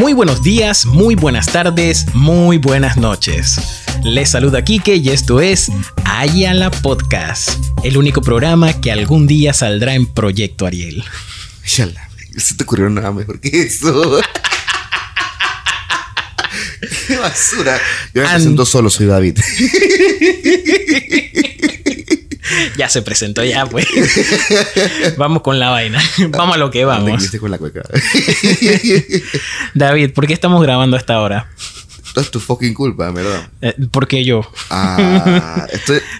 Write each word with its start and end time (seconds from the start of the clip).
Muy 0.00 0.14
buenos 0.14 0.42
días, 0.42 0.86
muy 0.86 1.14
buenas 1.14 1.44
tardes, 1.52 2.06
muy 2.14 2.56
buenas 2.56 2.96
noches. 2.96 3.60
Les 4.02 4.30
saluda 4.30 4.64
Kike 4.64 4.96
y 4.96 5.10
esto 5.10 5.42
es 5.42 5.70
Ayala 6.06 6.70
Podcast, 6.70 7.50
el 7.84 7.98
único 7.98 8.22
programa 8.22 8.80
que 8.80 8.90
algún 8.90 9.26
día 9.26 9.52
saldrá 9.52 9.94
en 9.94 10.06
Proyecto 10.06 10.64
Ariel. 10.64 11.04
Yala, 11.76 12.08
se 12.34 12.54
te 12.54 12.64
ocurrió 12.64 12.88
nada 12.88 13.12
mejor 13.12 13.40
que 13.40 13.60
eso. 13.60 14.22
Qué 17.06 17.16
basura. 17.18 17.78
Yo 18.14 18.22
me 18.22 18.28
An- 18.28 18.34
presento 18.36 18.64
solo, 18.64 18.88
soy 18.88 19.04
David. 19.06 19.38
Ya 22.76 22.88
se 22.88 23.02
presentó 23.02 23.44
ya, 23.44 23.66
pues. 23.66 23.86
vamos 25.16 25.42
con 25.42 25.58
la 25.58 25.70
vaina. 25.70 26.00
Vamos 26.30 26.56
a 26.56 26.58
lo 26.58 26.70
que 26.70 26.84
vamos. 26.84 27.28
con 27.38 27.50
la 27.50 27.58
cueca. 27.58 27.82
David, 29.74 30.12
¿por 30.12 30.26
qué 30.26 30.32
estamos 30.32 30.62
grabando 30.62 30.96
a 30.96 31.00
esta 31.00 31.20
hora? 31.20 31.48
Esto 32.06 32.20
es 32.20 32.30
tu 32.30 32.40
fucking 32.40 32.74
culpa, 32.74 33.10
¿verdad? 33.12 33.48
Eh, 33.62 33.74
porque 33.90 34.24
yo. 34.24 34.42
Ah, 34.70 35.66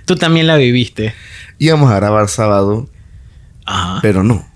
Tú 0.04 0.16
también 0.16 0.46
la 0.46 0.56
viviste. 0.56 1.14
íbamos 1.58 1.90
a 1.90 1.96
grabar 1.96 2.28
sábado, 2.28 2.88
Ajá. 3.66 3.98
pero 4.02 4.22
no. 4.22 4.48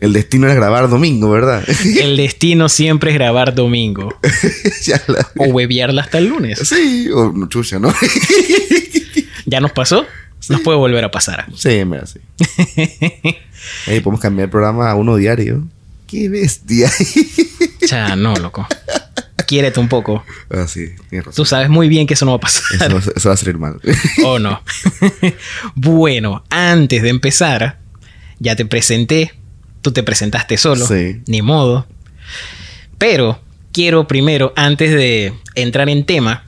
El 0.00 0.14
destino 0.14 0.46
era 0.46 0.54
grabar 0.54 0.88
domingo, 0.88 1.30
¿verdad? 1.30 1.62
El 2.00 2.16
destino 2.16 2.70
siempre 2.70 3.10
es 3.10 3.16
grabar 3.18 3.54
domingo. 3.54 4.18
la- 5.08 5.28
O 5.36 5.44
huevearla 5.46 6.00
hasta 6.02 6.16
el 6.18 6.26
lunes. 6.28 6.58
Sí, 6.66 7.08
o 7.14 7.32
no, 7.32 7.48
chucha, 7.48 7.78
¿no? 7.78 7.92
¿Ya 9.44 9.60
nos 9.60 9.72
pasó? 9.72 10.06
Nos 10.48 10.60
puede 10.62 10.78
volver 10.78 11.04
a 11.04 11.10
pasar. 11.10 11.46
sí, 11.54 11.84
mira, 11.84 12.06
sí. 12.06 12.18
Ey, 13.86 14.00
podemos 14.00 14.20
cambiar 14.20 14.46
el 14.46 14.50
programa 14.50 14.90
a 14.90 14.94
uno 14.94 15.16
diario. 15.16 15.66
Qué 16.06 16.28
bestia. 16.28 16.90
Ya, 17.88 18.14
no, 18.14 18.34
loco. 18.36 18.66
Quiérete 19.46 19.80
un 19.80 19.88
poco. 19.88 20.22
ah, 20.50 20.66
sí, 20.68 20.90
tienes 21.08 21.26
razón. 21.26 21.34
Tú 21.36 21.44
sabes 21.46 21.68
muy 21.70 21.88
bien 21.88 22.06
que 22.06 22.12
eso 22.14 22.24
no 22.26 22.38
va 22.38 22.46
a 22.46 22.46
Eso, 22.48 22.62
pasar. 22.78 22.92
a- 22.92 23.16
eso 23.16 23.28
va 23.30 23.34
a 23.34 23.36
salir 23.38 23.58
mal. 23.58 23.80
¿O 24.24 24.38
no? 24.38 24.62
bueno, 25.74 26.44
antes 26.50 27.02
de 27.02 27.08
empezar, 27.08 27.78
ya 28.38 28.54
te 28.54 28.64
presenté. 28.66 29.32
Tú 29.82 29.92
te 29.92 30.02
presentaste 30.02 30.56
solo. 30.58 30.86
Sí. 30.86 31.22
Ni 31.26 31.40
modo. 31.42 31.86
Pero 32.98 33.40
quiero 33.72 34.06
primero, 34.06 34.52
antes 34.56 34.90
de 34.92 35.32
entrar 35.54 35.88
en 35.88 36.04
tema, 36.04 36.44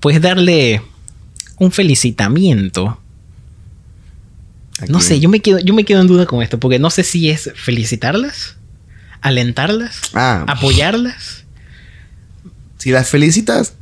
pues 0.00 0.20
darle 0.20 0.82
un 1.58 1.72
felicitamiento. 1.72 3.00
¿A 4.80 4.86
No 4.86 5.00
sé, 5.00 5.20
yo 5.20 5.28
me 5.28 5.40
quedo, 5.40 5.58
yo 5.60 5.72
me 5.74 5.84
quedo 5.84 6.00
en 6.00 6.06
duda 6.06 6.26
con 6.26 6.42
esto, 6.42 6.58
porque 6.58 6.78
no 6.78 6.90
sé 6.90 7.02
si 7.04 7.30
es 7.30 7.50
felicitarlas, 7.54 8.56
alentarlas, 9.20 10.00
Ah, 10.14 10.44
apoyarlas. 10.48 11.44
si 12.78 12.90
las 12.90 13.08
felicitas, 13.08 13.74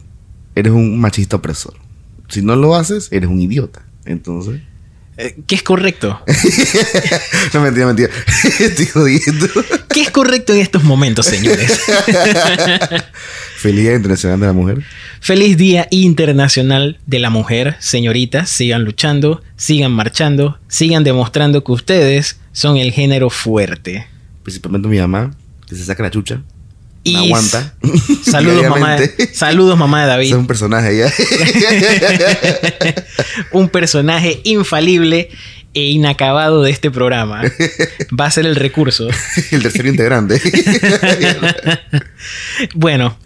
eres 0.55 0.73
un 0.73 1.01
machista 1.01 1.37
opresor. 1.37 1.75
Si 2.29 2.43
no 2.43 2.57
lo 2.57 2.75
haces, 2.77 3.09
eres 3.11 3.29
un 3.31 3.41
idiota. 3.41 3.83
Entonces. 4.05 4.61
Eh, 5.17 5.37
¿Qué 5.47 5.55
es 5.55 5.63
correcto? 5.63 6.21
no, 7.55 7.61
mentira, 7.61 7.87
mentira. 7.87 8.09
Estoy 8.61 8.87
jodiendo. 8.87 9.47
¿Qué 9.89 10.01
es 10.01 10.11
correcto 10.11 10.55
en 10.55 10.61
estos 10.61 10.85
momentos, 10.85 11.27
señores? 11.27 11.71
Feliz 13.57 13.85
Día 13.85 13.95
Internacional 13.95 14.41
de 14.41 14.47
la 14.47 14.53
Mujer. 14.53 14.83
Feliz 15.21 15.57
Día 15.57 15.87
Internacional 15.91 16.99
de 17.07 17.19
la 17.19 17.31
Mujer, 17.31 17.77
señoritas. 17.79 18.49
Sigan 18.49 18.85
luchando, 18.85 19.43
sigan 19.57 19.93
marchando, 19.93 20.59
sigan 20.67 21.05
demostrando 21.05 21.63
que 21.63 21.73
ustedes 21.73 22.41
son 22.53 22.79
el 22.79 22.91
género 22.93 23.29
fuerte. 23.29 24.07
Principalmente 24.43 24.89
mi 24.89 24.99
mamá, 24.99 25.35
que 25.69 25.77
se 25.77 25.85
saca 25.85 26.03
la 26.03 26.11
chucha. 26.11 26.43
Y 27.05 27.17
aguanta. 27.17 27.75
Saludos, 28.25 28.69
mamá. 28.69 28.97
de- 28.97 29.31
saludos, 29.35 29.77
mamá 29.77 30.03
de 30.03 30.07
David. 30.09 30.27
Es 30.29 30.33
un 30.35 30.47
personaje 30.47 30.97
ya. 30.99 31.13
un 33.53 33.69
personaje 33.69 34.41
infalible 34.45 35.29
e 35.75 35.87
inacabado 35.89 36.63
de 36.63 36.71
este 36.71 36.91
programa. 36.91 37.43
Va 38.19 38.27
a 38.27 38.31
ser 38.31 38.47
el 38.47 38.57
recurso. 38.57 39.09
el 39.51 39.63
tercer 39.63 39.87
integrante. 39.87 40.41
Bueno, 42.75 43.17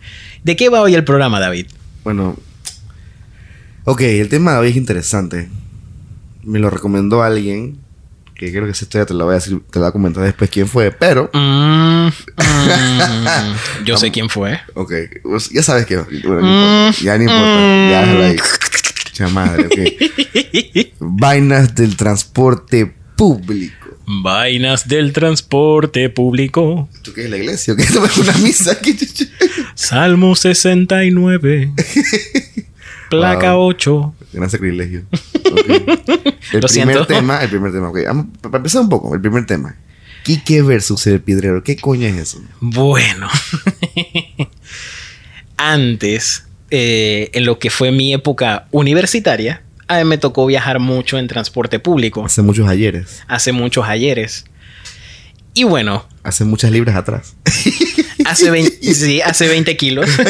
¿de 0.43 0.57
qué 0.57 0.69
va 0.69 0.81
hoy 0.81 0.95
el 0.95 1.05
programa, 1.05 1.41
David? 1.41 1.67
bueno. 2.05 2.37
Ok, 3.85 4.01
el 4.01 4.29
tema 4.29 4.53
de 4.53 4.59
hoy 4.59 4.71
es 4.71 4.77
interesante. 4.77 5.49
Me 6.43 6.59
lo 6.59 6.71
recomendó 6.71 7.23
alguien. 7.23 7.79
Que 8.39 8.51
creo 8.53 8.65
que 8.67 8.73
esa 8.73 8.85
historia 8.85 9.07
te 9.07 9.15
la 9.15 9.25
voy 9.25 9.33
a 9.33 9.37
decir, 9.37 9.59
te 9.71 9.79
la 9.79 9.85
voy 9.87 9.89
a 9.89 9.93
comentar 9.93 10.23
después 10.23 10.51
quién 10.51 10.69
fue. 10.69 10.91
Pero, 10.93 11.31
Mm, 11.33 12.09
mm, 12.09 12.13
yo 13.87 13.97
sé 13.97 14.11
quién 14.11 14.29
fue. 14.29 14.61
ok, 14.75 14.93
pues, 15.23 15.49
ya 15.51 15.63
sabes 15.63 15.87
que. 15.87 15.97
Bueno, 15.97 16.41
no 16.43 16.43
Mm, 16.43 16.89
importa, 16.89 17.03
ya 17.03 17.17
no 17.17 17.23
importa. 17.25 17.91
Ya 17.91 18.01
déjalo 18.03 18.25
ahí. 18.25 18.37
Cha 19.13 19.29
madre, 19.29 19.67
ok. 19.67 20.93
Vainas 21.01 21.75
del 21.75 21.97
transporte 21.97 22.93
público. 23.17 23.75
Vainas 24.07 24.87
del 24.87 25.13
transporte 25.13 26.11
público. 26.11 26.89
¿Tú 27.03 27.13
qué 27.15 27.25
es 27.25 27.31
la 27.31 27.39
iglesia? 27.39 27.73
¿O 27.73 27.77
qué 27.77 27.83
es 27.85 27.97
una 28.19 28.33
misa? 28.39 28.77
Salmo 29.75 30.37
69. 30.37 31.73
Placa 33.11 33.55
Wow. 33.55 33.67
8. 33.69 34.15
Gran 34.33 34.51
sacrilegio. 34.51 35.03
Ok. 35.47 35.69
El 35.69 36.61
Lo 36.61 36.69
primer 36.69 36.69
siento. 36.69 37.07
tema, 37.07 37.41
el 37.43 37.49
primer 37.49 37.73
tema, 37.73 37.89
ok. 37.89 37.99
Vamos, 38.07 38.27
para 38.43 38.57
empezar 38.59 38.83
un 38.83 38.89
poco, 38.89 39.15
el 39.15 39.21
primer 39.21 39.47
tema. 39.47 39.77
Quique 40.25 40.61
versus 40.61 41.07
el 41.07 41.21
piedrero. 41.21 41.63
¿Qué 41.63 41.77
coño 41.77 42.07
es 42.09 42.17
eso? 42.17 42.41
Bueno. 42.61 43.29
Antes, 45.57 46.45
eh, 46.71 47.31
en 47.33 47.47
lo 47.47 47.59
que 47.59 47.71
fue 47.71 47.93
mi 47.93 48.13
época 48.13 48.67
universitaria, 48.73 49.63
a 49.89 49.99
mí 49.99 50.05
me 50.05 50.19
tocó 50.19 50.45
viajar 50.47 50.81
mucho 50.81 51.17
en 51.19 51.27
transporte 51.29 51.79
público. 51.79 52.25
Hace 52.25 52.43
muchos 52.43 52.69
ayeres. 52.69 53.23
Hace 53.29 53.53
muchos 53.53 53.87
ayeres. 53.87 54.45
Y 55.55 55.65
bueno, 55.65 56.05
Hace 56.23 56.45
muchas 56.45 56.71
libras 56.73 56.97
atrás. 56.97 57.35
hace 58.25 58.51
20, 58.51 58.83
sí, 58.95 59.21
hace 59.21 59.49
20 59.49 59.77
kilos. 59.77 60.09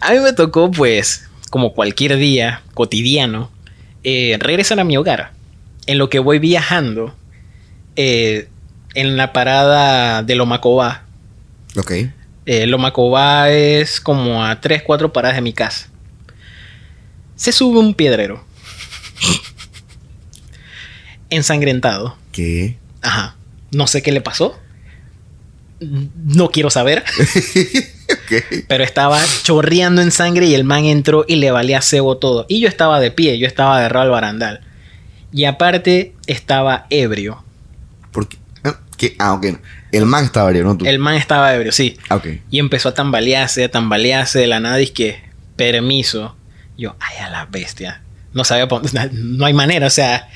A 0.00 0.12
mí 0.12 0.20
me 0.20 0.32
tocó, 0.32 0.70
pues, 0.70 1.28
como 1.50 1.72
cualquier 1.72 2.16
día 2.16 2.62
cotidiano, 2.74 3.50
eh, 4.02 4.36
regresar 4.40 4.80
a 4.80 4.84
mi 4.84 4.96
hogar. 4.96 5.32
En 5.86 5.98
lo 5.98 6.08
que 6.08 6.18
voy 6.18 6.38
viajando, 6.38 7.14
eh, 7.96 8.48
en 8.94 9.16
la 9.16 9.32
parada 9.32 10.22
de 10.22 10.34
Lomacobá. 10.34 11.04
ok. 11.76 11.92
Eh, 12.46 12.66
Lomacobá 12.66 13.50
es 13.50 14.00
como 14.00 14.44
a 14.44 14.60
3, 14.60 14.82
4 14.82 15.12
paradas 15.12 15.36
de 15.36 15.42
mi 15.42 15.54
casa. 15.54 15.88
Se 17.36 17.52
sube 17.52 17.78
un 17.78 17.94
piedrero. 17.94 18.44
Ensangrentado. 21.30 22.16
¿Qué? 22.32 22.76
Ajá. 23.04 23.36
No 23.70 23.86
sé 23.86 24.02
qué 24.02 24.10
le 24.12 24.20
pasó. 24.20 24.58
No 25.80 26.50
quiero 26.50 26.70
saber. 26.70 27.04
Pero 28.68 28.84
estaba 28.84 29.20
chorreando 29.42 30.02
en 30.02 30.10
sangre 30.10 30.46
y 30.46 30.54
el 30.54 30.64
man 30.64 30.84
entró 30.86 31.24
y 31.28 31.36
le 31.36 31.50
valía 31.50 31.82
cebo 31.82 32.16
todo. 32.16 32.46
Y 32.48 32.60
yo 32.60 32.68
estaba 32.68 33.00
de 33.00 33.10
pie, 33.10 33.38
yo 33.38 33.46
estaba 33.46 33.76
agarrado 33.76 34.06
al 34.06 34.10
barandal. 34.10 34.60
Y 35.32 35.44
aparte 35.44 36.14
estaba 36.26 36.86
ebrio. 36.90 37.44
¿Por 38.12 38.28
qué? 38.28 38.38
Ah, 38.62 38.78
¿Qué? 38.96 39.16
Ah, 39.18 39.34
ok. 39.34 39.46
El 39.92 40.06
man 40.06 40.24
estaba 40.24 40.48
ebrio, 40.48 40.64
no 40.64 40.76
tú. 40.76 40.86
El 40.86 40.98
man 40.98 41.16
estaba 41.16 41.54
ebrio, 41.54 41.72
sí. 41.72 41.96
Ah, 42.08 42.16
ok. 42.16 42.26
Y 42.50 42.58
empezó 42.58 42.90
a 42.90 42.94
tambalearse, 42.94 43.64
a 43.64 43.70
tambalearse 43.70 44.38
de 44.38 44.46
la 44.46 44.60
nada 44.60 44.80
y 44.80 44.88
que, 44.88 45.22
permiso. 45.56 46.36
Yo, 46.78 46.96
ay, 47.00 47.18
a 47.24 47.30
la 47.30 47.46
bestia. 47.46 48.02
No 48.32 48.44
sabía, 48.44 48.68
no 49.12 49.44
hay 49.44 49.52
manera, 49.52 49.86
o 49.86 49.90
sea, 49.90 50.28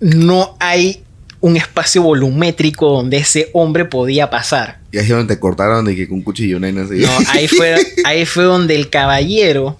no 0.00 0.56
hay 0.60 1.04
un 1.40 1.56
espacio 1.56 2.02
volumétrico 2.02 2.90
donde 2.90 3.16
ese 3.18 3.50
hombre 3.54 3.84
podía 3.86 4.28
pasar. 4.30 4.78
Y 4.92 4.98
ahí 4.98 5.04
es 5.04 5.08
donde 5.10 5.34
te 5.34 5.40
cortaron 5.40 5.84
de 5.84 5.96
que 5.96 6.06
con 6.08 6.18
un 6.18 6.22
cuchillo, 6.24 6.60
vaina 6.60 6.82
así. 6.82 6.96
No, 6.98 7.08
ahí 7.28 7.48
fue, 7.48 7.76
ahí 8.04 8.26
fue 8.26 8.44
donde 8.44 8.74
el 8.74 8.90
caballero 8.90 9.78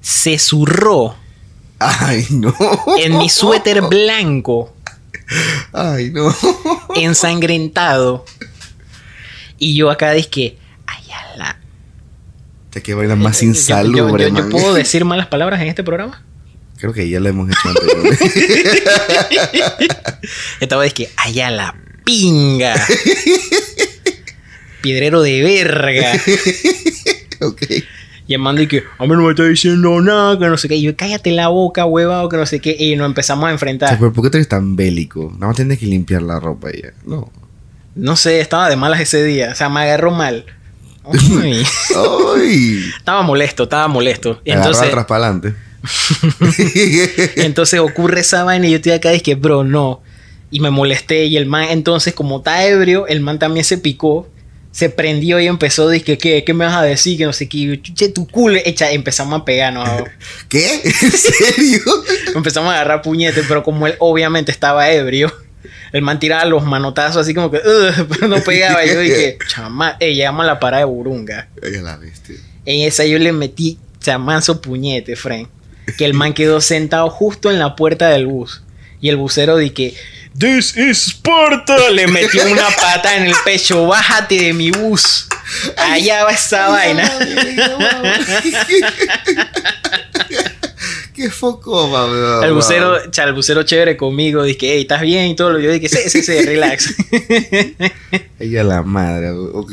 se 0.00 0.38
zurró 0.38 1.14
Ay, 1.78 2.26
no. 2.30 2.54
en 2.98 3.18
mi 3.18 3.28
suéter 3.28 3.82
blanco, 3.82 4.74
Ay, 5.72 6.10
no. 6.10 6.34
ensangrentado. 6.94 8.24
Y 9.58 9.74
yo 9.76 9.90
acá 9.90 10.12
dije, 10.12 10.56
ay, 10.86 11.04
a 11.12 11.36
la... 11.36 11.58
Te 12.70 12.82
qué 12.82 12.94
vaina 12.94 13.16
más 13.16 13.40
Yo- 13.40 13.44
yo- 13.44 13.48
insalubre, 13.50 14.30
yo- 14.30 14.36
yo 14.36 14.48
puedo 14.50 14.74
decir 14.74 15.04
malas 15.04 15.26
palabras 15.28 15.60
en 15.60 15.68
este 15.68 15.82
programa? 15.84 16.22
Creo 16.78 16.92
que 16.92 17.08
ya 17.08 17.20
lo 17.20 17.28
hemos 17.28 17.48
hecho 17.48 17.68
anteriormente. 17.68 18.30
Estaba 20.60 20.82
de 20.82 20.90
que, 20.90 21.08
ay, 21.16 21.40
a 21.40 21.50
la 21.50 21.74
pinga. 22.04 22.74
Piedrero 24.82 25.22
de 25.22 25.42
verga. 25.42 26.12
ok. 27.40 27.62
Y 28.28 28.34
el 28.34 28.40
man 28.40 28.56
dice 28.56 28.68
que 28.68 28.82
a 28.98 29.04
mí 29.04 29.10
no 29.10 29.22
me 29.22 29.30
está 29.30 29.44
diciendo 29.44 30.00
nada, 30.00 30.38
que 30.38 30.46
no 30.46 30.56
sé 30.56 30.68
qué. 30.68 30.76
Y 30.76 30.82
yo, 30.82 30.96
cállate 30.96 31.30
la 31.30 31.48
boca, 31.48 31.86
huevado, 31.86 32.28
que 32.28 32.36
no 32.36 32.44
sé 32.44 32.60
qué. 32.60 32.76
Y 32.78 32.96
nos 32.96 33.06
empezamos 33.06 33.44
a 33.44 33.46
O 33.46 33.48
sea, 33.48 33.52
enfrentar. 33.54 33.98
pero 33.98 34.12
¿por 34.12 34.24
qué 34.24 34.30
tú 34.30 34.36
eres 34.38 34.48
tan 34.48 34.74
bélico? 34.76 35.30
Nada 35.34 35.46
más 35.48 35.56
tienes 35.56 35.78
que 35.78 35.86
limpiar 35.86 36.22
la 36.22 36.40
ropa 36.40 36.70
y 36.74 36.82
ya. 36.82 36.92
No. 37.04 37.30
No 37.94 38.16
sé, 38.16 38.40
estaba 38.40 38.68
de 38.68 38.76
malas 38.76 39.00
ese 39.00 39.22
día. 39.24 39.50
O 39.52 39.54
sea, 39.54 39.68
me 39.68 39.80
agarró 39.80 40.10
mal. 40.10 40.44
Uy. 41.04 41.64
Estaba 42.98 43.22
molesto, 43.22 43.62
estaba 43.62 43.86
molesto. 43.86 44.40
Y 44.44 44.50
entonces, 44.50 44.88
atrás 44.88 45.06
para 45.06 45.24
adelante. 45.26 45.54
entonces 47.36 47.80
ocurre 47.80 48.20
esa 48.20 48.44
vaina 48.44 48.66
y 48.66 48.70
yo 48.70 48.76
estoy 48.76 48.92
acá 48.92 49.12
y 49.12 49.16
es 49.16 49.22
que, 49.22 49.34
bro, 49.34 49.64
no. 49.64 50.02
Y 50.50 50.60
me 50.60 50.70
molesté. 50.70 51.24
Y 51.26 51.36
el 51.36 51.46
man, 51.46 51.66
entonces, 51.70 52.14
como 52.14 52.38
está 52.38 52.66
ebrio, 52.66 53.06
el 53.06 53.20
man 53.20 53.38
también 53.38 53.64
se 53.64 53.78
picó. 53.78 54.28
Se 54.72 54.90
prendió 54.90 55.40
y 55.40 55.46
empezó, 55.46 55.88
dije, 55.88 56.18
¿qué? 56.18 56.44
¿Qué 56.44 56.52
me 56.52 56.66
vas 56.66 56.76
a 56.76 56.82
decir? 56.82 57.16
Que 57.16 57.24
no 57.24 57.32
sé 57.32 57.48
qué. 57.48 57.80
Chuche, 57.80 58.10
tu 58.10 58.28
culo. 58.28 58.58
Echa, 58.62 58.90
empezamos 58.90 59.40
a 59.40 59.44
pegarnos. 59.44 59.88
¿Qué? 60.48 60.82
¿En 60.84 61.12
serio? 61.12 61.80
empezamos 62.34 62.70
a 62.70 62.74
agarrar 62.74 63.02
puñetes, 63.02 63.44
pero 63.48 63.62
como 63.62 63.86
él 63.86 63.94
obviamente 64.00 64.52
estaba 64.52 64.90
ebrio, 64.90 65.32
el 65.92 66.02
man 66.02 66.20
tiraba 66.20 66.44
los 66.44 66.64
manotazos 66.64 67.22
así 67.22 67.32
como 67.32 67.50
que, 67.50 67.60
pero 68.10 68.28
no 68.28 68.40
pegaba. 68.40 68.84
Yo 68.84 69.00
dije, 69.00 69.38
chama, 69.48 69.96
eh, 69.98 70.14
llegamos 70.14 70.44
a 70.44 70.46
la 70.46 70.60
parada 70.60 70.80
de 70.80 70.90
Burunga. 70.90 71.48
En 72.66 72.86
esa 72.86 73.04
yo 73.06 73.18
le 73.18 73.32
metí 73.32 73.78
chamanzo 74.06 74.60
puñete, 74.60 75.16
friend. 75.16 75.48
Que 75.96 76.04
el 76.04 76.14
man 76.14 76.34
quedó 76.34 76.60
sentado 76.60 77.10
justo 77.10 77.50
en 77.50 77.58
la 77.58 77.76
puerta 77.76 78.08
del 78.08 78.26
bus. 78.26 78.62
Y 79.00 79.08
el 79.08 79.16
busero 79.16 79.56
dije, 79.56 79.94
This 80.38 80.76
is 80.76 80.98
Sparta. 81.08 81.90
Le 81.90 82.06
metió 82.08 82.44
una 82.46 82.68
pata 82.80 83.16
en 83.16 83.24
el 83.24 83.34
pecho. 83.44 83.86
Bájate 83.86 84.38
de 84.38 84.52
mi 84.52 84.70
bus. 84.70 85.28
Allá 85.76 86.24
va 86.24 86.32
esa 86.32 86.68
vaina. 86.68 87.10
Qué 91.14 91.30
foco, 91.30 91.88
mamá. 91.88 92.44
El 92.44 92.52
bucero, 92.52 93.10
cha, 93.10 93.24
el 93.24 93.32
bucero 93.32 93.62
chévere 93.62 93.96
conmigo. 93.96 94.42
Dije, 94.42 94.74
hey, 94.74 94.82
¿estás 94.82 95.00
bien? 95.00 95.28
Y 95.28 95.36
todo 95.36 95.52
lo 95.52 95.58
yo 95.58 95.72
dije, 95.72 95.88
sí, 95.88 96.10
sí, 96.10 96.22
sí, 96.22 96.42
relax. 96.44 96.94
Ella 98.38 98.62
la 98.62 98.82
madre, 98.82 99.30
ok. 99.30 99.72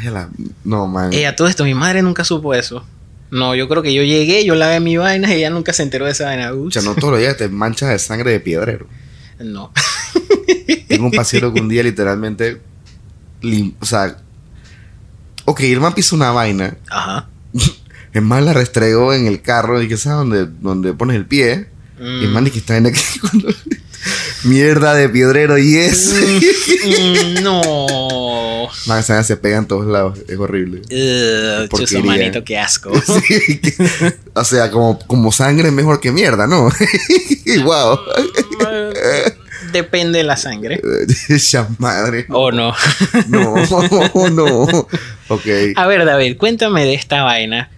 Ella 0.00 0.10
la. 0.10 0.30
No, 0.64 0.86
man. 0.86 1.12
Eh, 1.12 1.26
a 1.26 1.36
todo 1.36 1.48
esto, 1.48 1.64
mi 1.64 1.74
madre 1.74 2.00
nunca 2.00 2.24
supo 2.24 2.54
eso. 2.54 2.86
No, 3.32 3.54
yo 3.54 3.66
creo 3.66 3.82
que 3.82 3.94
yo 3.94 4.02
llegué, 4.02 4.44
yo 4.44 4.54
lavé 4.54 4.78
mi 4.78 4.98
vaina 4.98 5.32
y 5.32 5.38
ella 5.38 5.48
nunca 5.48 5.72
se 5.72 5.82
enteró 5.82 6.04
de 6.04 6.12
esa 6.12 6.26
vaina. 6.26 6.52
O 6.52 6.70
sea, 6.70 6.82
no 6.82 6.94
todos 6.94 7.12
los 7.12 7.20
días 7.20 7.36
te 7.38 7.48
manchas 7.48 7.88
de 7.88 7.98
sangre 7.98 8.30
de 8.30 8.40
piedrero. 8.40 8.86
No. 9.40 9.72
Tengo 10.86 11.06
un 11.06 11.10
pasero 11.12 11.52
que 11.52 11.60
un 11.62 11.68
día 11.70 11.82
literalmente. 11.82 12.60
lim- 13.40 13.72
o 13.80 13.86
sea. 13.86 14.18
Ok, 15.46 15.60
el 15.62 15.80
man 15.80 15.94
pisó 15.94 16.14
una 16.14 16.30
vaina. 16.30 16.76
Ajá. 16.90 17.28
El 18.12 18.20
man 18.20 18.44
la 18.44 18.52
restregó 18.52 19.14
en 19.14 19.26
el 19.26 19.40
carro. 19.40 19.80
Y 19.82 19.88
que 19.88 19.96
sabes 19.96 20.18
donde, 20.18 20.46
donde 20.60 20.92
pones 20.92 21.16
el 21.16 21.24
pie. 21.24 21.68
Y 21.98 22.24
el 22.24 22.28
man 22.32 22.44
dice 22.44 22.52
que 22.52 22.58
está 22.58 22.76
en 22.76 22.86
aquí 22.86 23.00
cuando. 23.20 23.48
Mierda 24.44 24.94
de 24.94 25.08
piedrero 25.08 25.56
y 25.56 25.76
es. 25.76 26.14
Mm, 26.84 27.38
mm, 27.40 27.42
no. 27.42 27.62
Vaina 28.86 29.22
se 29.22 29.36
pega 29.36 29.58
en 29.58 29.66
todos 29.66 29.86
lados. 29.86 30.18
Es 30.28 30.38
horrible. 30.38 30.82
Uh, 30.90 32.02
manito, 32.04 32.44
qué 32.44 32.58
asco. 32.58 32.90
Sí, 33.26 33.58
que- 33.60 33.74
o 34.34 34.44
sea, 34.44 34.70
como, 34.70 34.98
como 35.06 35.32
sangre 35.32 35.68
es 35.68 35.74
mejor 35.74 36.00
que 36.00 36.12
mierda, 36.12 36.46
¿no? 36.46 36.64
wow. 37.64 37.98
Depende 39.72 40.18
de 40.18 40.24
la 40.24 40.36
sangre. 40.36 40.80
Esa 41.28 41.68
madre. 41.78 42.26
¿O 42.30 42.50
no? 42.52 42.74
No, 43.28 43.54
no. 44.30 44.62
Ok. 45.28 45.46
A 45.76 45.86
ver, 45.86 46.04
David, 46.04 46.36
cuéntame 46.36 46.84
de 46.84 46.94
esta 46.94 47.22
vaina. 47.22 47.70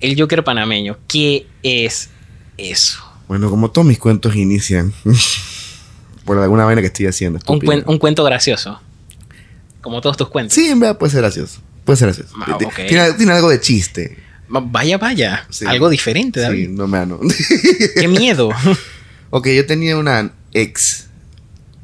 El 0.00 0.18
Joker 0.20 0.42
panameño. 0.44 0.96
¿Qué 1.06 1.46
es 1.62 2.08
eso? 2.56 2.98
Bueno, 3.28 3.50
como 3.50 3.70
todos 3.70 3.86
mis 3.86 3.98
cuentos 3.98 4.34
inician 4.36 4.92
por 6.24 6.38
alguna 6.38 6.64
vaina 6.64 6.80
que 6.80 6.86
estoy 6.86 7.06
haciendo. 7.06 7.36
Un, 7.46 7.56
estúpida. 7.56 7.72
cuen- 7.72 7.84
un 7.86 7.98
cuento 7.98 8.24
gracioso. 8.24 8.80
Como 9.80 10.00
todos 10.00 10.16
tus 10.16 10.28
cuentos. 10.28 10.54
Sí, 10.54 10.68
en 10.68 10.80
verdad 10.80 10.98
puede 10.98 11.12
ser 11.12 11.20
gracioso. 11.22 11.60
Puede 11.84 11.96
ser 11.96 12.08
gracioso. 12.08 12.34
Ah, 12.40 12.58
tiene, 12.86 13.12
tiene 13.14 13.32
algo 13.32 13.48
de 13.48 13.60
chiste. 13.60 14.18
Va- 14.54 14.60
Vaya, 14.64 14.98
vaya. 14.98 15.46
Sí. 15.50 15.64
Algo 15.66 15.88
diferente, 15.88 16.40
Sí, 16.40 16.46
David. 16.46 16.68
no 16.70 16.86
me 16.88 16.98
ano. 16.98 17.20
Qué 17.94 18.08
miedo. 18.08 18.50
ok, 19.30 19.46
yo 19.48 19.66
tenía 19.66 19.96
una 19.96 20.32
ex. 20.52 21.06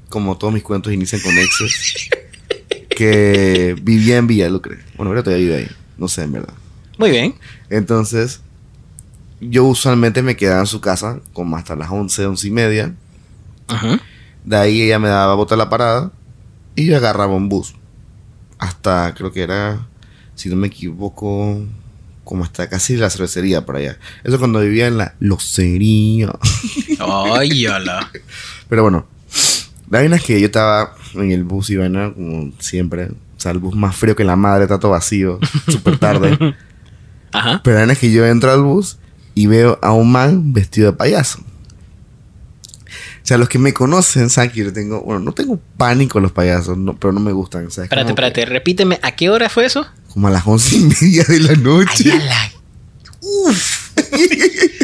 Como 0.08 0.36
todos 0.38 0.52
mis 0.54 0.62
cuentos 0.62 0.92
inician 0.92 1.20
con 1.22 1.36
exes. 1.36 2.08
que 2.90 3.76
vivía 3.82 4.16
en 4.18 4.26
Villalucre. 4.26 4.78
Bueno, 4.96 5.10
ahora 5.10 5.22
todavía 5.22 5.44
vive 5.46 5.56
ahí. 5.58 5.68
No 5.98 6.08
sé, 6.08 6.22
en 6.22 6.32
verdad. 6.32 6.54
Muy 6.98 7.10
bien. 7.10 7.34
Entonces, 7.70 8.40
yo 9.40 9.64
usualmente 9.64 10.22
me 10.22 10.36
quedaba 10.36 10.60
en 10.60 10.66
su 10.66 10.80
casa 10.80 11.20
como 11.32 11.56
hasta 11.56 11.74
las 11.76 11.90
11, 11.90 12.26
11 12.26 12.46
y 12.46 12.50
media. 12.50 12.94
Ujú. 13.68 13.98
De 14.44 14.56
ahí 14.56 14.82
ella 14.82 14.98
me 14.98 15.08
daba 15.08 15.34
bota 15.34 15.54
a 15.54 15.58
la 15.58 15.68
parada 15.70 16.12
y 16.76 16.86
yo 16.86 16.96
agarraba 16.96 17.34
un 17.34 17.48
bus. 17.48 17.74
Hasta, 18.58 19.14
creo 19.14 19.32
que 19.32 19.42
era, 19.42 19.86
si 20.34 20.48
no 20.48 20.56
me 20.56 20.68
equivoco, 20.68 21.60
como 22.24 22.44
hasta 22.44 22.68
casi 22.68 22.96
la 22.96 23.10
cervecería 23.10 23.64
por 23.64 23.76
allá. 23.76 23.98
Eso 24.24 24.38
cuando 24.38 24.60
vivía 24.60 24.86
en 24.86 24.98
la 24.98 25.14
locería. 25.20 26.32
Ay, 26.98 27.66
hola. 27.66 28.10
Pero 28.68 28.82
bueno, 28.82 29.06
la 29.90 29.98
vaina 29.98 30.16
es 30.16 30.22
que 30.22 30.40
yo 30.40 30.46
estaba 30.46 30.96
en 31.14 31.30
el 31.30 31.44
bus 31.44 31.70
y 31.70 31.76
vaina, 31.76 32.12
como 32.12 32.52
siempre. 32.58 33.06
O 33.06 33.40
sea, 33.40 33.52
el 33.52 33.58
bus 33.58 33.74
más 33.74 33.94
frío 33.94 34.16
que 34.16 34.24
la 34.24 34.36
madre, 34.36 34.64
está 34.64 34.78
todo 34.78 34.92
vacío, 34.92 35.38
súper 35.68 35.98
tarde. 35.98 36.38
Ajá. 37.32 37.60
Pero 37.62 37.74
la 37.74 37.80
vaina 37.80 37.92
es 37.92 37.98
que 37.98 38.10
yo 38.10 38.24
entro 38.26 38.50
al 38.50 38.62
bus 38.62 38.98
y 39.34 39.46
veo 39.46 39.78
a 39.82 39.92
un 39.92 40.10
man 40.10 40.52
vestido 40.52 40.90
de 40.90 40.96
payaso. 40.96 41.40
O 43.24 43.26
sea, 43.26 43.38
los 43.38 43.48
que 43.48 43.58
me 43.58 43.72
conocen 43.72 44.28
saben 44.28 44.50
que 44.50 44.60
yo 44.64 44.70
tengo, 44.72 45.00
bueno, 45.00 45.18
no 45.20 45.32
tengo 45.32 45.58
pánico 45.78 46.18
a 46.18 46.20
los 46.20 46.30
payasos, 46.32 46.76
no, 46.76 46.94
pero 46.94 47.10
no 47.10 47.20
me 47.20 47.32
gustan. 47.32 47.66
O 47.66 47.70
sea, 47.70 47.84
es 47.84 47.86
Espérate, 47.86 48.08
que- 48.08 48.12
espérate. 48.12 48.44
Repíteme. 48.44 49.00
¿A 49.02 49.12
qué 49.12 49.30
hora 49.30 49.48
fue 49.48 49.64
eso? 49.64 49.86
Como 50.12 50.28
a 50.28 50.30
las 50.30 50.46
once 50.46 50.76
y 50.76 50.80
media 50.80 51.24
de 51.24 51.40
la 51.40 51.52
Ay, 51.52 51.56
noche. 51.56 52.12
a 52.12 52.16
la- 52.16 52.52
Uf. 53.22 53.92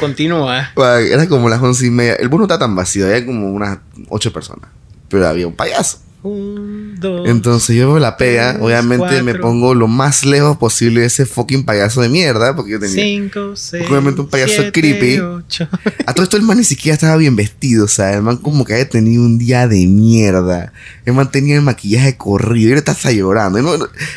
Continúa. 0.00 0.70
Era 0.76 1.28
como 1.28 1.48
las 1.48 1.60
once 1.60 1.86
y 1.86 1.90
media. 1.90 2.14
El 2.14 2.28
bus 2.28 2.38
no 2.38 2.44
está 2.44 2.58
tan 2.58 2.74
vacío, 2.74 3.06
había 3.06 3.24
como 3.26 3.50
unas 3.50 3.78
ocho 4.08 4.32
personas. 4.32 4.70
Pero 5.08 5.26
había 5.28 5.46
un 5.46 5.54
payaso. 5.54 5.98
Un, 6.22 6.94
dos. 7.00 7.28
Entonces 7.28 7.74
yo 7.74 7.88
veo 7.88 7.98
la 7.98 8.16
pega, 8.16 8.52
tres, 8.52 8.62
obviamente 8.62 9.22
me 9.24 9.34
pongo 9.34 9.74
lo 9.74 9.88
más 9.88 10.24
lejos 10.24 10.56
posible 10.56 11.00
de 11.00 11.06
ese 11.06 11.26
fucking 11.26 11.64
payaso 11.64 12.00
de 12.00 12.08
mierda, 12.08 12.54
porque 12.54 12.72
yo 12.72 12.78
tenía... 12.78 12.94
Cinco, 12.94 13.56
seis, 13.56 13.84
Obviamente 13.90 14.20
un 14.20 14.28
payaso 14.28 14.52
siete, 14.54 14.72
creepy. 14.72 15.18
ocho. 15.18 15.68
A 16.06 16.14
todo 16.14 16.22
esto 16.22 16.36
el 16.36 16.44
man 16.44 16.58
ni 16.58 16.64
siquiera 16.64 16.94
estaba 16.94 17.16
bien 17.16 17.34
vestido, 17.34 17.86
o 17.86 17.88
sea, 17.88 18.14
el 18.14 18.22
man 18.22 18.36
como 18.36 18.64
que 18.64 18.74
había 18.74 18.88
tenido 18.88 19.22
un 19.22 19.38
día 19.38 19.66
de 19.66 19.84
mierda. 19.86 20.72
El 21.04 21.14
man 21.14 21.30
tenía 21.30 21.56
el 21.56 21.62
maquillaje 21.62 22.16
corrido, 22.16 22.70
y 22.70 22.74
estaba 22.74 22.96
hasta 22.96 23.10
llorando. 23.10 23.58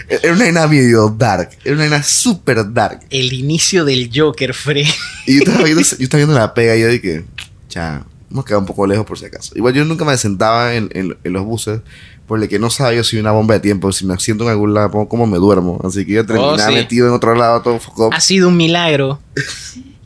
Era 0.08 0.34
una 0.34 0.44
vaina 0.44 0.68
medio 0.68 1.10
dark, 1.10 1.50
era 1.63 1.74
una 1.74 1.86
vaina 1.86 2.03
super 2.03 2.72
dark. 2.72 3.00
El 3.10 3.34
inicio 3.34 3.84
del 3.84 4.12
Joker, 4.13 4.53
Fre. 4.53 4.86
Y 5.25 5.36
yo 5.36 5.39
estaba 5.39 5.63
viendo, 5.63 5.82
yo 5.98 6.03
estaba 6.03 6.20
viendo 6.20 6.36
la 6.36 6.53
pega 6.53 6.75
y 6.75 6.82
yo 6.82 6.88
dije, 6.89 7.25
cha, 7.68 8.06
hemos 8.36 8.46
quedado 8.46 8.60
un 8.60 8.65
poco 8.68 8.86
lejos 8.86 9.06
por 9.06 9.18
si 9.18 9.25
acaso. 9.25 9.54
Igual 9.56 9.74
yo 9.74 9.86
nunca 9.86 10.06
me 10.06 10.18
sentaba 10.18 10.74
en, 10.75 10.89
en- 10.94 11.18
en 11.24 11.34
los 11.34 11.44
buses, 11.46 11.80
por 12.27 12.42
el 12.42 12.48
que 12.50 12.60
no 12.60 12.70
sabía 12.70 13.04
si 13.04 13.18
una 13.18 13.32
bomba 13.32 13.54
de 13.56 13.60
tiempo, 13.62 13.92
si 13.92 14.06
me 14.06 14.18
siento 14.20 14.44
en 14.44 14.50
algún 14.51 14.74
lado, 14.74 14.92
como- 14.92 15.08
como 15.10 15.27
me 15.27 15.38
duermo. 15.38 15.80
Así 15.84 16.06
que 16.06 16.13
yo 16.13 16.25
terminaba 16.25 16.58
sí. 16.68 16.74
metido 16.74 17.08
en 17.08 17.13
otro 17.13 17.34
lado, 17.36 17.62
todo. 17.62 17.80
Ha 18.12 18.20
sido 18.22 18.48
un 18.50 18.58
milagro 18.58 19.20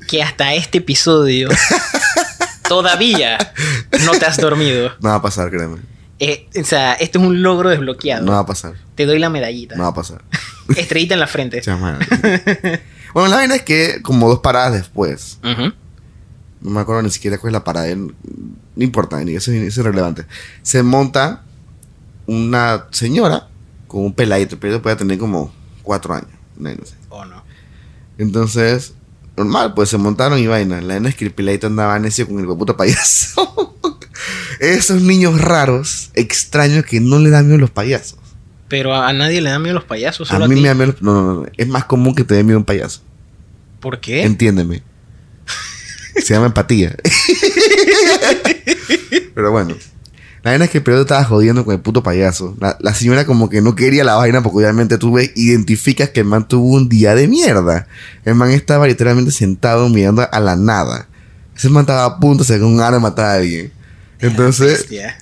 que 0.08 0.22
hasta 0.24 0.54
este 0.54 0.78
episodio 0.80 1.50
todavía 2.68 3.38
no 4.06 4.12
te 4.12 4.26
has 4.26 4.38
dormido. 4.38 4.92
No 5.02 5.10
va 5.10 5.16
a 5.16 5.22
pasar, 5.22 5.50
créeme. 5.50 5.78
Eh, 6.20 6.48
o 6.60 6.66
sea, 6.66 6.94
esto 6.94 7.20
es 7.20 7.26
un 7.26 7.42
logro 7.42 7.70
desbloqueado. 7.70 8.26
No 8.26 8.34
va 8.34 8.40
a 8.40 8.46
pasar. 8.46 8.74
Te 8.96 9.06
doy 9.06 9.20
la 9.20 9.30
medallita. 9.30 9.76
No 9.76 9.84
va 9.84 9.90
a 9.90 9.94
pasar. 9.94 10.22
Estrellita 10.76 11.14
en 11.14 11.20
la 11.20 11.28
frente. 11.28 11.62
Bueno, 13.12 13.30
la 13.30 13.38
vaina 13.38 13.56
es 13.56 13.64
que 13.64 14.04
como 14.04 14.30
dos 14.30 14.38
paradas 14.42 14.72
después, 14.74 15.40
Ujú. 15.44 15.74
No 16.62 16.72
me 16.72 16.82
acuerdo 16.82 17.02
ni 17.02 17.10
siquiera 17.10 17.38
cuál 17.38 17.52
es 17.52 17.54
la 17.54 17.64
parada, 17.64 17.94
no 17.96 18.14
importa, 18.78 19.22
eso, 19.22 19.52
es 19.52 19.78
irrelevante. 19.78 20.26
Se 20.62 20.84
monta 20.84 21.44
una 22.26 22.86
señora 22.92 23.48
con 23.88 24.06
un 24.06 24.14
peladito, 24.14 24.56
el 24.56 24.60
peladito 24.60 24.82
puede 24.82 24.96
tener 24.96 25.18
como 25.18 25.54
cuatro 25.84 26.14
años. 26.14 26.30
no, 26.58 26.70
no 26.70 26.86
sé. 26.86 26.96
¿O 27.10 27.26
no? 27.26 27.44
Entonces, 28.18 28.94
normal, 29.38 29.74
pues 29.74 29.90
se 29.90 29.98
montaron 29.98 30.38
y 30.40 30.48
vaina. 30.48 30.82
La 30.82 30.96
nena 30.96 31.10
es 31.10 31.16
que 31.16 31.26
el 31.26 31.32
peladito 31.32 31.68
andaba 31.68 31.98
necio 31.98 32.28
con 32.28 32.40
el 32.40 32.46
puto 32.46 32.76
payaso. 32.76 33.78
Esos 34.60 35.02
niños 35.02 35.40
raros, 35.40 36.12
extraños, 36.14 36.86
que 36.86 37.00
no 37.00 37.20
le 37.20 37.30
dan 37.30 37.46
miedo 37.46 37.56
a 37.56 37.62
los 37.62 37.72
payasos. 37.72 38.20
Pero 38.68 38.94
a, 38.94 39.08
a 39.08 39.14
nadie 39.14 39.42
le 39.42 39.50
da 39.50 39.58
miedo 39.58 39.74
los 39.74 39.86
payasos, 39.86 40.30
A 40.30 40.34
solo 40.34 40.46
a, 40.46 40.48
mí 40.48 40.56
me 40.60 40.68
da 40.68 40.76
miedo. 40.76 40.94
No, 41.00 41.14
no, 41.14 41.34
no. 41.42 41.46
Es 41.56 41.68
más 41.68 41.86
común 41.86 42.14
que 42.14 42.26
te 42.26 42.36
dé 42.36 42.44
miedo 42.44 42.60
un 42.60 42.66
payaso. 42.66 43.02
¿Por 43.80 44.00
qué? 44.00 44.24
Entiéndeme. 44.24 44.84
Se 46.24 46.34
llama 46.34 46.48
empatía. 46.48 46.96
Pero 49.36 49.52
bueno. 49.52 49.76
La 50.44 50.52
vaina 50.52 50.66
es 50.66 50.72
que 50.72 50.78
el 50.78 50.84
pelado 50.86 51.02
estaba 51.02 51.24
jodiendo 51.26 51.66
con 51.66 51.74
el 51.74 51.82
puto 51.82 52.02
payaso. 52.02 52.56
La, 52.62 52.78
la 52.80 52.94
señora 52.94 53.26
como 53.26 53.50
que 53.50 53.62
no 53.62 53.76
quería 53.76 54.06
la 54.06 54.16
vaina 54.16 54.42
porque 54.42 54.60
obviamente 54.60 54.98
tú 54.98 55.12
ves, 55.14 55.32
identificas 55.36 56.10
que 56.10 56.22
el 56.22 56.28
man 56.28 56.48
tuvo 56.48 56.76
un 56.76 56.88
día 56.88 57.14
de 57.14 57.28
mierda. 57.28 57.88
El 58.24 58.36
man 58.36 58.52
estaba 58.52 58.88
literalmente 58.88 59.32
sentado 59.32 59.90
mirando 59.90 60.26
a 60.32 60.40
la 60.40 60.56
nada. 60.56 61.08
Ese 61.56 61.68
man 61.68 61.82
estaba 61.82 62.06
a 62.06 62.20
punto 62.20 62.46
de 62.46 62.48
sacar 62.48 62.64
un 62.64 62.80
arma 62.80 63.00
y 63.00 63.02
matar 63.02 63.26
a 63.26 63.34
alguien. 63.34 63.72
Entonces, 64.22 64.80
Bestia. 64.80 65.18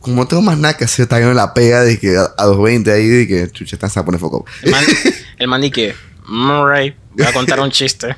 como 0.00 0.22
no 0.22 0.26
tengo 0.28 0.40
más 0.40 0.56
nada 0.56 0.78
que 0.78 0.84
hacer, 0.84 1.02
está 1.02 1.18
viendo 1.18 1.34
la 1.34 1.52
pega 1.52 1.82
de 1.82 1.98
que 1.98 2.16
a, 2.16 2.32
a 2.38 2.46
220 2.46 2.90
ahí, 2.90 3.06
de 3.06 3.28
que 3.28 3.50
chucha, 3.50 3.76
estás 3.76 3.94
a 3.98 4.04
poner 4.04 4.18
foco. 4.18 4.46
El 4.62 4.70
man, 4.70 4.84
el 5.38 5.48
man 5.48 5.60
di 5.60 5.70
que, 5.70 5.94
Murray, 6.26 6.94
voy 7.14 7.26
a 7.26 7.32
contar 7.32 7.60
un 7.60 7.70
chiste. 7.72 8.16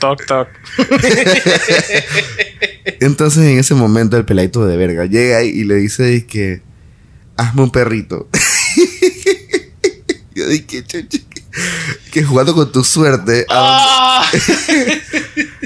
Toc, 0.00 0.24
toc. 0.26 0.48
Entonces 3.00 3.44
en 3.44 3.58
ese 3.58 3.74
momento 3.74 4.16
el 4.16 4.24
peladito 4.24 4.66
de 4.66 4.76
verga 4.76 5.04
llega 5.06 5.38
ahí 5.38 5.48
y 5.48 5.64
le 5.64 5.76
dice 5.76 6.26
que 6.26 6.62
hazme 7.36 7.62
un 7.62 7.70
perrito. 7.70 8.28
Yo 10.34 10.46
dije, 10.48 10.84
chucha, 10.84 11.18
que, 12.12 12.22
jugando 12.22 12.54
con 12.54 12.70
tu 12.70 12.84
suerte, 12.84 13.44
a- 13.48 14.22
¡Ah! 14.22 14.30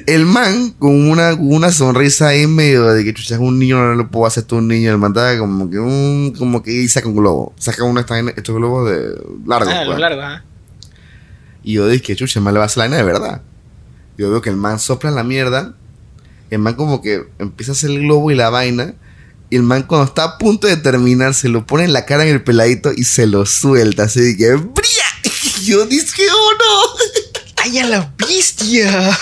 el 0.06 0.24
man 0.24 0.70
con 0.78 1.10
una, 1.10 1.34
una 1.34 1.70
sonrisa 1.70 2.28
ahí 2.28 2.46
medio 2.46 2.86
de 2.86 3.04
que 3.04 3.12
chucha 3.12 3.34
es 3.34 3.40
un 3.40 3.58
niño, 3.58 3.76
no 3.76 3.94
lo 3.94 4.10
puedo 4.10 4.24
hacer 4.26 4.44
tú 4.44 4.56
un 4.56 4.68
niño, 4.68 4.90
el 4.90 4.96
man 4.98 5.10
estaba 5.12 5.36
como 5.38 5.68
que 5.68 5.78
un, 5.78 6.32
como 6.38 6.62
que 6.62 6.72
y 6.72 6.88
saca 6.88 7.06
un 7.08 7.16
globo, 7.16 7.52
saca 7.58 7.84
uno 7.84 8.02
de 8.02 8.32
estos, 8.34 8.54
globos 8.56 8.90
de 8.90 9.10
largos. 9.46 9.74
Ah, 9.74 9.82
pues. 9.84 9.98
largos, 9.98 10.24
ajá. 10.24 10.44
Y 11.62 11.74
yo 11.74 11.88
dije, 11.88 12.16
chucha, 12.16 12.38
el 12.38 12.44
man 12.44 12.54
le 12.54 12.58
va 12.58 12.64
a 12.64 12.66
hacer 12.66 12.78
la 12.78 12.84
vaina 12.84 12.96
de 12.96 13.02
verdad. 13.04 13.42
Yo 14.18 14.30
veo 14.30 14.42
que 14.42 14.50
el 14.50 14.56
man 14.56 14.78
sopla 14.78 15.10
la 15.10 15.24
mierda. 15.24 15.74
El 16.50 16.58
man 16.58 16.74
como 16.74 17.00
que 17.00 17.24
empieza 17.38 17.72
a 17.72 17.74
hacer 17.74 17.90
el 17.90 18.00
globo 18.00 18.30
y 18.30 18.34
la 18.34 18.50
vaina. 18.50 18.94
Y 19.50 19.56
el 19.56 19.62
man 19.62 19.84
cuando 19.84 20.06
está 20.06 20.24
a 20.24 20.38
punto 20.38 20.66
de 20.66 20.76
terminar 20.76 21.34
se 21.34 21.48
lo 21.48 21.66
pone 21.66 21.84
en 21.84 21.92
la 21.92 22.06
cara 22.06 22.24
en 22.24 22.30
el 22.30 22.42
peladito 22.42 22.92
y 22.94 23.04
se 23.04 23.26
lo 23.26 23.46
suelta. 23.46 24.04
Así 24.04 24.36
que 24.36 24.54
¡bría! 24.54 25.04
Y 25.60 25.64
yo 25.64 25.86
dije, 25.86 26.22
¡oh 26.30 26.50
no! 26.58 27.02
¡Ay, 27.62 27.78
a 27.78 27.86
la 27.86 28.14
bestia! 28.18 29.16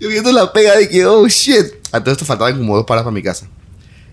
Yo 0.00 0.08
viendo 0.08 0.32
la 0.32 0.52
pega 0.52 0.76
de 0.76 0.88
que, 0.88 1.06
¡oh 1.06 1.26
shit! 1.28 1.66
A 1.92 2.02
todo 2.02 2.12
esto 2.12 2.24
faltaban 2.24 2.56
como 2.56 2.76
dos 2.76 2.86
paras 2.86 3.04
para 3.04 3.14
mi 3.14 3.22
casa. 3.22 3.48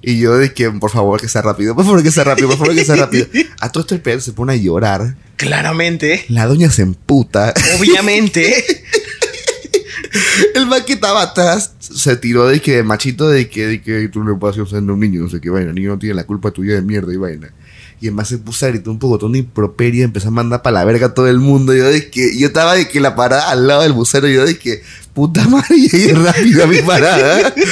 Y 0.01 0.19
yo 0.19 0.37
dije, 0.37 0.71
por 0.71 0.91
favor 0.91 1.19
que 1.19 1.27
sea 1.27 1.41
rápido, 1.41 1.75
por 1.75 1.83
favor 1.83 2.01
que 2.03 2.11
sea 2.11 2.23
rápido, 2.23 2.47
por 2.47 2.57
favor 2.57 2.75
que 2.75 2.85
sea 2.85 2.95
rápido. 2.95 3.27
A 3.59 3.71
todo 3.71 3.81
esto 3.81 3.95
el 3.95 4.01
peladito 4.01 4.25
se 4.25 4.33
pone 4.33 4.53
a 4.53 4.55
llorar. 4.55 5.15
Claramente. 5.39 6.25
La 6.27 6.45
doña 6.45 6.69
se 6.69 6.81
emputa. 6.81 7.53
Obviamente. 7.79 8.63
El 10.55 10.65
man 10.65 10.83
que 10.85 10.93
estaba 10.93 11.21
atrás 11.21 11.73
se 11.79 12.15
tiró 12.17 12.47
de 12.47 12.61
que 12.61 12.83
machito 12.83 13.29
de 13.29 13.47
que, 13.49 13.67
de 13.67 13.81
que 13.81 14.09
tú 14.09 14.23
no 14.23 14.37
puedes 14.37 14.57
hacer 14.57 14.79
a 14.79 14.81
un 14.81 14.99
niño, 14.99 15.21
no 15.21 15.29
sé 15.29 15.39
qué 15.39 15.49
vaina, 15.49 15.69
el 15.69 15.75
niño 15.75 15.91
no 15.91 15.99
tiene 15.99 16.15
la 16.15 16.25
culpa 16.25 16.51
tuya 16.51 16.75
de 16.75 16.81
mierda 16.81 17.13
y 17.13 17.17
vaina. 17.17 17.53
Y 18.01 18.07
el 18.07 18.13
man 18.13 18.25
se 18.25 18.37
puso 18.37 18.65
a 18.65 18.69
gritar 18.69 18.89
un 18.89 18.99
poco 18.99 19.29
de 19.29 19.37
improperia, 19.37 20.03
empezó 20.03 20.29
a 20.29 20.31
mandar 20.31 20.61
para 20.61 20.79
la 20.79 20.85
verga 20.85 21.07
a 21.07 21.13
todo 21.13 21.27
el 21.27 21.39
mundo. 21.39 21.73
Yo 21.73 21.85
de 21.85 22.09
que, 22.09 22.37
yo 22.37 22.47
estaba 22.47 22.75
de 22.75 22.87
que 22.87 22.99
la 22.99 23.15
parada 23.15 23.49
al 23.49 23.67
lado 23.67 23.83
del 23.83 23.93
bucero, 23.93 24.27
yo 24.27 24.45
de 24.45 24.57
que, 24.57 24.81
puta 25.13 25.47
madre, 25.47 25.75
llegué 25.91 26.13
rápido 26.13 26.63
a 26.63 26.67
mi 26.67 26.81
parada. 26.81 27.53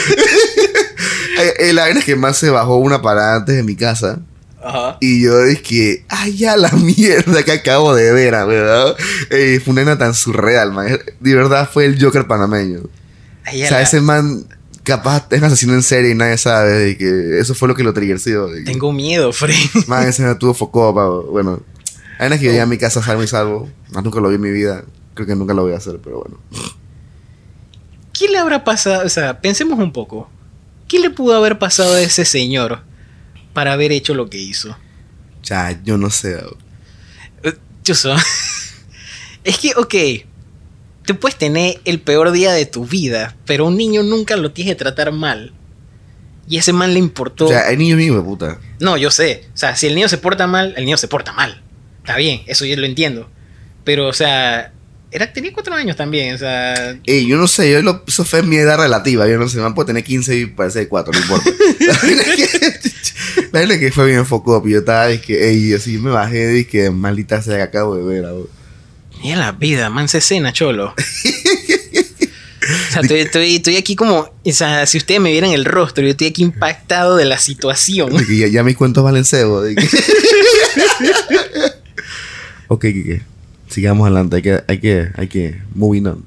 Eh, 1.60 1.72
La 1.72 1.84
vaina 1.84 2.00
es 2.00 2.06
que 2.06 2.16
más 2.16 2.36
se 2.38 2.50
bajó 2.50 2.78
una 2.78 3.04
parada 3.04 3.36
antes 3.36 3.56
de 3.56 3.62
mi 3.62 3.76
casa. 3.76 4.20
Ajá. 4.68 4.98
Y 5.02 5.24
yo 5.24 5.44
dije, 5.44 6.04
ay, 6.10 6.36
ya 6.38 6.58
la 6.58 6.70
mierda 6.72 7.44
que 7.44 7.52
acabo 7.52 7.96
de 7.96 8.12
ver, 8.12 8.36
ah, 8.36 8.46
¿verdad? 8.46 8.96
Eh, 9.30 9.62
fue 9.64 9.72
una 9.74 9.82
nena 9.84 9.98
tan 9.98 10.14
surreal, 10.14 10.72
man. 10.74 11.00
De 11.20 11.36
verdad 11.36 11.70
fue 11.72 11.86
el 11.86 12.02
Joker 12.04 12.28
panameño. 12.28 12.82
Ay, 13.46 13.64
O 13.64 13.68
sea, 13.68 13.78
la- 13.78 13.84
ese 13.84 14.02
man 14.02 14.46
capaz 14.84 15.28
es 15.32 15.40
un 15.40 15.46
asesino 15.46 15.74
en 15.74 15.84
serie 15.84 16.12
y 16.12 16.16
nadie 16.16 16.38
sabe 16.38 16.98
que 16.98 17.40
eso 17.40 17.54
fue 17.56 17.68
lo 17.68 17.76
que 17.76 17.84
lo 17.84 17.94
triggerció. 17.94 18.48
Tengo 18.66 18.92
miedo, 18.92 19.32
Fred. 19.34 19.54
Man, 19.88 20.08
ese 20.08 20.24
no 20.24 20.38
tuvo 20.38 20.54
foco, 20.54 20.94
pa- 20.96 21.10
bueno. 21.32 21.62
Hay 22.20 22.28
una 22.28 22.38
que 22.40 22.46
yo 22.46 22.52
llegué 22.52 22.62
a 22.62 22.66
mi 22.66 22.78
casa 22.78 23.02
salvo 23.04 23.22
y 23.24 23.28
salvo. 23.28 23.70
Más 23.92 24.04
nunca 24.04 24.20
lo 24.20 24.30
vi 24.30 24.36
en 24.36 24.42
mi 24.42 24.52
vida. 24.52 24.84
Creo 25.14 25.28
que 25.28 25.36
nunca 25.36 25.54
lo 25.54 25.64
voy 25.64 25.74
a 25.74 25.78
hacer, 25.78 26.00
pero 26.04 26.22
bueno. 26.24 26.38
¿Qué 28.14 28.28
le 28.28 28.38
habrá 28.38 28.64
pasado? 28.64 29.06
O 29.06 29.10
sea, 29.10 29.40
pensemos 29.42 29.78
un 29.80 29.92
poco. 29.94 30.30
¿Qué 30.88 31.00
le 31.00 31.10
pudo 31.10 31.36
haber 31.36 31.60
pasado 31.60 31.94
a 31.96 32.02
ese 32.02 32.26
señor 32.26 32.80
para 33.58 33.74
haber 33.74 33.92
hecho 33.92 34.14
lo 34.14 34.30
que 34.30 34.38
hizo? 34.38 34.78
Ya, 35.42 35.82
yo 35.84 35.98
no 35.98 36.12
sé. 36.12 36.40
Eh, 37.42 37.54
Chuzo. 37.82 38.16
es 39.44 39.58
que, 39.58 39.74
ok. 39.76 39.96
Tú 41.08 41.20
puedes 41.20 41.40
tener 41.40 41.82
el 41.84 42.00
peor 42.00 42.30
día 42.30 42.54
de 42.54 42.68
tu 42.68 42.86
vida, 42.86 43.36
pero 43.48 43.66
un 43.66 43.76
niño 43.76 44.04
nunca 44.04 44.36
lo 44.36 44.52
tienes 44.52 44.76
que 44.76 44.78
tratar 44.78 45.12
mal. 45.12 45.54
Y 46.48 46.58
ese 46.58 46.72
man 46.72 46.94
le 46.94 47.00
importó. 47.00 47.46
O 47.46 47.50
sea, 47.50 47.66
hay 47.66 47.78
niños 47.78 47.98
míos, 47.98 48.24
puta. 48.24 48.60
No, 48.80 48.96
yo 48.96 49.10
sé. 49.10 49.48
O 49.56 49.58
sea, 49.58 49.76
si 49.76 49.88
el 49.88 49.96
niño 49.96 50.08
se 50.08 50.20
porta 50.20 50.46
mal, 50.46 50.76
el 50.78 50.86
niño 50.86 50.98
se 50.98 51.08
porta 51.08 51.34
mal. 51.34 51.64
Está 52.02 52.16
bien, 52.16 52.42
eso 52.46 52.64
yo 52.64 52.76
lo 52.76 52.86
entiendo. 52.86 53.28
Pero, 53.84 54.08
o 54.08 54.14
sea, 54.14 54.72
era, 55.10 55.34
tenía 55.34 55.52
cuatro 55.52 55.74
años 55.74 55.96
también. 55.96 56.36
O 56.36 56.38
sea, 56.38 56.96
Ey, 57.08 57.26
yo 57.26 57.38
no 57.38 57.48
sé, 57.48 57.72
yo 57.72 57.82
lo, 57.82 58.04
eso 58.08 58.24
fue 58.24 58.44
mi 58.44 58.58
edad 58.58 58.78
relativa. 58.78 59.28
Yo 59.28 59.40
no 59.40 59.50
sé, 59.50 59.58
man 59.58 59.74
puede 59.74 59.88
tener 59.88 60.04
15 60.04 60.36
y 60.38 60.46
parece 60.46 60.88
4, 60.88 61.12
no 61.12 61.20
importa. 61.20 61.50
La 63.52 63.60
verdad 63.60 63.76
es 63.76 63.80
que- 63.80 63.92
fue 63.92 64.06
bien 64.08 64.26
foco. 64.26 64.66
Yo 64.68 64.80
estaba, 64.80 65.12
y 65.12 65.20
que, 65.20 65.50
ey, 65.50 65.74
así 65.74 65.98
me 65.98 66.10
bajé 66.12 66.60
y 66.60 66.66
que 66.66 66.90
maldita 66.92 67.42
sea 67.42 67.56
que 67.58 67.62
acabo 67.64 67.96
de 67.96 68.04
ver. 68.04 68.26
ah, 68.26 68.34
mira 69.24 69.38
la 69.38 69.52
vida, 69.52 69.90
man, 69.90 70.08
se 70.08 70.22
cena, 70.22 70.52
cholo. 70.54 70.94
O 70.94 72.92
sea, 72.92 73.02
estoy, 73.02 73.20
estoy- 73.22 73.56
estoy 73.56 73.78
aquí 73.78 73.96
como. 73.96 74.30
O 74.44 74.52
sea, 74.52 74.86
si 74.86 74.98
ustedes 74.98 75.22
me 75.22 75.32
vieran 75.32 75.52
el 75.52 75.64
rostro, 75.66 76.04
yo 76.04 76.10
estoy 76.12 76.28
aquí 76.28 76.44
impactado 76.44 77.16
de 77.16 77.24
la 77.26 77.38
situación. 77.38 78.16
De 78.16 78.26
que 78.26 78.38
ya, 78.38 78.48
ya 78.48 78.64
mis 78.64 78.76
cuentos 78.76 79.04
valen 79.04 79.24
cebo. 79.24 79.62
que- 79.64 79.76
ok, 82.68 82.82
Kike. 82.82 83.22
Sigamos 83.70 84.06
adelante. 84.06 84.38
Hay 84.38 84.42
que, 84.42 84.64
hay 84.68 84.80
que, 84.80 85.08
hay 85.16 85.28
que, 85.28 85.62
moving 85.76 86.08
on. 86.08 86.26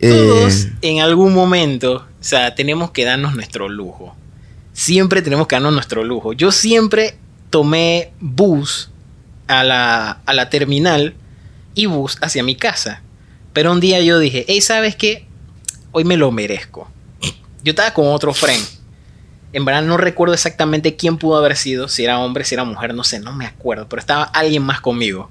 Eh, 0.00 0.10
Todos 0.10 0.68
en 0.82 1.00
algún 1.00 1.34
momento, 1.34 1.94
o 2.20 2.24
sea, 2.24 2.54
tenemos 2.54 2.90
que 2.92 3.04
darnos 3.04 3.34
nuestro 3.34 3.68
lujo. 3.68 4.16
Siempre 4.78 5.22
tenemos 5.22 5.48
que 5.48 5.56
darnos 5.56 5.72
nuestro 5.72 6.04
lujo. 6.04 6.34
Yo 6.34 6.52
siempre 6.52 7.16
tomé 7.50 8.12
bus 8.20 8.90
a 9.48 9.64
la, 9.64 10.20
a 10.24 10.32
la 10.32 10.50
terminal 10.50 11.14
y 11.74 11.86
bus 11.86 12.16
hacia 12.20 12.44
mi 12.44 12.54
casa. 12.54 13.02
Pero 13.52 13.72
un 13.72 13.80
día 13.80 14.00
yo 14.02 14.20
dije, 14.20 14.44
hey, 14.46 14.60
¿sabes 14.60 14.94
qué? 14.94 15.26
Hoy 15.90 16.04
me 16.04 16.16
lo 16.16 16.30
merezco. 16.30 16.88
Yo 17.64 17.70
estaba 17.70 17.92
con 17.92 18.06
otro 18.06 18.32
friend. 18.32 18.64
En 19.52 19.64
verdad 19.64 19.82
no 19.82 19.96
recuerdo 19.96 20.32
exactamente 20.32 20.94
quién 20.94 21.18
pudo 21.18 21.38
haber 21.38 21.56
sido, 21.56 21.88
si 21.88 22.04
era 22.04 22.20
hombre, 22.20 22.44
si 22.44 22.54
era 22.54 22.62
mujer, 22.62 22.94
no 22.94 23.02
sé, 23.02 23.18
no 23.18 23.32
me 23.32 23.46
acuerdo, 23.46 23.88
pero 23.88 23.98
estaba 23.98 24.22
alguien 24.22 24.62
más 24.62 24.80
conmigo. 24.80 25.28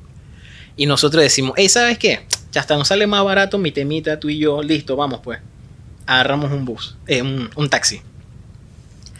Y 0.75 0.87
nosotros 0.87 1.23
decimos, 1.23 1.53
¿sabes 1.69 1.97
qué? 1.97 2.27
Ya 2.51 2.59
hasta 2.59 2.75
nos 2.75 2.89
sale 2.89 3.07
más 3.07 3.23
barato 3.23 3.57
mi 3.57 3.71
temita, 3.71 4.19
tú 4.19 4.27
y 4.27 4.39
yo, 4.39 4.61
listo, 4.61 4.97
vamos 4.97 5.21
pues. 5.23 5.39
Agarramos 6.05 6.51
un 6.51 6.65
bus, 6.65 6.97
eh, 7.07 7.21
un, 7.21 7.49
un 7.55 7.69
taxi. 7.69 8.01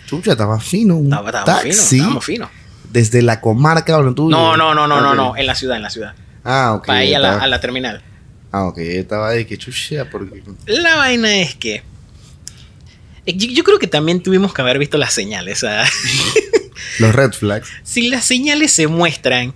Chucha, 0.08 0.32
estaba 0.32 0.60
fino. 0.60 0.96
Un 0.96 1.06
Estaba, 1.14 1.30
finos, 1.32 1.46
taxi. 1.46 1.96
estábamos 1.98 2.26
finos. 2.26 2.50
Desde 2.92 3.22
la 3.22 3.40
comarca 3.42 3.94
donde 3.94 4.14
tú 4.16 4.30
No, 4.30 4.58
no, 4.58 4.74
no, 4.74 4.88
no, 4.88 5.00
no, 5.02 5.14
no, 5.14 5.38
en 5.38 5.46
la 5.46 5.54
ciudad, 5.54 5.76
en 5.78 5.84
la 5.84 5.90
ciudad. 5.92 6.16
Ah, 6.44 6.74
ok. 6.76 6.88
Para 6.88 7.04
ir 7.06 7.16
a 7.16 7.20
la, 7.20 7.28
estaba- 7.28 7.44
a 7.44 7.48
la 7.48 7.60
terminal. 7.62 8.02
Ah, 8.52 8.64
ok. 8.64 8.78
Estaba 8.80 9.32
de 9.32 9.46
que 9.46 9.58
chucha, 9.58 10.10
porque. 10.10 10.42
La 10.66 10.96
vaina 10.96 11.36
es 11.38 11.54
que. 11.56 11.84
eh, 13.26 13.34
Yo, 13.36 13.48
yo 13.52 13.64
creo 13.64 13.78
que 13.78 13.88
también 13.88 14.24
tuvimos 14.24 14.54
que 14.54 14.62
haber 14.62 14.80
visto 14.80 14.98
las 14.98 15.12
señales. 15.14 15.60
sea, 15.60 15.86
Los 17.00 17.14
red 17.14 17.34
flags. 17.34 17.68
si 17.84 18.08
las 18.10 18.24
señales 18.24 18.72
se 18.72 18.88
muestran, 18.88 19.54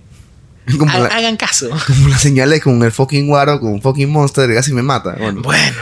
Como, 0.77 0.91
ha- 0.91 0.99
la- 0.99 1.07
hagan 1.07 1.37
caso. 1.37 1.69
como 1.87 2.09
las 2.09 2.21
señales 2.21 2.61
con 2.61 2.83
el 2.83 2.91
fucking 2.91 3.27
guaro, 3.27 3.59
con 3.61 3.71
un 3.71 3.81
fucking 3.81 4.09
monster, 4.11 4.53
casi 4.53 4.73
me 4.73 4.81
mata. 4.83 5.15
Bueno. 5.17 5.41
Bueno. 5.41 5.77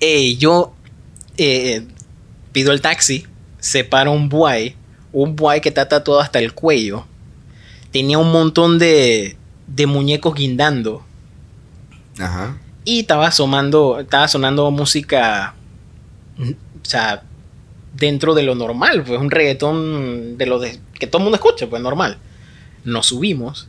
Eh, 0.00 0.36
yo 0.36 0.74
eh, 1.38 1.86
pido 2.56 2.72
el 2.72 2.80
taxi, 2.80 3.26
separo 3.58 4.12
un 4.12 4.30
buey, 4.30 4.76
un 5.12 5.36
buey 5.36 5.60
que 5.60 5.68
está 5.68 5.90
tatuado 5.90 6.22
hasta 6.22 6.38
el 6.38 6.54
cuello. 6.54 7.04
Tenía 7.92 8.16
un 8.16 8.32
montón 8.32 8.78
de, 8.78 9.36
de 9.66 9.86
muñecos 9.86 10.34
guindando. 10.34 11.04
Ajá. 12.18 12.56
Y 12.82 13.00
estaba 13.00 13.26
asomando, 13.26 14.00
estaba 14.00 14.26
sonando 14.26 14.70
música, 14.70 15.54
o 16.40 16.82
sea, 16.82 17.24
dentro 17.92 18.32
de 18.32 18.44
lo 18.44 18.54
normal, 18.54 19.04
pues 19.06 19.20
un 19.20 19.30
reggaetón 19.30 20.38
de 20.38 20.46
lo 20.46 20.58
de, 20.58 20.80
que 20.98 21.06
todo 21.06 21.18
el 21.18 21.24
mundo 21.24 21.36
escucha, 21.36 21.66
pues 21.66 21.82
normal. 21.82 22.16
Nos 22.84 23.04
subimos. 23.04 23.68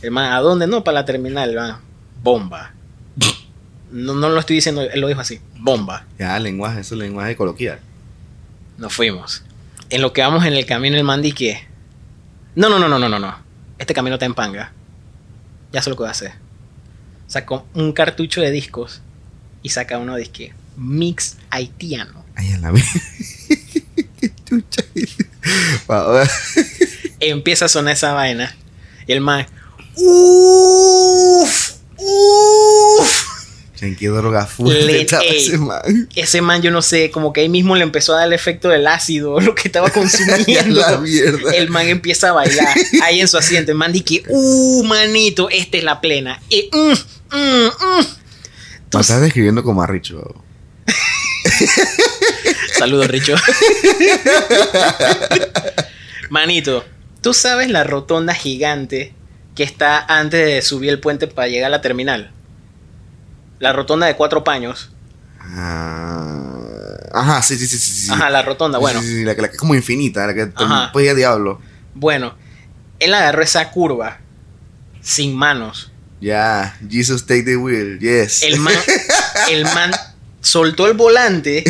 El 0.00 0.12
man, 0.12 0.32
¿a 0.32 0.38
dónde? 0.38 0.68
No, 0.68 0.84
para 0.84 1.00
la 1.00 1.04
terminal, 1.04 1.58
va. 1.58 1.80
Bomba. 2.22 2.72
No, 3.90 4.14
no 4.14 4.30
lo 4.30 4.40
estoy 4.40 4.56
diciendo, 4.56 4.80
él 4.80 5.02
lo 5.02 5.06
dijo 5.06 5.20
así, 5.20 5.38
bomba. 5.58 6.06
Ya, 6.18 6.38
lenguaje, 6.38 6.80
eso 6.80 6.94
es 6.94 7.00
lenguaje 7.00 7.36
coloquial. 7.36 7.78
Nos 8.82 8.92
fuimos. 8.92 9.42
En 9.90 10.02
lo 10.02 10.12
que 10.12 10.22
vamos 10.22 10.44
en 10.44 10.54
el 10.54 10.66
camino, 10.66 10.96
el 10.96 11.04
man 11.04 11.22
que 11.22 11.64
no, 12.56 12.68
no, 12.68 12.80
no, 12.80 12.88
no, 12.88 12.98
no, 12.98 13.08
no, 13.08 13.20
no. 13.20 13.38
Este 13.78 13.94
camino 13.94 14.16
está 14.16 14.26
en 14.26 14.34
panga. 14.34 14.72
Ya 15.72 15.80
sé 15.80 15.88
lo 15.88 15.94
que 15.94 16.00
voy 16.00 16.08
a 16.08 16.10
hacer. 16.10 16.32
Sacó 17.28 17.64
un 17.74 17.92
cartucho 17.92 18.40
de 18.40 18.50
discos 18.50 19.00
y 19.62 19.68
saca 19.68 19.98
uno 19.98 20.16
de 20.16 20.26
que 20.26 20.52
mix 20.76 21.36
haitiano. 21.50 22.24
Ay, 22.34 22.54
a 22.54 22.58
la 22.58 22.72
vez. 22.72 22.84
Empieza 27.20 27.66
a 27.66 27.68
sonar 27.68 27.92
esa 27.92 28.14
vaina. 28.14 28.52
Y 29.06 29.12
el 29.12 29.20
man. 29.20 29.46
Uff. 29.94 31.74
Uff. 31.98 33.31
En 33.82 33.96
qué 33.96 34.06
droga 34.06 34.46
fuerte 34.46 35.00
estaba 35.00 35.24
ey. 35.24 35.38
ese 35.38 35.58
man. 35.58 36.08
Ese 36.14 36.40
man, 36.40 36.62
yo 36.62 36.70
no 36.70 36.82
sé, 36.82 37.10
como 37.10 37.32
que 37.32 37.40
ahí 37.40 37.48
mismo 37.48 37.74
le 37.74 37.82
empezó 37.82 38.14
a 38.14 38.18
dar 38.18 38.28
el 38.28 38.32
efecto 38.32 38.68
del 38.68 38.86
ácido, 38.86 39.40
lo 39.40 39.56
que 39.56 39.66
estaba 39.66 39.90
consumiendo. 39.92 40.80
la 40.80 40.98
mierda. 40.98 41.50
El 41.52 41.68
man 41.68 41.88
empieza 41.88 42.28
a 42.28 42.32
bailar 42.32 42.76
ahí 43.02 43.20
en 43.20 43.26
su 43.26 43.36
asiento. 43.36 43.72
El 43.72 43.78
man 43.78 43.90
dice, 43.90 44.22
uh, 44.28 44.84
manito, 44.84 45.50
esta 45.50 45.78
es 45.78 45.82
la 45.82 46.00
plena. 46.00 46.40
Y, 46.48 46.70
mm, 46.72 47.36
mm, 47.36 47.66
mm. 47.66 48.06
Me 48.94 49.00
estás 49.00 49.20
describiendo 49.20 49.64
como 49.64 49.82
a 49.82 49.88
Richo. 49.88 50.32
Saludos, 52.78 53.08
Richo. 53.08 53.34
Manito, 56.30 56.84
¿tú 57.20 57.34
sabes 57.34 57.68
la 57.68 57.82
rotonda 57.82 58.32
gigante 58.32 59.12
que 59.56 59.64
está 59.64 59.98
antes 59.98 60.46
de 60.46 60.62
subir 60.62 60.90
el 60.90 61.00
puente 61.00 61.26
para 61.26 61.48
llegar 61.48 61.66
a 61.66 61.70
la 61.70 61.80
terminal? 61.80 62.30
La 63.62 63.72
rotonda 63.72 64.08
de 64.08 64.16
cuatro 64.16 64.42
paños. 64.42 64.90
Ah, 65.40 66.96
ajá, 67.12 67.42
sí, 67.42 67.56
sí, 67.56 67.68
sí, 67.68 67.78
sí. 67.78 68.10
Ajá, 68.12 68.28
la 68.28 68.42
rotonda, 68.42 68.78
bueno. 68.78 69.00
Sí, 69.00 69.06
sí, 69.06 69.14
sí, 69.18 69.24
la, 69.24 69.36
que- 69.36 69.42
la 69.42 69.48
que 69.48 69.52
es 69.54 69.58
como 69.60 69.76
infinita, 69.76 70.26
la 70.26 70.34
que 70.34 70.46
puede 70.92 71.06
ir 71.06 71.14
diablo. 71.14 71.60
Bueno, 71.94 72.34
él 72.98 73.14
agarró 73.14 73.40
esa 73.40 73.70
curva 73.70 74.18
sin 75.00 75.36
manos. 75.36 75.92
Ya, 76.20 76.76
Jesus 76.90 77.24
take 77.24 77.44
the 77.44 77.56
wheel, 77.56 78.00
yes. 78.00 78.42
El 78.42 78.58
man, 78.58 78.74
el 79.48 79.64
man 79.66 79.92
soltó 80.42 80.88
el 80.88 80.94
volante 80.94 81.62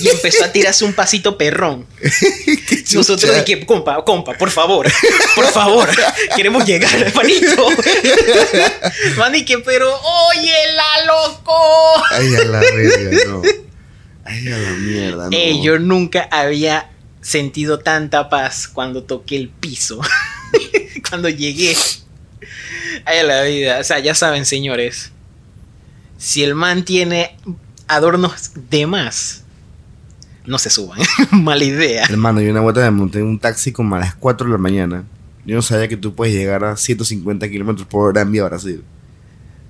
y 0.00 0.08
empezó 0.08 0.44
a 0.44 0.50
tirarse 0.50 0.84
un 0.84 0.94
pasito 0.94 1.36
perrón. 1.38 1.86
Nosotros 2.94 3.42
que, 3.44 3.64
compa, 3.66 4.02
compa, 4.04 4.32
por 4.32 4.50
favor, 4.50 4.90
por 5.34 5.46
favor, 5.46 5.88
queremos 6.34 6.64
llegar, 6.64 6.90
manito. 7.14 7.68
Manique, 9.18 9.58
pero 9.58 9.94
óyela, 9.94 10.84
loco. 11.06 12.04
Ay, 12.10 12.34
a 12.34 12.44
la 12.44 12.60
verga, 12.60 13.18
no. 13.26 13.42
Ay, 14.24 14.48
a 14.48 14.56
la 14.56 14.70
mierda, 14.72 15.28
no. 15.30 15.62
Yo 15.62 15.78
nunca 15.78 16.28
había 16.30 16.90
sentido 17.20 17.80
tanta 17.80 18.28
paz 18.30 18.66
cuando 18.66 19.04
toqué 19.04 19.36
el 19.36 19.50
piso. 19.50 20.00
cuando 21.08 21.28
llegué. 21.28 21.76
Ay, 23.04 23.18
a 23.18 23.22
la 23.24 23.42
vida. 23.42 23.78
O 23.80 23.84
sea, 23.84 23.98
ya 23.98 24.14
saben, 24.14 24.46
señores. 24.46 25.12
Si 26.18 26.42
el 26.42 26.54
man 26.54 26.84
tiene 26.84 27.36
adornos 27.88 28.52
de 28.70 28.86
más, 28.86 29.44
no 30.46 30.58
se 30.58 30.70
suban. 30.70 31.00
Mala 31.30 31.64
idea. 31.64 32.04
Hermano, 32.04 32.40
yo 32.40 32.50
una 32.50 32.60
vuelta 32.60 32.80
me 32.82 32.90
monté 32.90 33.18
en 33.18 33.26
un 33.26 33.38
taxi 33.38 33.72
como 33.72 33.96
a 33.96 33.98
las 33.98 34.14
4 34.14 34.46
de 34.46 34.52
la 34.52 34.58
mañana. 34.58 35.04
Yo 35.44 35.54
no 35.54 35.62
sabía 35.62 35.88
que 35.88 35.96
tú 35.96 36.14
puedes 36.14 36.34
llegar 36.34 36.64
a 36.64 36.76
150 36.76 37.48
kilómetros 37.48 37.86
por 37.86 38.08
hora 38.08 38.22
en 38.22 38.32
vía 38.32 38.44
Brasil. 38.44 38.82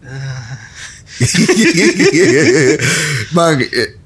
man, 3.33 3.61
eh, 3.61 3.97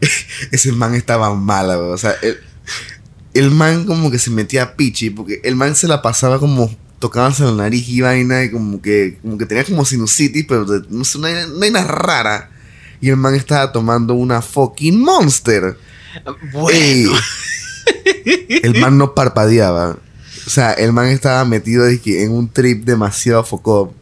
ese 0.50 0.73
man 0.73 0.95
estaba 0.95 1.33
mala. 1.35 1.79
O 1.79 1.97
sea, 1.97 2.14
el, 2.23 2.38
el 3.35 3.50
man 3.50 3.85
como 3.85 4.11
que 4.11 4.19
se 4.19 4.31
metía 4.31 4.76
pichi, 4.76 5.11
porque 5.11 5.40
el 5.45 5.57
man 5.57 5.76
se 5.76 5.87
la 5.87 6.02
pasaba 6.02 6.38
como 6.38 6.75
tocándose 6.99 7.45
la 7.45 7.52
nariz 7.52 7.88
y 7.88 8.00
vaina, 8.00 8.45
y 8.45 8.50
como 8.50 8.83
que, 8.83 9.19
como 9.23 9.38
que 9.38 9.47
tenía 9.47 9.64
como 9.64 9.85
sinusitis, 9.85 10.45
pero 10.47 10.67
no 10.88 11.05
sé, 11.05 11.19
una, 11.19 11.47
una 11.47 11.59
vaina 11.59 11.85
rara. 11.85 12.50
Y 13.00 13.09
el 13.09 13.16
man 13.16 13.35
estaba 13.35 13.73
tomando 13.73 14.14
una 14.14 14.42
fucking 14.42 15.00
monster. 15.00 15.76
Bueno. 16.52 17.12
Ey, 18.25 18.61
el 18.62 18.80
man 18.80 18.99
no 18.99 19.14
parpadeaba. 19.14 19.97
O 20.47 20.50
sea, 20.50 20.73
el 20.73 20.92
man 20.92 21.07
estaba 21.07 21.45
metido 21.45 21.87
en 21.87 22.33
un 22.33 22.49
trip 22.49 22.85
demasiado 22.85 23.42
foco. 23.45 23.95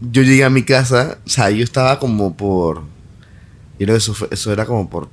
Yo 0.00 0.22
llegué 0.22 0.44
a 0.44 0.50
mi 0.50 0.62
casa, 0.62 1.18
o 1.24 1.28
sea, 1.28 1.50
yo 1.50 1.62
estaba 1.62 1.98
como 1.98 2.36
por. 2.36 2.78
Yo 3.78 3.86
creo 3.86 3.94
que 3.94 3.98
eso, 3.98 4.14
fue- 4.14 4.28
eso 4.30 4.52
era 4.52 4.66
como 4.66 4.88
por. 4.90 5.04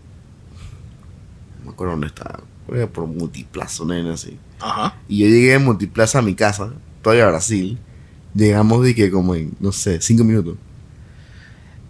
No 1.60 1.66
me 1.66 1.72
acuerdo 1.72 1.92
dónde 1.94 2.08
estaba. 2.08 2.40
Creo 2.68 2.88
que 2.88 2.94
por 2.94 3.08
Multiplaza, 3.08 3.84
vaina 3.84 4.14
así. 4.14 4.38
Ajá. 4.60 4.96
Y 5.08 5.20
yo 5.20 5.28
llegué 5.28 5.52
de 5.52 5.60
Multiplaza 5.60 6.20
a 6.20 6.22
mi 6.22 6.36
casa, 6.36 6.72
todavía 7.02 7.26
a 7.26 7.30
Brasil. 7.30 7.78
Llegamos 8.34 8.84
de 8.84 8.96
que 8.96 9.12
como 9.12 9.36
en, 9.36 9.54
no 9.60 9.72
sé, 9.72 10.00
cinco 10.02 10.24
minutos. 10.24 10.56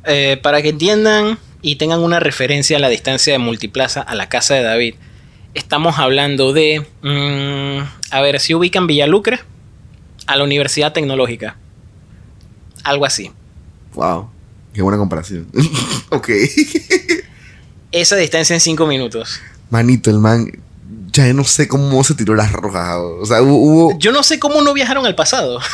Eh, 0.06 0.40
para 0.42 0.62
que 0.62 0.70
entiendan 0.70 1.38
y 1.62 1.76
tengan 1.76 2.00
una 2.00 2.20
referencia 2.20 2.78
a 2.78 2.80
la 2.80 2.90
distancia 2.90 3.34
de 3.34 3.40
Multiplaza 3.40 4.02
a 4.02 4.16
la 4.16 4.30
casa 4.30 4.56
de 4.56 4.64
David, 4.64 4.96
estamos 5.54 6.00
hablando 6.00 6.54
de. 6.54 6.86
mm, 7.02 8.12
a 8.12 8.22
ver, 8.22 8.40
si 8.40 8.54
ubican 8.54 8.88
Villalucre 8.88 9.40
a 10.28 10.36
la 10.36 10.44
Universidad 10.44 10.94
Tecnológica. 10.94 11.58
Algo 12.84 13.06
así. 13.06 13.32
Wow, 13.94 14.30
qué 14.74 14.82
buena 14.82 14.98
comparación. 14.98 15.48
ok. 16.10 16.30
Esa 17.92 18.16
distancia 18.16 18.54
en 18.54 18.62
5 18.62 18.88
minutos. 18.88 19.40
Manito, 19.70 20.10
el 20.10 20.18
man. 20.18 20.52
Ya 21.14 21.34
no 21.34 21.44
sé 21.44 21.68
cómo 21.68 22.04
se 22.04 22.14
tiró 22.16 22.36
las 22.36 22.52
rojas. 22.54 22.98
O 23.00 23.26
sea, 23.26 23.42
hubo. 23.42 23.98
Yo 24.00 24.12
no 24.12 24.24
sé 24.24 24.40
cómo 24.40 24.62
no 24.62 24.74
viajaron 24.74 25.06
al 25.06 25.16
pasado. 25.16 25.60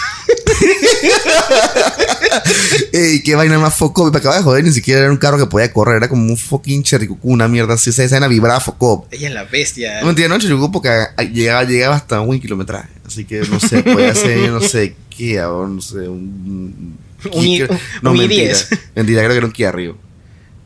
Ey, 2.92 3.22
qué 3.24 3.36
vaina 3.36 3.60
más 3.60 3.76
foco. 3.76 4.10
Me 4.12 4.18
acaba 4.18 4.38
de 4.38 4.44
joder, 4.44 4.64
ni 4.64 4.72
siquiera 4.72 5.02
era 5.02 5.12
un 5.12 5.18
carro 5.18 5.38
que 5.38 5.46
podía 5.46 5.72
correr. 5.72 5.98
Era 5.98 6.10
como 6.10 6.24
un 6.24 6.38
fucking 6.38 6.84
cherricucú, 6.84 7.32
una 7.32 7.48
mierda 7.48 7.76
así. 7.76 7.90
O 7.90 7.94
sea, 7.94 8.06
esa 8.06 8.16
vaina 8.16 8.28
vibraba 8.28 8.60
foco. 8.60 9.08
Ella 9.12 9.28
es 9.28 9.34
la 9.34 9.44
bestia. 9.44 10.02
No 10.02 10.10
entiendo, 10.10 10.36
no 10.36 10.42
cherricucú 10.42 10.72
porque 10.72 10.90
llegaba, 11.34 11.64
llegaba 11.64 11.96
hasta 11.96 12.22
un 12.22 12.40
kilometraje. 12.40 12.90
Así 13.06 13.26
que 13.26 13.42
no 13.42 13.60
sé, 13.60 13.84
podía 13.84 14.14
ser, 14.16 14.50
no 14.50 14.62
sé 14.62 14.96
qué, 15.16 15.36
no 15.38 15.82
sé, 15.82 16.08
un. 16.10 16.98
Un 17.32 17.34
un- 17.34 17.68
no, 18.04 18.14
mentira. 18.14 18.54
i10. 18.54 18.80
Mentira, 18.96 19.22
creo 19.22 19.32
que 19.32 19.38
era 19.38 19.46
un 19.48 19.52
Kia. 19.52 19.72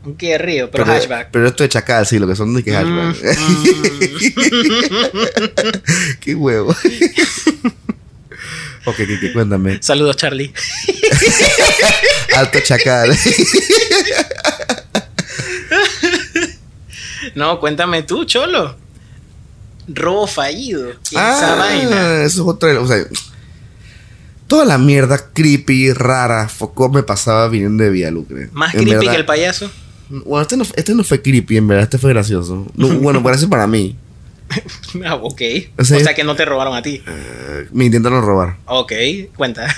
Un 0.04 0.16
Kia 0.16 0.36
Río, 0.38 0.68
pero, 0.70 0.84
hatchback. 0.84 1.30
Pero 1.30 1.46
esto 1.46 1.62
de 1.62 1.68
chacal, 1.68 2.04
sí, 2.06 2.18
lo 2.18 2.26
que 2.26 2.34
son 2.34 2.52
de 2.54 2.64
que 2.64 2.74
hatchback. 2.74 3.16
Mm, 3.38 3.72
qué 6.20 6.34
huevo. 6.34 6.70
ok, 8.84 8.96
que, 8.96 9.20
que 9.20 9.32
cuéntame. 9.32 9.78
Saludos, 9.80 10.16
Charlie. 10.16 10.52
Alto 12.36 12.58
chacal. 12.64 13.16
No, 17.34 17.60
cuéntame 17.60 18.02
tú, 18.02 18.24
Cholo. 18.24 18.76
Robo 19.88 20.26
fallido. 20.26 20.90
¿Qué 21.08 21.16
es 21.16 21.22
esa 21.22 21.52
Ah, 21.54 21.56
vaina? 21.56 22.22
Eso 22.24 22.42
es 22.42 22.48
otra. 22.48 22.80
O 22.80 22.86
sea, 22.86 23.04
toda 24.46 24.64
la 24.64 24.78
mierda 24.78 25.30
creepy, 25.32 25.92
rara, 25.92 26.48
foco 26.48 26.88
me 26.88 27.02
pasaba 27.02 27.48
viniendo 27.48 27.84
de 27.84 27.90
Villalucre. 27.90 28.48
Más 28.52 28.74
En 28.74 28.80
creepy 28.82 28.96
verdad- 28.96 29.12
que 29.12 29.18
el 29.18 29.24
payaso. 29.26 29.70
Bueno, 30.26 30.42
este 30.42 30.56
no, 30.56 30.64
este 30.76 30.94
no 30.94 31.04
fue 31.04 31.22
creepy, 31.22 31.56
en 31.56 31.68
verdad, 31.68 31.84
este 31.84 31.98
fue 31.98 32.12
gracioso. 32.12 32.66
No, 32.74 32.88
bueno, 33.00 33.22
parece 33.22 33.48
para 33.48 33.66
mí. 33.66 33.96
Ah, 35.04 35.14
ok. 35.14 35.40
O 35.78 35.82
O 35.82 35.84
sea, 35.84 36.14
que 36.14 36.24
no 36.24 36.36
te 36.36 36.44
robaron 36.44 36.76
a 36.76 36.82
ti. 36.82 37.02
Eh, 37.06 37.68
me 37.72 37.86
intentaron 37.86 38.22
robar. 38.24 38.58
Ok, 38.66 38.92
cuenta. 39.36 39.74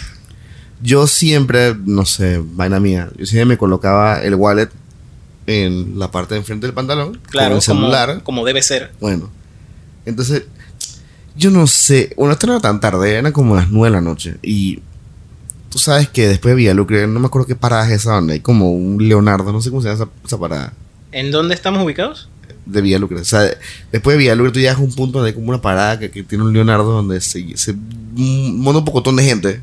Yo 0.83 1.07
siempre, 1.07 1.75
no 1.85 2.05
sé, 2.05 2.41
vaina 2.43 2.81
mía, 2.81 3.09
yo 3.17 3.25
siempre 3.27 3.47
me 3.47 3.57
colocaba 3.59 4.21
el 4.23 4.35
wallet 4.35 4.69
en 5.47 5.99
la 5.99 6.11
parte 6.11 6.35
de 6.35 6.41
enfrente 6.41 6.67
del 6.67 6.75
pantalón, 6.75 7.21
Claro, 7.31 7.51
con 7.51 7.59
el 7.59 7.65
como, 7.65 7.81
celular. 7.81 8.23
como 8.25 8.45
debe 8.45 8.63
ser. 8.63 8.93
Bueno, 9.01 9.31
entonces, 10.05 10.43
yo 11.37 11.51
no 11.51 11.67
sé, 11.69 12.13
bueno, 12.17 12.33
esto 12.33 12.47
no 12.49 12.55
era 12.55 12.63
tan 12.63 12.81
tarde, 12.81 13.15
eran 13.15 13.33
como 13.33 13.55
las 13.55 13.71
9 13.71 13.87
de 13.87 13.91
la 13.93 14.01
noche. 14.01 14.37
Y 14.43 14.81
tú 15.75 15.81
sabes 15.81 16.09
que 16.09 16.29
después 16.29 16.53
de 16.53 16.57
Villalucre, 16.57 17.09
no 17.09 17.19
me 17.19 17.27
acuerdo 17.27 17.49
qué 17.49 17.57
parada 17.57 17.85
es 17.89 17.91
esa 18.03 18.13
donde 18.13 18.35
hay 18.35 18.39
como 18.41 18.71
un 18.71 19.09
Leonardo, 19.09 19.51
no 19.51 19.61
sé 19.61 19.71
cómo 19.71 19.83
se 19.83 19.89
llama 19.89 20.05
esa, 20.05 20.11
esa 20.25 20.39
parada 20.39 20.73
¿En 21.11 21.33
dónde 21.33 21.53
estamos 21.53 21.83
ubicados? 21.85 22.29
de 22.65 22.81
Villalucre. 22.81 23.19
O 23.19 23.25
sea, 23.25 23.41
después 23.91 24.15
de 24.15 24.19
Villalucre 24.19 24.53
tú 24.53 24.61
llegas 24.61 24.77
a 24.77 24.81
un 24.81 24.95
punto 24.95 25.19
donde 25.19 25.31
hay 25.31 25.35
como 25.35 25.49
una 25.49 25.61
parada 25.61 25.99
que, 25.99 26.13
que 26.13 26.23
tiene 26.23 26.45
un 26.45 26.53
Leonardo 26.53 26.93
donde 26.93 27.21
se, 27.21 27.57
se 27.57 27.75
monta 28.15 28.79
un 28.79 28.85
pocotón 28.85 29.17
de 29.17 29.25
gente. 29.25 29.61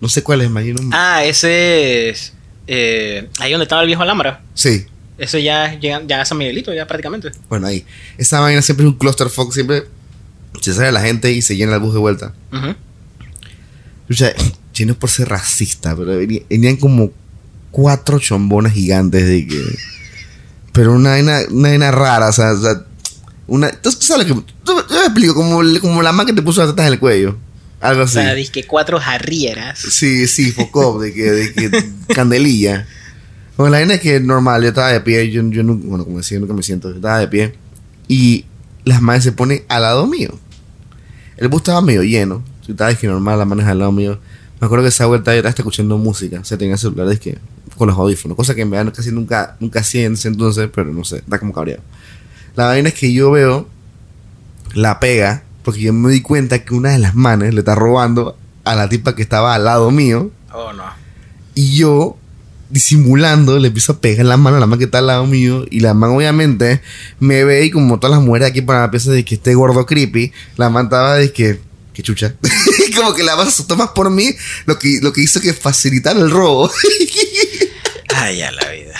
No 0.00 0.08
sé 0.08 0.22
cuál 0.22 0.40
es, 0.40 0.46
imagino. 0.48 0.80
Ah, 0.92 1.22
ese 1.24 2.08
es. 2.08 2.32
eh, 2.66 3.28
ahí 3.38 3.50
donde 3.52 3.64
estaba 3.64 3.82
el 3.82 3.86
viejo 3.86 4.00
Alhambra. 4.02 4.40
Sí, 4.54 4.86
Eso 5.18 5.36
ya 5.38 5.78
llega 5.78 6.02
ya 6.06 6.22
a 6.22 6.24
San 6.24 6.38
Miguelito, 6.38 6.72
ya 6.72 6.86
prácticamente. 6.86 7.32
bueno, 7.50 7.66
ahí. 7.66 7.84
Esa 8.16 8.40
vaina 8.40 8.62
siempre 8.62 8.86
es 8.86 8.92
un 8.92 8.98
clusterfuck, 8.98 9.52
siempre 9.52 9.84
se 10.62 10.72
sale 10.72 10.90
la 10.90 11.02
gente 11.02 11.30
y 11.32 11.42
se 11.42 11.54
llena 11.54 11.74
el 11.74 11.80
bus 11.80 11.92
de 11.92 12.00
vuelta. 12.00 12.32
Ujú. 12.50 12.74
O 14.10 14.14
sea, 14.14 14.32
yo 14.78 14.86
no 14.86 14.92
es 14.92 14.98
por 14.98 15.10
ser 15.10 15.28
racista, 15.28 15.94
pero 15.96 16.16
venían 16.48 16.76
como 16.76 17.10
cuatro 17.70 18.18
chombonas 18.18 18.72
gigantes 18.72 19.26
de 19.26 19.46
que. 19.46 19.62
Pero 20.72 20.92
una 20.92 21.10
vaina, 21.10 21.40
una 21.50 21.68
vaina 21.70 21.90
rara, 21.90 22.28
o 22.28 22.32
sea, 22.32 22.52
o 22.52 22.60
sea, 22.60 22.84
una. 23.46 23.70
¿Tú 23.72 23.90
sabes 23.92 24.28
lo 24.28 24.36
que.? 24.44 24.52
Yo 24.66 24.84
te 24.84 24.94
explico, 24.96 25.34
como, 25.34 25.60
como 25.80 26.02
la 26.02 26.12
man 26.12 26.26
que 26.26 26.32
te 26.32 26.42
puso 26.42 26.60
las 26.60 26.70
tetas 26.70 26.86
en 26.86 26.92
el 26.94 26.98
cuello. 26.98 27.36
Algo 27.80 28.02
O 28.02 28.04
así. 28.04 28.14
sea, 28.14 28.34
que 28.52 28.64
cuatro 28.66 28.98
jarrieras. 28.98 29.78
Sí, 29.78 30.26
sí, 30.26 30.50
Focop, 30.50 31.00
de 31.00 31.12
que, 31.12 31.22
de 31.30 31.52
que 31.52 31.84
candelilla. 32.14 32.86
Bueno, 33.56 33.72
la 33.72 33.78
vaina 33.78 33.94
es 33.94 34.00
que 34.00 34.20
normal, 34.20 34.62
yo 34.62 34.68
estaba 34.68 34.88
de 34.92 35.00
pie, 35.00 35.30
yo, 35.30 35.42
yo 35.50 35.62
nunca, 35.62 35.86
bueno, 35.86 36.04
como 36.04 36.18
decía, 36.18 36.38
nunca 36.38 36.54
me 36.54 36.62
siento, 36.62 36.90
yo 36.90 36.96
estaba 36.96 37.18
de 37.18 37.28
pie. 37.28 37.54
Y 38.08 38.44
las 38.84 39.00
manes 39.02 39.24
se 39.24 39.32
ponen 39.32 39.62
al 39.68 39.82
lado 39.82 40.06
mío. 40.06 40.38
El 41.36 41.48
bus 41.48 41.60
estaba 41.60 41.80
medio 41.80 42.02
lleno. 42.02 42.42
Si 42.64 42.72
estaba 42.72 42.92
que 42.94 43.06
normal, 43.06 43.38
las 43.38 43.46
manes 43.46 43.66
al 43.66 43.78
lado 43.78 43.92
mío. 43.92 44.18
Me 44.60 44.66
acuerdo 44.66 44.84
que 44.84 44.88
esa 44.88 45.06
vuelta 45.06 45.32
yo 45.32 45.38
estaba 45.38 45.54
escuchando 45.56 45.98
música. 45.98 46.40
O 46.40 46.44
sea, 46.44 46.58
tenía 46.58 46.76
celulares 46.76 47.20
que 47.20 47.38
con 47.76 47.88
los 47.88 47.96
audífonos. 47.96 48.36
Cosa 48.36 48.54
que 48.54 48.62
en 48.62 48.70
verdad 48.70 48.92
casi 48.94 49.10
nunca, 49.12 49.56
nunca 49.60 49.80
hacía 49.80 50.04
en 50.04 50.14
ese 50.14 50.28
entonces, 50.28 50.68
pero 50.74 50.92
no 50.92 51.04
sé, 51.04 51.22
da 51.26 51.38
como 51.38 51.52
cabreado. 51.52 51.82
La 52.56 52.66
vaina 52.66 52.88
es 52.88 52.94
que 52.94 53.12
yo 53.12 53.30
veo 53.30 53.68
la 54.74 55.00
pega, 55.00 55.44
porque 55.62 55.80
yo 55.80 55.92
me 55.92 56.10
di 56.10 56.20
cuenta 56.20 56.64
que 56.64 56.74
una 56.74 56.90
de 56.90 56.98
las 56.98 57.14
manes 57.14 57.54
le 57.54 57.60
está 57.60 57.74
robando 57.74 58.36
a 58.64 58.74
la 58.74 58.88
tipa 58.88 59.14
que 59.14 59.22
estaba 59.22 59.54
al 59.54 59.64
lado 59.64 59.90
mío. 59.90 60.30
Oh, 60.52 60.72
no. 60.72 60.84
Y 61.54 61.76
yo, 61.76 62.16
disimulando, 62.68 63.58
le 63.58 63.68
empiezo 63.68 63.92
a 63.92 64.00
pegar 64.00 64.26
la 64.26 64.36
mano 64.36 64.56
a 64.56 64.60
la 64.60 64.66
man 64.66 64.78
que 64.78 64.86
está 64.86 64.98
al 64.98 65.06
lado 65.06 65.26
mío. 65.26 65.64
Y 65.70 65.80
la 65.80 65.94
man, 65.94 66.10
obviamente, 66.10 66.82
me 67.20 67.44
ve 67.44 67.64
y 67.64 67.70
como 67.70 67.98
todas 68.00 68.16
las 68.16 68.26
mujeres 68.26 68.48
aquí 68.48 68.60
para 68.60 68.80
la 68.80 68.90
pieza 68.90 69.12
de 69.12 69.24
que 69.24 69.36
esté 69.36 69.54
gordo 69.54 69.86
creepy, 69.86 70.32
la 70.56 70.68
man 70.68 70.86
estaba 70.86 71.14
de 71.14 71.32
que, 71.32 71.60
que 71.94 72.02
chucha. 72.02 72.34
como 72.96 73.14
que 73.14 73.22
la 73.22 73.34
asustó 73.34 73.76
más 73.76 73.90
por 73.90 74.10
mí, 74.10 74.34
lo 74.66 74.78
que, 74.78 75.00
lo 75.02 75.12
que 75.12 75.22
hizo 75.22 75.40
que 75.40 75.52
facilitar 75.52 76.16
el 76.16 76.30
robo. 76.30 76.70
Ay, 78.14 78.42
a 78.42 78.50
la 78.50 78.68
vida. 78.70 78.94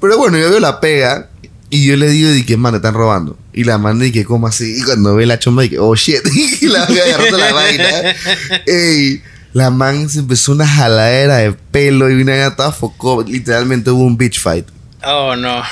Pero 0.00 0.18
bueno, 0.18 0.38
yo 0.38 0.50
veo 0.50 0.60
la 0.60 0.80
pega 0.80 1.30
y 1.70 1.86
yo 1.86 1.96
le 1.96 2.08
digo, 2.08 2.30
de 2.30 2.44
que, 2.44 2.56
man, 2.56 2.74
están 2.74 2.94
robando. 2.94 3.38
Y 3.52 3.64
la 3.64 3.78
man, 3.78 3.98
de 3.98 4.12
que, 4.12 4.24
¿cómo 4.24 4.46
así? 4.46 4.78
Y 4.78 4.82
cuando 4.82 5.14
ve 5.14 5.26
la 5.26 5.38
chomba, 5.38 5.66
que, 5.66 5.78
oh, 5.78 5.94
shit. 5.94 6.20
y 6.60 6.66
la 6.66 6.84
voy 6.84 6.98
agarrando 6.98 7.38
la 7.38 7.52
vaina. 7.52 7.86
Ey, 8.66 9.22
la 9.52 9.70
man 9.70 10.08
se 10.08 10.20
empezó 10.20 10.52
una 10.52 10.68
jaladera 10.68 11.36
de 11.38 11.52
pelo 11.52 12.10
y 12.10 12.20
una 12.20 12.54
toda 12.54 12.72
focó. 12.72 13.22
Literalmente 13.22 13.90
hubo 13.90 14.02
un 14.02 14.16
bitch 14.16 14.40
fight. 14.40 14.66
Oh, 15.04 15.34
no. 15.36 15.62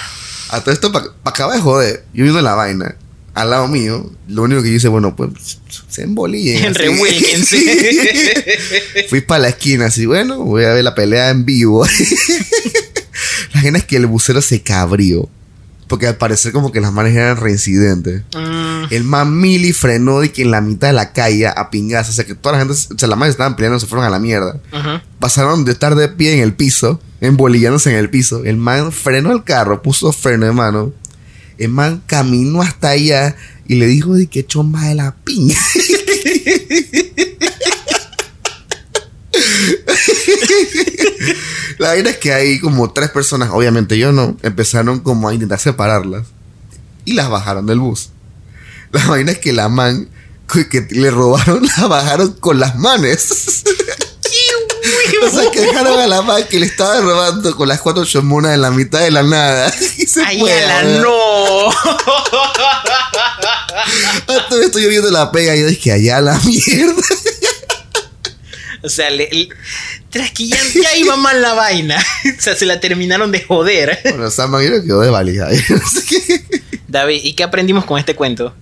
A 0.48 0.60
todo 0.60 0.72
esto, 0.72 0.92
para 0.92 1.06
acaba 1.24 1.54
de 1.54 1.60
joder, 1.60 2.04
yo 2.12 2.24
viendo 2.24 2.42
la 2.42 2.54
vaina, 2.54 2.96
al 3.34 3.50
lado 3.50 3.68
mío, 3.68 4.10
lo 4.28 4.42
único 4.42 4.62
que 4.62 4.70
yo 4.70 4.76
hice, 4.76 4.88
bueno, 4.88 5.16
pues, 5.16 5.58
se 5.88 6.02
embolillen. 6.02 6.74
Fui 9.08 9.20
para 9.22 9.42
la 9.42 9.48
esquina, 9.48 9.86
así, 9.86 10.06
bueno, 10.06 10.38
voy 10.44 10.64
a 10.64 10.74
ver 10.74 10.84
la 10.84 10.94
pelea 10.94 11.30
en 11.30 11.44
vivo. 11.44 11.86
la 13.54 13.60
gente 13.60 13.78
es 13.78 13.84
que 13.84 13.96
el 13.96 14.06
bucero 14.06 14.42
se 14.42 14.62
cabrió. 14.62 15.28
Porque 15.88 16.06
al 16.06 16.16
parecer 16.16 16.52
como 16.52 16.72
que 16.72 16.80
las 16.80 16.90
manes 16.90 17.14
eran 17.14 17.36
reincidentes. 17.36 18.22
Mm, 18.34 18.84
El 18.88 19.04
man 19.04 19.38
Mili 19.38 19.74
frenó 19.74 20.20
de 20.20 20.32
que 20.32 20.40
en 20.40 20.50
la 20.50 20.62
mitad 20.62 20.86
de 20.86 20.94
la 20.94 21.12
calle 21.12 21.48
a 21.48 21.68
pingas. 21.68 22.08
O 22.08 22.12
sea 22.12 22.24
que 22.24 22.34
toda 22.34 22.54
la 22.54 22.60
gente, 22.60 22.72
o 22.72 22.98
sea, 22.98 23.08
las 23.08 23.18
manes 23.18 23.32
estaban 23.32 23.56
peleando, 23.56 23.78
se 23.78 23.86
fueron 23.86 24.06
a 24.06 24.08
la 24.08 24.18
mierda. 24.18 24.58
Pasaron 25.18 25.66
de 25.66 25.72
estar 25.72 25.94
de 25.94 26.08
pie 26.08 26.32
en 26.32 26.40
el 26.40 26.54
piso, 26.54 26.98
embolillándose 27.20 27.90
en 27.90 27.96
el 27.96 28.08
piso. 28.08 28.42
El 28.42 28.56
man 28.56 28.90
frenó 28.90 29.32
el 29.32 29.44
carro, 29.44 29.82
puso 29.82 30.10
freno 30.12 30.46
de 30.46 30.52
mano. 30.52 30.94
El 31.58 31.68
man 31.68 32.02
caminó 32.06 32.62
hasta 32.62 32.88
allá 32.90 33.36
y 33.66 33.76
le 33.76 33.86
dijo 33.86 34.14
de 34.14 34.26
que 34.26 34.46
chomba 34.46 34.84
de 34.84 34.94
la 34.94 35.14
piña. 35.16 35.58
la 41.78 41.88
vaina 41.88 42.10
es 42.10 42.18
que 42.18 42.32
hay 42.32 42.60
como 42.60 42.92
tres 42.92 43.10
personas, 43.10 43.50
obviamente 43.52 43.98
yo 43.98 44.12
no, 44.12 44.36
empezaron 44.42 45.00
como 45.00 45.28
a 45.28 45.34
intentar 45.34 45.58
separarlas 45.58 46.28
y 47.04 47.14
las 47.14 47.28
bajaron 47.28 47.66
del 47.66 47.80
bus. 47.80 48.10
La 48.92 49.04
vaina 49.06 49.32
es 49.32 49.38
que 49.38 49.52
la 49.52 49.68
man 49.68 50.08
que 50.46 50.86
le 50.90 51.10
robaron 51.10 51.66
la 51.78 51.86
bajaron 51.86 52.34
con 52.34 52.60
las 52.60 52.76
manes. 52.76 53.64
O 55.22 55.30
sea, 55.30 55.50
que 55.52 55.60
dejaron 55.60 55.98
a 56.00 56.06
la 56.08 56.22
man 56.22 56.42
que 56.50 56.58
le 56.58 56.66
estaba 56.66 57.00
robando 57.00 57.54
con 57.54 57.68
las 57.68 57.80
cuatro 57.80 58.04
chomonas 58.04 58.54
en 58.54 58.62
la 58.62 58.70
mitad 58.72 59.00
de 59.00 59.10
la 59.12 59.22
nada. 59.22 59.72
Y 59.98 60.06
se 60.06 60.22
Ay, 60.24 60.40
fue, 60.40 60.52
a 60.52 60.82
la 60.82 61.00
no. 61.00 61.68
A 64.28 64.48
todo 64.48 64.60
esto 64.62 64.78
yo 64.78 64.88
viendo 64.88 65.10
la 65.10 65.30
pega 65.30 65.54
y 65.56 65.60
yo 65.60 65.66
dije, 65.66 65.92
allá 65.92 66.20
la 66.20 66.38
mierda. 66.40 67.02
O 68.82 68.88
sea, 68.88 69.10
le, 69.10 69.28
le- 69.30 69.48
tras 70.10 70.32
que 70.32 70.48
ya, 70.48 70.58
iba 70.96 71.16
mal 71.16 71.40
la 71.40 71.54
vaina. 71.54 72.04
O 72.38 72.40
sea, 72.42 72.56
se 72.56 72.66
la 72.66 72.80
terminaron 72.80 73.30
de 73.30 73.42
joder. 73.44 74.00
Bueno, 74.04 74.30
San 74.30 74.50
Maguire 74.50 74.82
quedó 74.82 75.00
de 75.00 75.10
valija. 75.10 75.48
David, 76.88 77.20
¿y 77.22 77.34
qué 77.34 77.44
aprendimos 77.44 77.84
con 77.84 77.98
este 77.98 78.14
cuento? 78.16 78.54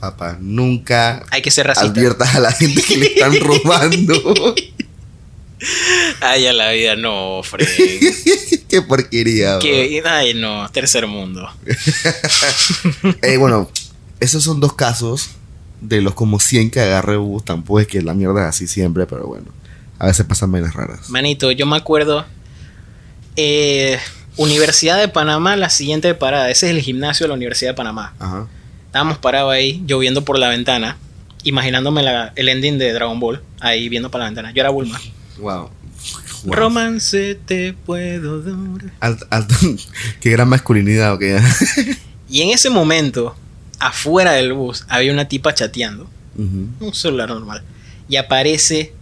Papá, 0.00 0.36
nunca 0.40 1.24
Hay 1.30 1.42
que 1.42 1.50
ser 1.50 1.66
racista. 1.66 1.88
adviertas 1.90 2.34
a 2.34 2.40
la 2.40 2.52
gente 2.52 2.82
que 2.82 2.96
le 2.96 3.06
están 3.06 3.38
robando. 3.38 4.54
Ay, 6.20 6.46
a 6.46 6.52
la 6.52 6.70
vida, 6.72 6.96
no, 6.96 7.42
Fred. 7.42 7.66
qué 8.68 8.82
porquería. 8.82 9.58
Que, 9.58 10.02
ay, 10.04 10.34
no, 10.34 10.68
tercer 10.70 11.06
mundo. 11.06 11.48
Eh, 13.22 13.36
bueno, 13.36 13.70
esos 14.20 14.42
son 14.42 14.60
dos 14.60 14.74
casos 14.74 15.30
de 15.80 16.00
los 16.00 16.14
como 16.14 16.40
100 16.40 16.70
que 16.70 16.80
agarré 16.80 17.16
bus. 17.16 17.44
Tampoco 17.44 17.80
es 17.80 17.86
que 17.86 18.02
la 18.02 18.14
mierda 18.14 18.42
es 18.42 18.48
así 18.48 18.66
siempre, 18.66 19.06
pero 19.06 19.26
bueno. 19.26 19.46
A 19.98 20.06
veces 20.06 20.24
pasan 20.26 20.50
vainas 20.52 20.74
raras. 20.74 21.10
Manito, 21.10 21.50
yo 21.52 21.66
me 21.66 21.76
acuerdo. 21.76 22.24
eh, 23.36 23.98
Universidad 24.36 24.98
de 24.98 25.08
Panamá, 25.08 25.56
la 25.56 25.68
siguiente 25.68 26.14
parada. 26.14 26.50
Ese 26.50 26.66
es 26.70 26.76
el 26.76 26.80
gimnasio 26.80 27.24
de 27.24 27.28
la 27.28 27.34
Universidad 27.34 27.72
de 27.72 27.74
Panamá. 27.74 28.14
Ajá. 28.18 28.46
Estábamos 28.86 29.18
parados 29.18 29.52
ahí, 29.52 29.82
yo 29.86 29.98
viendo 29.98 30.24
por 30.24 30.38
la 30.38 30.48
ventana, 30.48 30.96
imaginándome 31.44 32.02
la- 32.02 32.32
el 32.36 32.48
ending 32.48 32.78
de 32.78 32.92
Dragon 32.92 33.20
Ball, 33.20 33.42
ahí 33.60 33.88
viendo 33.88 34.10
por 34.10 34.20
la 34.20 34.26
ventana. 34.26 34.52
Yo 34.52 34.60
era 34.60 34.70
Bulma. 34.70 34.98
Wow. 35.40 35.70
Wow. 36.44 36.54
Romance 36.54 37.38
te 37.46 37.72
puedo 37.72 38.40
dar. 38.40 38.92
Qué 40.20 40.30
gran 40.30 40.48
masculinidad, 40.48 41.14
ok. 41.14 41.22
Y 42.28 42.42
en 42.42 42.50
ese 42.50 42.70
momento, 42.70 43.36
afuera 43.78 44.32
del 44.32 44.52
bus, 44.52 44.84
había 44.88 45.12
una 45.12 45.26
tipa 45.28 45.52
chateando. 45.52 46.08
Un 46.36 46.94
celular 46.94 47.28
normal. 47.28 47.62
Y 48.08 48.16
aparece 48.16 48.94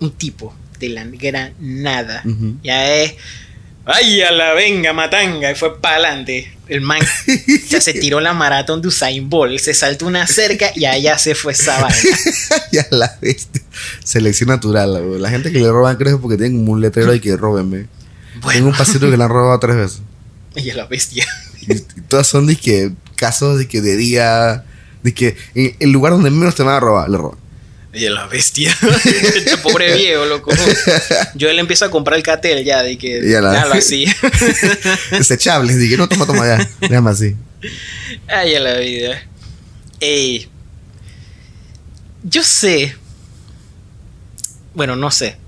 un 0.00 0.10
tipo 0.10 0.54
de 0.78 0.88
la 0.90 1.04
gran 1.04 1.54
nada. 1.58 2.22
Ya 2.62 2.94
es. 2.94 3.14
¡Ay, 3.88 4.20
a 4.22 4.32
la 4.32 4.52
venga, 4.54 4.92
matanga! 4.92 5.50
Y 5.52 5.54
fue 5.54 5.80
para 5.80 5.96
adelante. 5.96 6.52
El 6.66 6.80
man 6.80 7.00
ya 7.68 7.80
se 7.80 7.92
tiró 7.94 8.18
la 8.18 8.34
maratón 8.34 8.82
de 8.82 8.88
Usain 8.88 9.30
Bolt. 9.30 9.60
Se 9.60 9.72
saltó 9.74 10.06
una 10.06 10.26
cerca 10.26 10.72
y 10.74 10.84
allá 10.86 11.16
se 11.18 11.36
fue 11.36 11.52
esa 11.52 11.80
vaina. 11.82 12.18
ya 12.72 12.84
la 12.90 13.16
bestia. 13.22 13.62
Selección 14.02 14.48
natural, 14.48 14.92
la, 14.92 15.00
la 15.00 15.30
gente 15.30 15.52
que 15.52 15.60
le 15.60 15.68
roban 15.70 15.96
creo 15.96 16.20
porque 16.20 16.36
tienen 16.36 16.58
como 16.58 16.72
un 16.72 16.80
letrero 16.80 17.14
y 17.14 17.20
que 17.20 17.36
róbenme. 17.36 17.86
Tengo 18.32 18.42
Bueno, 18.42 18.66
un 18.66 18.74
paciente 18.74 19.08
que 19.08 19.16
le 19.16 19.22
han 19.22 19.30
robado 19.30 19.58
tres 19.60 19.76
veces. 19.76 20.02
y 20.56 20.68
a 20.70 20.74
la 20.74 20.86
bestia. 20.86 21.24
Y, 21.60 21.72
y 21.74 21.80
todas 22.08 22.26
son 22.26 22.46
de 22.46 22.56
que 22.56 22.90
casos 23.14 23.58
de 23.58 23.68
que 23.68 23.80
de 23.80 23.96
día, 23.96 24.64
de 25.04 25.14
que 25.14 25.36
en 25.54 25.76
el 25.78 25.90
lugar 25.92 26.12
donde 26.12 26.30
menos 26.32 26.56
te 26.56 26.64
van 26.64 26.74
a 26.74 26.80
robar, 26.80 27.08
le 27.08 27.18
roban. 27.18 27.38
Y 27.96 28.06
a 28.06 28.10
la 28.10 28.26
bestia. 28.26 28.76
este 29.04 29.56
pobre 29.58 29.96
viejo, 29.96 30.26
loco. 30.26 30.52
Yo 31.34 31.50
le 31.52 31.60
empiezo 31.60 31.86
a 31.86 31.90
comprar 31.90 32.18
el 32.18 32.22
catel 32.22 32.62
ya, 32.64 32.82
de 32.82 32.98
que. 32.98 33.20
Y 33.26 33.34
a 33.34 33.40
la- 33.40 33.52
Déjalo 33.52 33.74
así. 33.74 34.06
Desechables, 35.10 35.78
dije, 35.78 35.96
no, 35.96 36.08
toma, 36.08 36.26
toma 36.26 36.46
ya. 36.46 36.70
Déjame 36.80 37.10
así. 37.10 37.34
Ay, 38.28 38.54
a 38.54 38.60
la 38.60 38.76
vida. 38.76 39.22
Ey. 40.00 40.48
Yo 42.22 42.42
sé. 42.44 42.94
Bueno, 44.74 44.94
no 44.94 45.10
sé. 45.10 45.38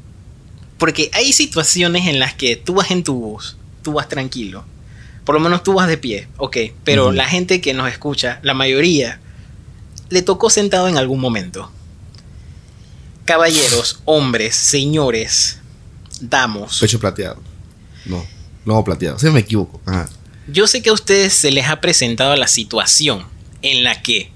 Porque 0.79 1.11
hay 1.13 1.33
situaciones 1.33 2.07
en 2.07 2.19
las 2.19 2.35
que 2.35 2.57
tú 2.57 2.75
vas 2.75 2.91
en 2.91 3.03
tu 3.03 3.15
bus, 3.15 3.57
tú 3.83 3.93
vas 3.93 4.09
tranquilo. 4.09 4.65
Por 5.25 5.35
lo 5.35 5.41
menos 5.41 5.63
tú 5.63 5.75
vas 5.75 5.89
de 5.89 5.99
pie, 5.99 6.29
ok. 6.39 6.57
Pero 6.85 7.13
la 7.13 7.27
gente 7.27 7.61
que 7.61 7.75
nos 7.75 7.91
escucha, 7.91 8.39
la 8.43 8.55
mayoría, 8.55 9.21
le 10.09 10.23
tocó 10.23 10.49
sentado 10.49 10.89
en 10.89 10.97
algún 10.97 11.21
momento. 11.21 11.71
Caballeros, 13.29 14.01
hombres, 14.07 14.57
señores, 14.57 15.59
damos. 16.19 16.81
Pecho 16.81 16.99
plateado. 16.99 17.43
No, 18.07 18.27
no 18.65 18.83
plateado. 18.83 19.19
Si 19.19 19.29
me 19.29 19.41
equivoco. 19.41 19.83
Ajá. 19.85 20.09
Yo 20.47 20.67
sé 20.67 20.81
que 20.81 20.89
a 20.89 20.95
ustedes 20.95 21.35
se 21.35 21.51
les 21.51 21.69
ha 21.69 21.83
presentado 21.83 22.35
la 22.37 22.47
situación 22.47 23.27
en 23.61 23.85
la 23.85 24.01
que 24.01 24.33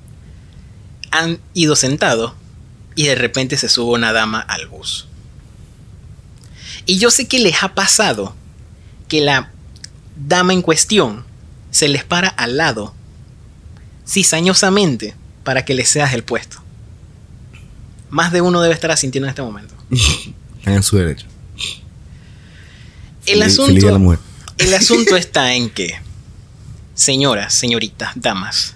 han 1.10 1.40
ido 1.54 1.74
sentados 1.74 2.34
y 2.94 3.04
de 3.04 3.14
repente 3.14 3.56
se 3.56 3.70
sube 3.70 3.94
una 3.94 4.12
dama 4.12 4.40
al 4.40 4.66
bus. 4.66 5.08
Y 6.84 6.98
yo 6.98 7.10
sé 7.10 7.26
que 7.26 7.38
les 7.38 7.62
ha 7.62 7.74
pasado 7.74 8.36
que 9.08 9.22
la 9.22 9.52
dama 10.16 10.52
en 10.52 10.60
cuestión 10.60 11.24
se 11.70 11.88
les 11.88 12.04
para 12.04 12.28
al 12.28 12.58
lado 12.58 12.94
cizañosamente 14.06 15.14
para 15.44 15.64
que 15.64 15.72
les 15.72 15.88
seas 15.88 16.12
el 16.12 16.24
puesto. 16.24 16.61
Más 18.12 18.30
de 18.30 18.42
uno 18.42 18.60
debe 18.60 18.74
estar 18.74 18.90
asintiendo 18.90 19.26
en 19.26 19.30
este 19.30 19.40
momento. 19.40 19.74
Están 20.58 20.74
en 20.74 20.82
su 20.82 20.96
derecho. 20.98 21.26
El 23.24 23.38
Feliz- 23.40 23.46
asunto, 23.46 23.86
de 23.86 23.92
la 23.92 23.98
mujer. 23.98 24.18
El 24.58 24.74
asunto 24.74 25.16
está 25.16 25.54
en 25.54 25.70
que, 25.70 25.94
señoras, 26.94 27.54
señoritas, 27.54 28.12
damas, 28.16 28.74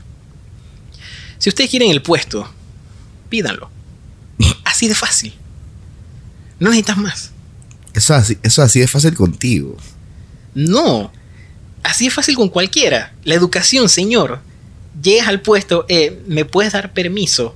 si 1.39 1.51
ustedes 1.51 1.69
quieren 1.71 1.91
el 1.91 2.01
puesto, 2.01 2.49
pídanlo. 3.29 3.71
Así 4.65 4.89
de 4.89 4.95
fácil. 4.95 5.35
No 6.59 6.71
necesitas 6.71 6.97
más. 6.97 7.31
Eso 7.93 8.15
así, 8.15 8.39
eso 8.43 8.63
así 8.63 8.81
es 8.81 8.91
fácil 8.91 9.15
contigo. 9.15 9.77
No. 10.55 11.13
Así 11.83 12.07
es 12.07 12.15
fácil 12.15 12.37
con 12.37 12.49
cualquiera. 12.49 13.13
La 13.25 13.35
educación, 13.35 13.89
señor, 13.91 14.41
llegas 15.03 15.29
al 15.29 15.43
puesto, 15.43 15.85
eh, 15.91 16.23
¿me 16.27 16.47
puedes 16.47 16.73
dar 16.73 16.95
permiso? 16.95 17.55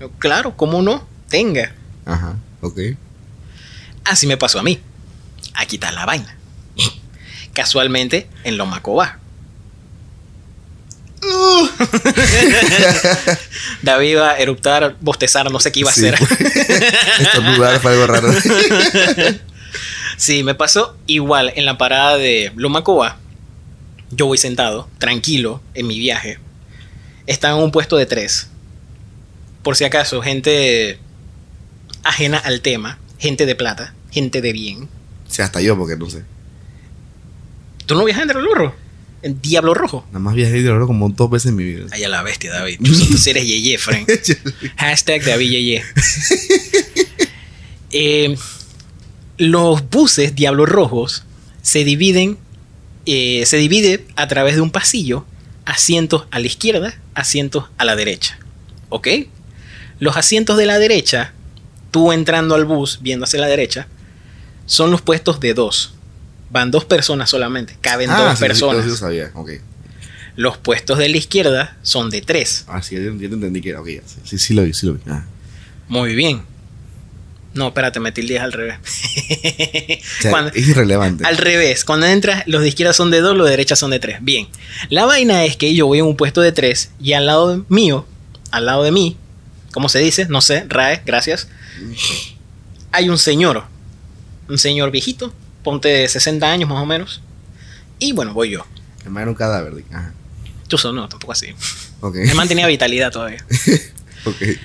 Yo, 0.00 0.10
claro, 0.18 0.56
¿cómo 0.56 0.82
no? 0.82 1.06
Tenga. 1.28 1.72
Ajá, 2.04 2.36
ok. 2.60 2.78
Así 4.04 4.26
me 4.26 4.36
pasó 4.36 4.58
a 4.58 4.62
mí. 4.62 4.80
Aquí 5.54 5.76
está 5.76 5.92
la 5.92 6.06
vaina. 6.06 6.36
Casualmente 7.52 8.28
en 8.42 8.56
Lomacobá. 8.56 9.18
Uh. 11.22 11.68
David 13.82 14.08
iba 14.10 14.30
a 14.32 14.38
eruptar, 14.38 14.96
bostezar, 15.00 15.50
no 15.50 15.60
sé 15.60 15.72
qué 15.72 15.80
iba 15.80 15.90
a 15.90 15.94
Sí. 15.94 16.06
hacer. 16.06 16.18
Estornudar 17.20 17.80
fue 17.80 17.92
algo 17.92 18.06
raro. 18.06 18.32
Sí, 20.16 20.44
me 20.44 20.54
pasó 20.54 20.96
igual 21.08 21.52
en 21.56 21.66
la 21.66 21.76
parada 21.76 22.16
de 22.16 22.52
Lomacoa. 22.54 23.16
Yo 24.12 24.26
voy 24.26 24.38
sentado, 24.38 24.88
tranquilo, 24.98 25.60
en 25.74 25.88
mi 25.88 25.98
viaje. 25.98 26.38
Está 27.26 27.48
en 27.50 27.56
un 27.56 27.72
puesto 27.72 27.96
de 27.96 28.06
tres. 28.06 28.48
Por 29.64 29.76
si 29.76 29.84
acaso, 29.84 30.22
gente 30.22 30.98
ajena 32.04 32.38
al 32.38 32.60
tema, 32.60 32.98
gente 33.18 33.46
de 33.46 33.54
plata, 33.56 33.94
gente 34.12 34.40
de 34.42 34.52
bien. 34.52 34.88
Sea, 35.26 35.46
hasta 35.46 35.60
yo, 35.62 35.76
porque 35.76 35.96
no 35.96 36.08
sé. 36.08 36.22
¿Tú 37.86 37.94
no 37.94 38.04
viajas 38.04 38.22
en 38.22 38.28
Diablo 38.28 38.54
Rojo? 38.54 38.74
¿En 39.22 39.40
Diablo 39.40 39.72
Rojo? 39.72 40.04
Nada 40.08 40.18
más 40.18 40.34
viajé 40.34 40.62
de 40.62 40.68
oro 40.68 40.86
como 40.86 41.08
dos 41.08 41.30
veces 41.30 41.48
en 41.48 41.56
mi 41.56 41.64
vida. 41.64 41.86
Ay, 41.92 42.04
a 42.04 42.10
la 42.10 42.22
bestia, 42.22 42.52
David. 42.52 42.78
Tú, 42.84 42.92
tú 42.92 43.16
sí 43.16 43.30
eres 43.30 43.46
Yeye, 43.46 43.78
Frank. 43.78 44.06
Hashtag 44.76 45.24
David 45.24 45.50
Yeye. 45.50 45.82
Eh, 47.96 48.36
los 49.38 49.88
buses 49.88 50.34
Diablos 50.34 50.68
Rojos 50.68 51.22
se 51.62 51.84
dividen, 51.84 52.38
eh, 53.06 53.44
se 53.46 53.56
divide 53.56 54.04
a 54.16 54.26
través 54.26 54.56
de 54.56 54.62
un 54.62 54.72
pasillo, 54.72 55.24
asientos 55.64 56.26
a 56.32 56.40
la 56.40 56.46
izquierda, 56.48 57.00
asientos 57.14 57.66
a 57.78 57.84
la 57.84 57.94
derecha. 57.94 58.36
¿Ok? 58.88 59.06
Los 60.00 60.16
asientos 60.16 60.56
de 60.56 60.66
la 60.66 60.78
derecha, 60.78 61.32
tú 61.90 62.12
entrando 62.12 62.54
al 62.54 62.64
bus, 62.64 62.98
viendo 63.02 63.24
hacia 63.24 63.40
la 63.40 63.46
derecha, 63.46 63.86
son 64.66 64.90
los 64.90 65.00
puestos 65.02 65.40
de 65.40 65.54
dos. 65.54 65.94
Van 66.50 66.70
dos 66.70 66.84
personas 66.84 67.30
solamente, 67.30 67.76
caben 67.80 68.10
Ah, 68.10 68.22
dos 68.28 68.38
sí, 68.38 68.44
personas. 68.44 68.84
sí, 68.84 68.96
sabía. 68.96 69.30
Los 70.36 70.56
puestos 70.58 70.98
de 70.98 71.08
la 71.08 71.16
izquierda 71.16 71.76
son 71.82 72.10
de 72.10 72.20
tres. 72.20 72.64
Ah, 72.68 72.82
sí, 72.82 72.96
ya 72.96 73.00
te 73.02 73.06
entendí 73.08 73.60
que 73.60 73.70
era. 73.70 73.80
Sí, 74.24 74.38
sí, 74.38 74.54
lo 74.54 74.62
vi, 74.62 74.72
sí 74.74 74.86
lo 74.86 74.94
vi. 74.94 75.00
Ah. 75.08 75.24
Muy 75.88 76.14
bien. 76.14 76.42
No, 77.54 77.68
espérate, 77.68 78.00
metí 78.00 78.20
el 78.22 78.26
10 78.28 78.42
al 78.42 78.52
revés. 78.52 78.78
O 80.18 80.22
sea, 80.22 80.30
Cuando- 80.32 80.50
es 80.54 80.66
irrelevante. 80.68 81.24
al 81.24 81.36
revés, 81.36 81.84
cuando 81.84 82.06
entras, 82.06 82.42
los 82.46 82.62
de 82.62 82.68
izquierda 82.68 82.92
son 82.92 83.10
de 83.12 83.20
2, 83.20 83.36
los 83.36 83.46
de 83.46 83.50
derecha 83.52 83.76
son 83.76 83.90
de 83.92 84.00
3. 84.00 84.18
Bien. 84.22 84.48
La 84.90 85.04
vaina 85.04 85.44
es 85.44 85.56
que 85.56 85.72
yo 85.74 85.86
voy 85.86 85.98
en 86.00 86.04
un 86.06 86.16
puesto 86.16 86.40
de 86.40 86.50
3 86.50 86.90
y 87.00 87.12
al 87.12 87.26
lado 87.26 87.64
mío, 87.68 88.06
al 88.50 88.66
lado 88.66 88.82
de 88.82 88.90
mí, 88.90 89.16
¿cómo 89.74 89.88
se 89.90 89.98
dice? 89.98 90.26
No 90.30 90.40
sé, 90.40 90.64
RAE, 90.68 91.02
gracias. 91.04 91.48
Hay 92.92 93.10
un 93.10 93.18
señor, 93.18 93.64
un 94.48 94.56
señor 94.56 94.90
viejito, 94.92 95.34
ponte 95.64 95.88
de 95.88 96.08
60 96.08 96.50
años 96.50 96.68
más 96.70 96.80
o 96.80 96.86
menos. 96.86 97.20
Y 97.98 98.12
bueno, 98.12 98.32
voy 98.32 98.50
yo. 98.50 98.64
El 99.04 99.10
man 99.10 99.22
era 99.22 99.30
un 99.30 99.36
cadáver. 99.36 99.72
Ajá. 99.92 100.12
Tú 100.68 100.78
son, 100.78 100.94
no, 100.96 101.08
tampoco 101.08 101.32
así. 101.32 101.48
El 102.14 102.34
man 102.36 102.46
tenía 102.48 102.66
vitalidad 102.66 103.12
todavía. 103.12 103.44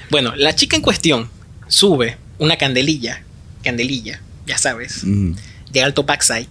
Bueno, 0.09 0.33
la 0.37 0.55
chica 0.55 0.77
en 0.77 0.81
cuestión 0.81 1.29
sube 1.67 2.17
una 2.37 2.55
candelilla, 2.55 3.23
candelilla, 3.61 4.21
ya 4.47 4.57
sabes, 4.57 5.03
Mm. 5.03 5.33
de 5.71 5.83
alto 5.83 6.03
backside, 6.03 6.47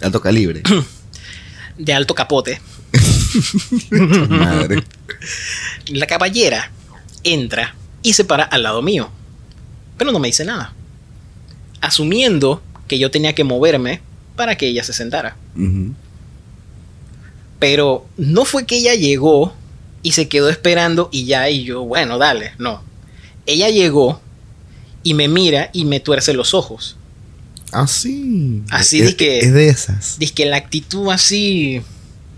Alto 0.00 0.22
calibre. 0.22 0.62
de 1.78 1.92
alto 1.92 2.14
capote. 2.14 2.62
Madre. 3.90 4.84
La 5.88 6.06
caballera 6.06 6.70
entra 7.24 7.74
y 8.02 8.12
se 8.12 8.24
para 8.24 8.44
al 8.44 8.62
lado 8.62 8.82
mío, 8.82 9.10
pero 9.98 10.12
no 10.12 10.18
me 10.18 10.28
dice 10.28 10.44
nada, 10.44 10.72
asumiendo 11.80 12.62
que 12.88 12.98
yo 12.98 13.10
tenía 13.10 13.34
que 13.34 13.44
moverme 13.44 14.00
para 14.36 14.56
que 14.56 14.66
ella 14.68 14.84
se 14.84 14.92
sentara. 14.92 15.36
Pero 17.58 18.06
no 18.16 18.44
fue 18.44 18.66
que 18.66 18.76
ella 18.76 18.94
llegó 18.94 19.54
y 20.02 20.12
se 20.12 20.28
quedó 20.28 20.48
esperando 20.50 21.08
y 21.12 21.24
ya 21.24 21.48
y 21.48 21.64
yo, 21.64 21.82
bueno, 21.84 22.18
dale, 22.18 22.52
no. 22.58 22.82
Ella 23.46 23.70
llegó 23.70 24.20
y 25.02 25.14
me 25.14 25.28
mira 25.28 25.70
y 25.72 25.84
me 25.84 26.00
tuerce 26.00 26.34
los 26.34 26.52
ojos. 26.54 26.96
Ah, 27.72 27.86
sí. 27.86 28.62
Así 28.70 29.00
es, 29.00 29.06
de 29.08 29.16
que- 29.16 29.38
Es 29.40 29.52
de 29.54 29.68
esas. 29.68 30.18
Dice 30.18 30.34
que 30.34 30.46
la 30.46 30.56
actitud 30.56 31.10
así, 31.10 31.80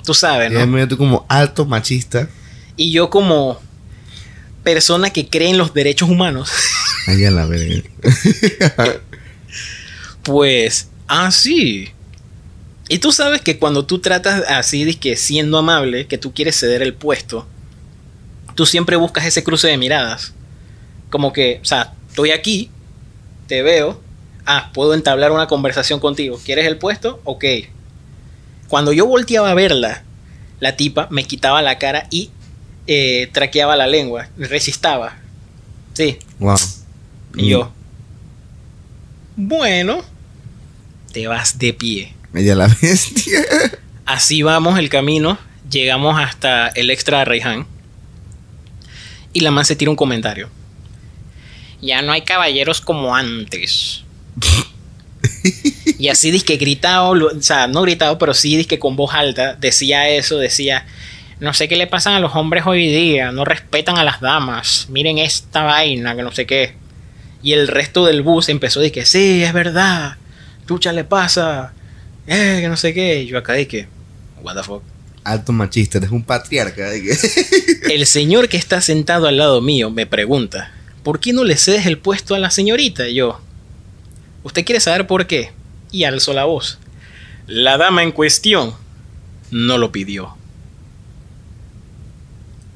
tú 0.05 0.15
sabes, 0.15 0.51
¿no? 0.53 0.67
me 0.67 0.87
tú 0.87 0.97
como 0.97 1.27
alto 1.29 1.65
machista. 1.67 2.29
Y 2.77 2.91
yo 2.93 3.11
como 3.11 3.59
persona 4.67 5.11
que 5.11 5.29
cree 5.29 5.51
en 5.51 5.59
los 5.59 5.73
derechos 5.75 6.09
humanos, 6.11 6.51
Ahí 7.07 7.25
a 7.25 7.31
la 7.31 7.47
verga. 7.47 7.89
pues, 10.25 10.89
ah, 11.07 11.31
sí. 11.31 11.91
Y 12.89 12.99
tú 12.99 13.13
sabes 13.13 13.43
que 13.43 13.61
cuando 13.61 13.87
tú 13.87 14.01
tratas 14.01 14.43
así, 14.49 14.83
de 14.83 14.95
que 14.95 15.15
siendo 15.15 15.57
amable, 15.59 16.09
que 16.09 16.19
tú 16.19 16.35
quieres 16.35 16.59
ceder 16.59 16.83
el 16.83 16.95
puesto, 16.95 17.47
tú 18.57 18.67
siempre 18.67 18.97
buscas 18.97 19.25
ese 19.25 19.45
cruce 19.45 19.69
de 19.69 19.79
miradas. 19.79 20.35
Como 21.11 21.33
que, 21.33 21.61
o 21.63 21.65
sea, 21.65 21.95
estoy 22.09 22.33
aquí, 22.33 22.69
te 23.47 23.63
veo, 23.63 24.03
ah, 24.47 24.73
puedo 24.75 24.95
entablar 24.95 25.31
una 25.31 25.47
conversación 25.47 26.01
contigo. 26.01 26.41
¿Quieres 26.45 26.67
el 26.67 26.77
puesto? 26.77 27.21
Ok. 27.23 27.45
Cuando 28.67 28.93
yo 28.93 29.07
volteaba 29.07 29.53
a 29.53 29.55
verla, 29.55 30.03
la 30.59 30.75
tipa 30.75 31.07
me 31.13 31.23
quitaba 31.23 31.63
la 31.63 31.79
cara 31.79 32.09
y 32.11 32.31
eh, 32.87 33.29
traqueaba 33.33 33.77
la 33.77 33.87
lengua, 33.87 34.29
resistaba. 34.39 35.17
Sí, 35.95 36.19
Wow. 36.39 36.57
y 37.37 37.49
yo, 37.49 37.73
bueno, 39.37 40.03
te 41.13 41.27
vas 41.27 41.59
de 41.59 41.73
pie. 41.73 42.15
Ella 42.35 42.55
la 42.55 42.69
bestia. 42.83 43.41
Así 44.05 44.43
vamos 44.43 44.79
el 44.79 44.89
camino, 44.89 45.39
llegamos 45.71 46.21
hasta 46.21 46.69
el 46.69 46.91
extra 46.91 47.21
de 47.21 47.25
Reyhan. 47.25 47.67
Y 49.33 49.41
la 49.41 49.51
man 49.51 49.65
se 49.65 49.77
tira 49.77 49.91
un 49.91 49.97
comentario. 49.97 50.49
Ya 51.83 52.01
no 52.03 52.13
hay 52.13 52.23
caballeros 52.23 52.81
como 52.81 53.15
antes. 53.15 54.03
y 55.99 56.09
así 56.09 56.41
que 56.41 56.57
gritado, 56.57 57.11
o 57.11 57.43
sea, 57.43 57.67
no 57.67 57.83
gritado, 57.83 58.19
pero 58.19 58.33
sí 58.33 58.65
que 58.65 58.79
con 58.79 58.97
voz 58.97 59.15
alta 59.15 59.55
decía 59.55 60.09
eso, 60.09 60.39
decía, 60.39 60.87
no 61.41 61.53
sé 61.53 61.69
qué 61.69 61.77
le 61.77 61.87
pasan 61.87 62.15
a 62.15 62.21
los 62.21 62.35
hombres 62.35 62.65
hoy 62.67 62.89
día, 62.89 63.33
no 63.33 63.45
respetan 63.45 63.99
a 63.99 64.05
las 64.05 64.21
damas, 64.21 64.87
miren 64.91 65.19
esta 65.19 65.65
vaina, 65.65 66.17
que 66.17 66.23
no 66.23 66.33
sé 66.33 66.47
qué. 66.47 66.75
Y 67.43 67.53
el 67.53 67.69
resto 67.69 68.07
del 68.07 68.23
bus 68.23 68.49
empezó 68.49 68.81
a 68.81 68.83
decir, 68.83 69.07
sí, 69.07 69.43
es 69.43 69.53
verdad, 69.53 70.17
chucha 70.67 70.93
le 70.93 71.05
pasa, 71.05 71.73
eh, 72.27 72.59
que 72.61 72.69
no 72.69 72.77
sé 72.77 72.93
qué. 72.93 73.23
Y 73.23 73.27
yo 73.27 73.39
acá 73.39 73.55
dije, 73.55 73.89
what 74.43 74.55
the 74.55 74.63
fuck. 74.63 74.83
Alto 75.25 75.53
machista. 75.53 75.99
Eres 75.99 76.11
un 76.11 76.23
patriarca. 76.23 76.89
El 77.91 78.07
señor 78.07 78.49
que 78.49 78.57
está 78.57 78.81
sentado 78.81 79.27
al 79.27 79.37
lado 79.37 79.61
mío 79.61 79.91
me 79.91 80.07
pregunta, 80.07 80.73
¿por 81.03 81.21
qué 81.21 81.33
no 81.33 81.45
le 81.45 81.57
cedes 81.57 81.87
el 81.87 81.99
puesto 81.99 82.35
a 82.35 82.39
la 82.39 82.51
señorita? 82.51 83.09
Y 83.09 83.15
yo, 83.15 83.41
¿usted 84.43 84.65
quiere 84.65 84.81
saber 84.81 85.07
por 85.07 85.27
qué? 85.27 85.53
Y 85.91 86.05
alzó 86.05 86.33
la 86.33 86.45
voz. 86.45 86.79
La 87.47 87.77
dama 87.77 88.03
en 88.03 88.13
cuestión 88.13 88.75
no 89.51 89.79
lo 89.79 89.93
pidió. 89.93 90.36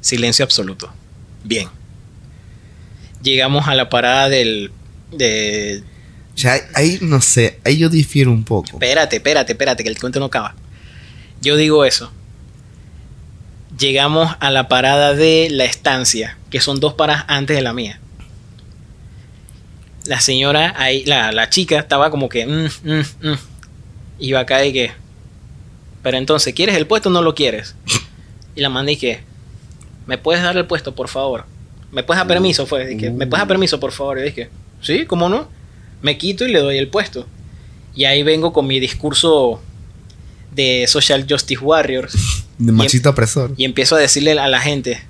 Silencio 0.01 0.45
absoluto. 0.45 0.93
Bien. 1.45 1.69
Llegamos 3.23 3.69
a 3.69 3.75
la 3.75 3.89
parada 3.91 4.29
del... 4.29 4.73
De... 5.13 5.83
O 6.35 6.39
sea, 6.39 6.55
ahí- 6.75 6.99
no 7.03 7.21
sé. 7.21 7.61
Ahí 7.65 7.79
yo 7.79 7.89
difiero 7.89 8.31
un 8.31 8.45
poco. 8.45 8.73
Espérate, 8.73 9.17
espérate, 9.17 9.53
espérate, 9.53 9.83
que 9.83 9.91
el 9.91 9.99
cuento 9.99 10.21
no 10.21 10.27
acaba. 10.27 10.55
Yo 11.43 11.57
digo 11.57 11.85
eso. 11.85 12.11
Llegamos 13.79 14.35
a 14.41 14.51
la 14.51 14.69
parada 14.69 15.15
de 15.15 15.49
la 15.51 15.65
estancia, 15.65 16.37
que 16.51 16.61
son 16.61 16.81
dos 16.81 16.95
paradas 16.95 17.25
antes 17.29 17.57
de 17.57 17.63
la 17.63 17.73
mía. 17.73 18.01
La 20.07 20.21
señora, 20.21 20.75
ahí, 20.79 21.05
la, 21.05 21.31
la 21.33 21.51
chica 21.51 21.79
estaba 21.79 22.11
como 22.11 22.29
que... 22.29 22.47
mm, 22.47 22.65
mm, 22.85 23.29
mm. 23.31 23.39
Y 24.19 24.29
yo 24.29 24.39
acá 24.39 24.59
de 24.59 24.73
que... 24.73 24.93
Pero 26.03 26.17
entonces, 26.17 26.55
¿quieres 26.55 26.77
el 26.77 26.87
puesto 26.87 27.11
o 27.11 27.13
no 27.13 27.21
lo 27.23 27.35
quieres? 27.35 27.75
Y 28.55 28.61
la 28.63 28.71
mandé 28.71 28.97
que... 28.97 29.29
¿Me 30.11 30.19
puedes 30.19 30.43
dar 30.43 30.57
el 30.57 30.67
puesto, 30.67 30.93
por 30.93 31.07
favor? 31.07 31.45
¿Me 31.93 32.03
puedes 32.03 32.19
dar 32.19 32.27
permiso? 32.27 32.67
Fue, 32.67 32.85
dije, 32.85 33.11
¿me 33.13 33.29
puedes 33.29 33.43
dar 33.43 33.47
permiso, 33.47 33.79
por 33.79 33.93
favor? 33.93 34.19
Y 34.19 34.23
dije, 34.23 34.51
sí, 34.83 35.07
¿cómo 35.07 35.29
no? 35.29 35.49
Me 36.03 36.19
quito 36.19 36.45
y 36.45 36.51
le 36.51 36.59
doy 36.59 36.79
el 36.79 36.89
puesto. 36.89 37.29
Y 37.95 38.07
ahí 38.07 38.25
vengo 38.25 38.53
con 38.53 38.67
mi 38.67 38.81
discurso 38.81 39.63
de 40.51 40.87
Social 40.89 41.25
Justice 41.31 41.63
Warriors 41.63 42.45
De 42.59 42.73
machista 42.73 43.11
opresor. 43.11 43.53
y 43.57 43.65
empiezo 43.65 43.95
a 43.95 44.01
decirle 44.01 44.33
a 44.33 44.49
la 44.49 44.59
gente, 44.61 45.01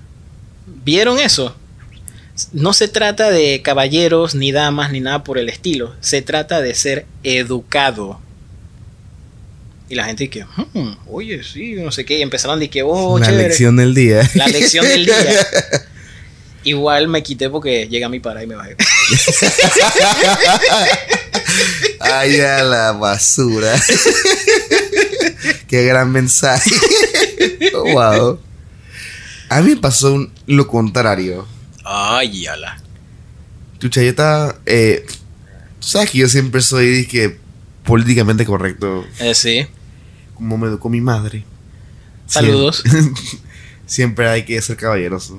¿vieron 0.84 1.18
eso? 1.18 1.56
No 2.52 2.74
se 2.74 2.86
trata 2.86 3.30
de 3.30 3.62
caballeros, 3.62 4.34
ni 4.34 4.52
damas, 4.52 4.92
ni 4.92 5.00
nada 5.00 5.24
por 5.24 5.38
el 5.38 5.48
estilo. 5.48 5.94
Se 6.00 6.20
trata 6.20 6.60
de 6.60 6.74
ser 6.74 7.06
educado. 7.22 8.20
Y 9.90 9.94
la 9.96 10.04
gente 10.04 10.30
que, 10.30 10.44
"Hmm, 10.44 10.94
oye, 11.08 11.42
sí, 11.44 11.74
no 11.74 11.90
sé 11.92 12.04
qué. 12.06 12.18
Y 12.18 12.22
empezaron 12.22 12.58
de 12.60 12.70
que, 12.70 12.82
oh, 12.82 13.18
la 13.18 13.26
chévere. 13.26 13.48
lección 13.48 13.76
del 13.76 13.92
día. 13.94 14.28
La 14.34 14.46
lección 14.46 14.86
del 14.86 15.04
día. 15.04 15.14
Igual 16.64 17.08
me 17.08 17.22
quité 17.22 17.50
porque 17.50 17.88
llega 17.88 18.08
mi 18.08 18.20
para 18.20 18.42
y 18.42 18.46
me 18.46 18.54
bajé. 18.54 18.76
Ay, 22.00 22.40
a 22.40 22.62
la 22.62 22.92
basura. 22.92 23.74
Qué 25.68 25.84
gran 25.84 26.10
mensaje. 26.12 26.70
Oh, 27.74 27.92
wow. 27.92 28.40
A 29.48 29.60
mí 29.60 29.70
me 29.70 29.76
pasó 29.76 30.14
un- 30.14 30.32
lo 30.46 30.66
contrario. 30.66 31.46
Ay, 31.84 32.46
ala. 32.46 32.80
Chucha, 33.78 34.02
yo 34.02 34.10
estaba. 34.10 34.56
Eh, 34.66 35.04
tú 35.80 35.86
sabes 35.88 36.10
que 36.10 36.18
yo 36.18 36.28
siempre 36.28 36.60
soy 36.60 36.88
dizque, 36.90 37.38
políticamente 37.84 38.44
correcto, 38.44 39.04
Eh, 39.18 39.34
sí. 39.34 39.66
Como 40.40 40.56
me 40.56 40.68
educó 40.68 40.88
mi 40.88 41.02
madre. 41.02 41.44
Saludos. 42.26 42.82
Siempre, 42.86 43.22
siempre 43.86 44.28
hay 44.28 44.44
que 44.44 44.60
ser 44.62 44.76
caballeroso. 44.76 45.38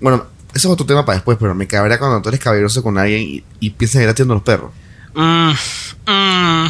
Bueno, 0.00 0.24
eso 0.54 0.68
es 0.68 0.72
otro 0.72 0.86
tema 0.86 1.04
para 1.04 1.16
después, 1.16 1.36
pero 1.38 1.52
me 1.54 1.66
cabrea 1.66 1.98
cuando 1.98 2.22
tú 2.22 2.28
eres 2.28 2.40
caballeroso 2.40 2.82
con 2.82 2.96
alguien 2.96 3.22
y, 3.22 3.44
y 3.58 3.70
piensas 3.70 3.98
que 3.98 4.04
estás 4.04 4.14
tirando 4.14 4.34
los 4.34 4.44
perros. 4.44 4.70
Mm, 5.14 5.50
mm. 5.50 6.68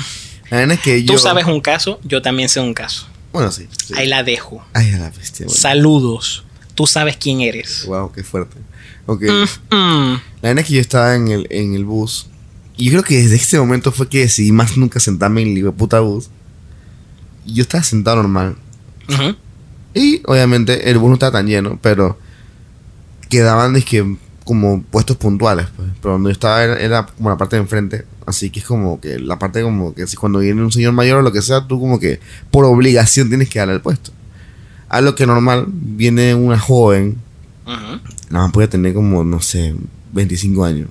La 0.50 0.56
verdad 0.56 0.72
es 0.72 0.80
que 0.80 1.04
yo. 1.04 1.14
Tú 1.14 1.18
sabes 1.18 1.44
un 1.44 1.60
caso, 1.60 2.00
yo 2.02 2.22
también 2.22 2.48
sé 2.48 2.60
un 2.60 2.72
caso. 2.72 3.06
Bueno, 3.30 3.52
sí. 3.52 3.68
sí. 3.86 3.92
Ahí 3.96 4.08
la 4.08 4.22
dejo. 4.22 4.64
Ay, 4.72 4.92
a 4.92 4.98
la 4.98 5.10
bestia. 5.10 5.46
bueno. 5.46 5.60
Saludos. 5.60 6.44
Tú 6.74 6.86
sabes 6.86 7.18
quién 7.18 7.42
eres. 7.42 7.84
Wow, 7.86 8.10
qué 8.10 8.24
fuerte. 8.24 8.56
Ok. 9.04 9.22
Mm, 9.22 9.76
mm. 9.76 10.20
La 10.42 10.48
verdad 10.48 10.58
es 10.62 10.66
que 10.66 10.74
yo 10.74 10.80
estaba 10.80 11.14
en 11.14 11.28
el, 11.28 11.46
en 11.50 11.74
el 11.74 11.84
bus. 11.84 12.26
Y 12.76 12.86
yo 12.86 12.92
creo 12.92 13.02
que 13.02 13.16
desde 13.18 13.36
ese 13.36 13.58
momento 13.58 13.92
fue 13.92 14.08
que 14.08 14.20
decidí 14.20 14.52
más 14.52 14.78
nunca 14.78 14.98
sentarme 15.00 15.42
en 15.42 15.56
el 15.56 15.72
puta 15.74 16.00
bus. 16.00 16.30
Yo 17.46 17.62
estaba 17.62 17.83
sentado 17.83 18.16
normal. 18.18 18.57
Ujú. 19.09 19.37
Y 19.94 20.22
obviamente 20.26 20.90
el 20.90 20.98
bus 20.98 21.09
no 21.09 21.14
estaba 21.14 21.33
tan 21.33 21.46
lleno, 21.46 21.79
pero 21.83 22.18
quedaban 23.29 23.74
dizque, 23.74 24.16
como 24.44 24.83
puestos 24.83 25.16
puntuales. 25.16 25.66
Pues. 25.76 25.88
Pero 26.00 26.12
donde 26.14 26.29
yo 26.29 26.33
estaba 26.33 26.62
era, 26.62 26.76
era 26.79 27.07
como 27.07 27.29
la 27.31 27.37
parte 27.37 27.57
de 27.57 27.62
enfrente. 27.62 28.07
Así 28.26 28.50
que 28.50 28.61
es 28.61 28.66
como 28.66 29.00
que 29.00 29.18
la 29.18 29.38
parte 29.38 29.62
como 29.62 29.94
que 29.94 30.07
si 30.07 30.16
cuando 30.16 30.38
viene 30.40 30.62
un 30.62 30.70
señor 30.72 30.92
mayor 30.92 31.18
o 31.18 31.22
lo 31.22 31.33
que 31.33 31.42
sea, 31.42 31.66
tú 31.66 31.81
como 31.81 31.98
que 31.98 32.20
por 32.50 32.64
obligación 32.64 33.29
tienes 33.29 33.48
que 33.48 33.59
darle 33.59 33.74
el 33.74 33.81
puesto. 33.81 34.12
A 34.88 35.00
lo 35.00 35.14
que 35.14 35.26
normal 35.26 35.66
viene 35.68 36.35
una 36.35 36.59
joven 36.59 37.16
Ujú. 37.66 38.00
La 38.31 38.40
man 38.40 38.53
puede 38.53 38.66
tener 38.68 38.94
como, 38.94 39.22
no 39.22 39.40
sé, 39.40 39.74
25 40.12 40.64
años. 40.64 40.88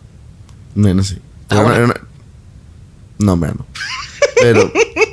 No, 0.76 0.94
no 0.94 1.04
sé. 1.04 1.20
Ah, 1.50 1.60
una- 1.62 1.84
una- 1.84 2.02
No, 3.18 3.34
hombre, 3.34 3.52
no. 3.58 3.66
Pero 4.42 4.72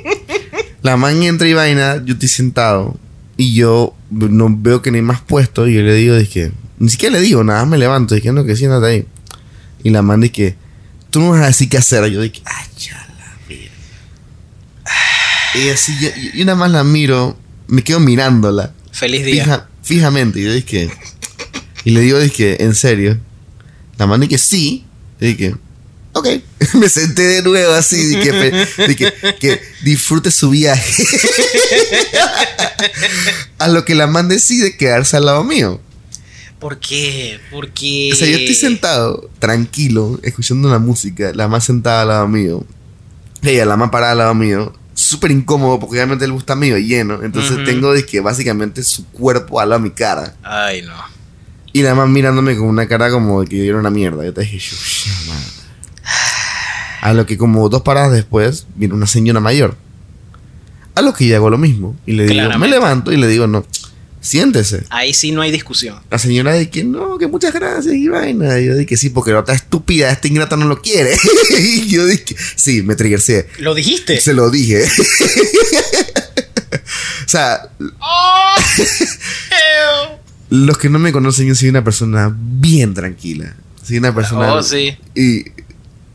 la 0.87 0.97
man 0.97 1.21
entra 1.23 1.47
y 1.47 1.53
vaina, 1.53 2.01
yo 2.03 2.13
estoy 2.13 2.29
sentado 2.29 2.97
y 3.37 3.53
yo 3.53 3.95
no 4.09 4.47
veo 4.49 4.81
que 4.81 4.89
hay 4.89 5.01
más 5.01 5.21
puestos 5.21 5.69
y 5.69 5.73
yo 5.73 5.81
le 5.81 5.93
digo, 5.95 6.15
dije, 6.15 6.51
ni 6.79 6.89
siquiera 6.89 7.15
le 7.17 7.21
digo, 7.21 7.43
nada 7.43 7.65
me 7.65 7.77
levanto, 7.77 8.15
dije, 8.15 8.31
no, 8.31 8.45
que 8.45 8.55
siéntate 8.55 8.85
ahí. 8.87 9.05
Y 9.83 9.89
la 9.91 10.01
man 10.01 10.21
dice, 10.21 10.55
tú 11.09 11.19
no 11.19 11.31
vas 11.31 11.41
a 11.43 11.47
decir 11.47 11.69
qué 11.69 11.77
hacer. 11.77 12.05
Yo 12.09 12.21
dije, 12.21 12.41
ay, 12.45 12.65
ya 12.77 12.93
la 13.19 13.37
mira. 13.47 13.71
Y 15.55 15.69
así, 15.69 15.93
yo, 15.99 16.09
y 16.33 16.45
nada 16.45 16.57
más 16.57 16.71
la 16.71 16.83
miro, 16.83 17.37
me 17.67 17.83
quedo 17.83 17.99
mirándola 17.99 18.73
Feliz 18.91 19.25
día. 19.25 19.43
fija- 19.43 19.67
fijamente. 19.83 20.39
Y 20.39 20.43
yo 20.45 20.53
dije, 20.53 20.89
y 21.83 21.91
le 21.91 22.01
digo, 22.01 22.19
dije, 22.19 22.63
en 22.63 22.75
serio. 22.75 23.19
La 23.97 24.07
mano 24.07 24.21
dije, 24.23 24.37
sí. 24.37 24.85
Y 25.19 25.27
dije, 25.27 25.55
ok. 26.19 26.27
Me 26.75 26.89
senté 26.89 27.23
de 27.23 27.41
nuevo 27.43 27.73
así. 27.73 27.97
Dije, 28.05 28.67
que 29.39 29.61
disfrute 29.83 30.31
su 30.31 30.49
viaje. 30.49 31.03
A 33.59 33.67
lo 33.67 33.85
que 33.85 33.95
la 33.95 34.07
man 34.07 34.27
decide 34.27 34.77
quedarse 34.77 35.17
al 35.17 35.25
lado 35.25 35.43
mío. 35.43 35.81
¿Por 36.59 36.79
qué? 36.79 37.39
Porque. 37.51 38.09
O 38.13 38.15
sea, 38.15 38.27
yo 38.27 38.37
estoy 38.37 38.55
sentado, 38.55 39.29
tranquilo, 39.39 40.19
escuchando 40.23 40.69
la 40.69 40.79
música. 40.79 41.31
La 41.33 41.47
más 41.47 41.65
sentada 41.65 42.01
al 42.01 42.07
lado 42.07 42.27
mío. 42.27 42.65
Ella, 43.43 43.65
la 43.65 43.77
más 43.77 43.91
parada 43.91 44.13
al 44.13 44.17
lado 44.19 44.35
mío. 44.35 44.73
Súper 44.93 45.31
incómodo 45.31 45.79
porque 45.79 45.97
obviamente 45.97 46.25
el 46.25 46.31
bus 46.31 46.41
está 46.41 46.55
medio 46.55 46.77
lleno. 46.79 47.21
Entonces 47.23 47.63
tengo, 47.65 47.93
dije, 47.93 48.19
básicamente 48.19 48.81
su 48.81 49.05
cuerpo 49.07 49.59
al 49.59 49.69
lado 49.69 49.83
de 49.83 49.89
mi 49.89 49.95
cara. 49.95 50.35
Ay, 50.41 50.81
no. 50.81 50.95
Y 51.71 51.83
la 51.83 51.93
más 51.93 52.09
mirándome 52.09 52.57
con 52.57 52.67
una 52.67 52.87
cara 52.87 53.11
como 53.11 53.41
de 53.41 53.47
que 53.47 53.57
yo 53.57 53.63
era 53.65 53.77
una 53.77 53.91
mierda. 53.91 54.25
Yo 54.25 54.33
te 54.33 54.41
dije, 54.41 54.57
"Chucha 54.57 55.11
madre". 55.27 55.45
A 57.01 57.13
lo 57.13 57.25
que 57.25 57.37
como 57.37 57.69
dos 57.69 57.83
paradas 57.83 58.11
después 58.11 58.67
viene 58.75 58.93
una 58.93 59.07
señora 59.07 59.39
mayor. 59.39 59.75
A 60.95 61.01
lo 61.01 61.13
que 61.13 61.27
yo 61.27 61.35
hago 61.35 61.49
lo 61.49 61.57
mismo. 61.57 61.95
Y 62.05 62.13
le 62.13 62.25
digo, 62.25 62.57
me 62.57 62.67
levanto 62.67 63.11
y 63.11 63.17
le 63.17 63.27
digo, 63.27 63.47
no, 63.47 63.65
siéntese. 64.19 64.83
Ahí 64.89 65.13
sí 65.13 65.31
no 65.31 65.41
hay 65.41 65.51
discusión. 65.51 65.99
La 66.09 66.19
señora 66.19 66.53
de 66.53 66.69
que 66.69 66.83
no, 66.83 67.17
que 67.17 67.27
muchas 67.27 67.53
gracias 67.53 67.93
y 67.93 68.07
vaina. 68.07 68.59
Y 68.59 68.65
yo 68.65 68.75
dije, 68.75 68.97
sí, 68.97 69.09
porque 69.09 69.31
la 69.31 69.39
otra 69.39 69.55
estúpida, 69.55 70.11
esta 70.11 70.27
ingrata 70.27 70.57
no 70.57 70.65
lo 70.65 70.81
quiere. 70.81 71.15
y 71.59 71.87
yo 71.87 72.05
dije, 72.05 72.35
sí, 72.55 72.81
me 72.81 72.95
triggercé. 72.95 73.47
¿Lo 73.59 73.73
dijiste? 73.73 74.19
Se 74.19 74.33
lo 74.33 74.49
dije. 74.49 74.83
o 77.25 77.29
sea, 77.29 77.69
¡Oh! 77.99 78.55
Los 80.49 80.77
que 80.77 80.89
no 80.89 80.97
me 80.97 81.11
conocen, 81.11 81.47
yo 81.47 81.55
soy 81.55 81.69
una 81.69 81.83
persona 81.83 82.33
bien 82.33 82.93
tranquila. 82.93 83.55
Soy 83.83 83.97
una 83.97 84.15
persona. 84.15 84.53
Oh, 84.53 84.63
sí. 84.63 84.97
Y. 85.15 85.45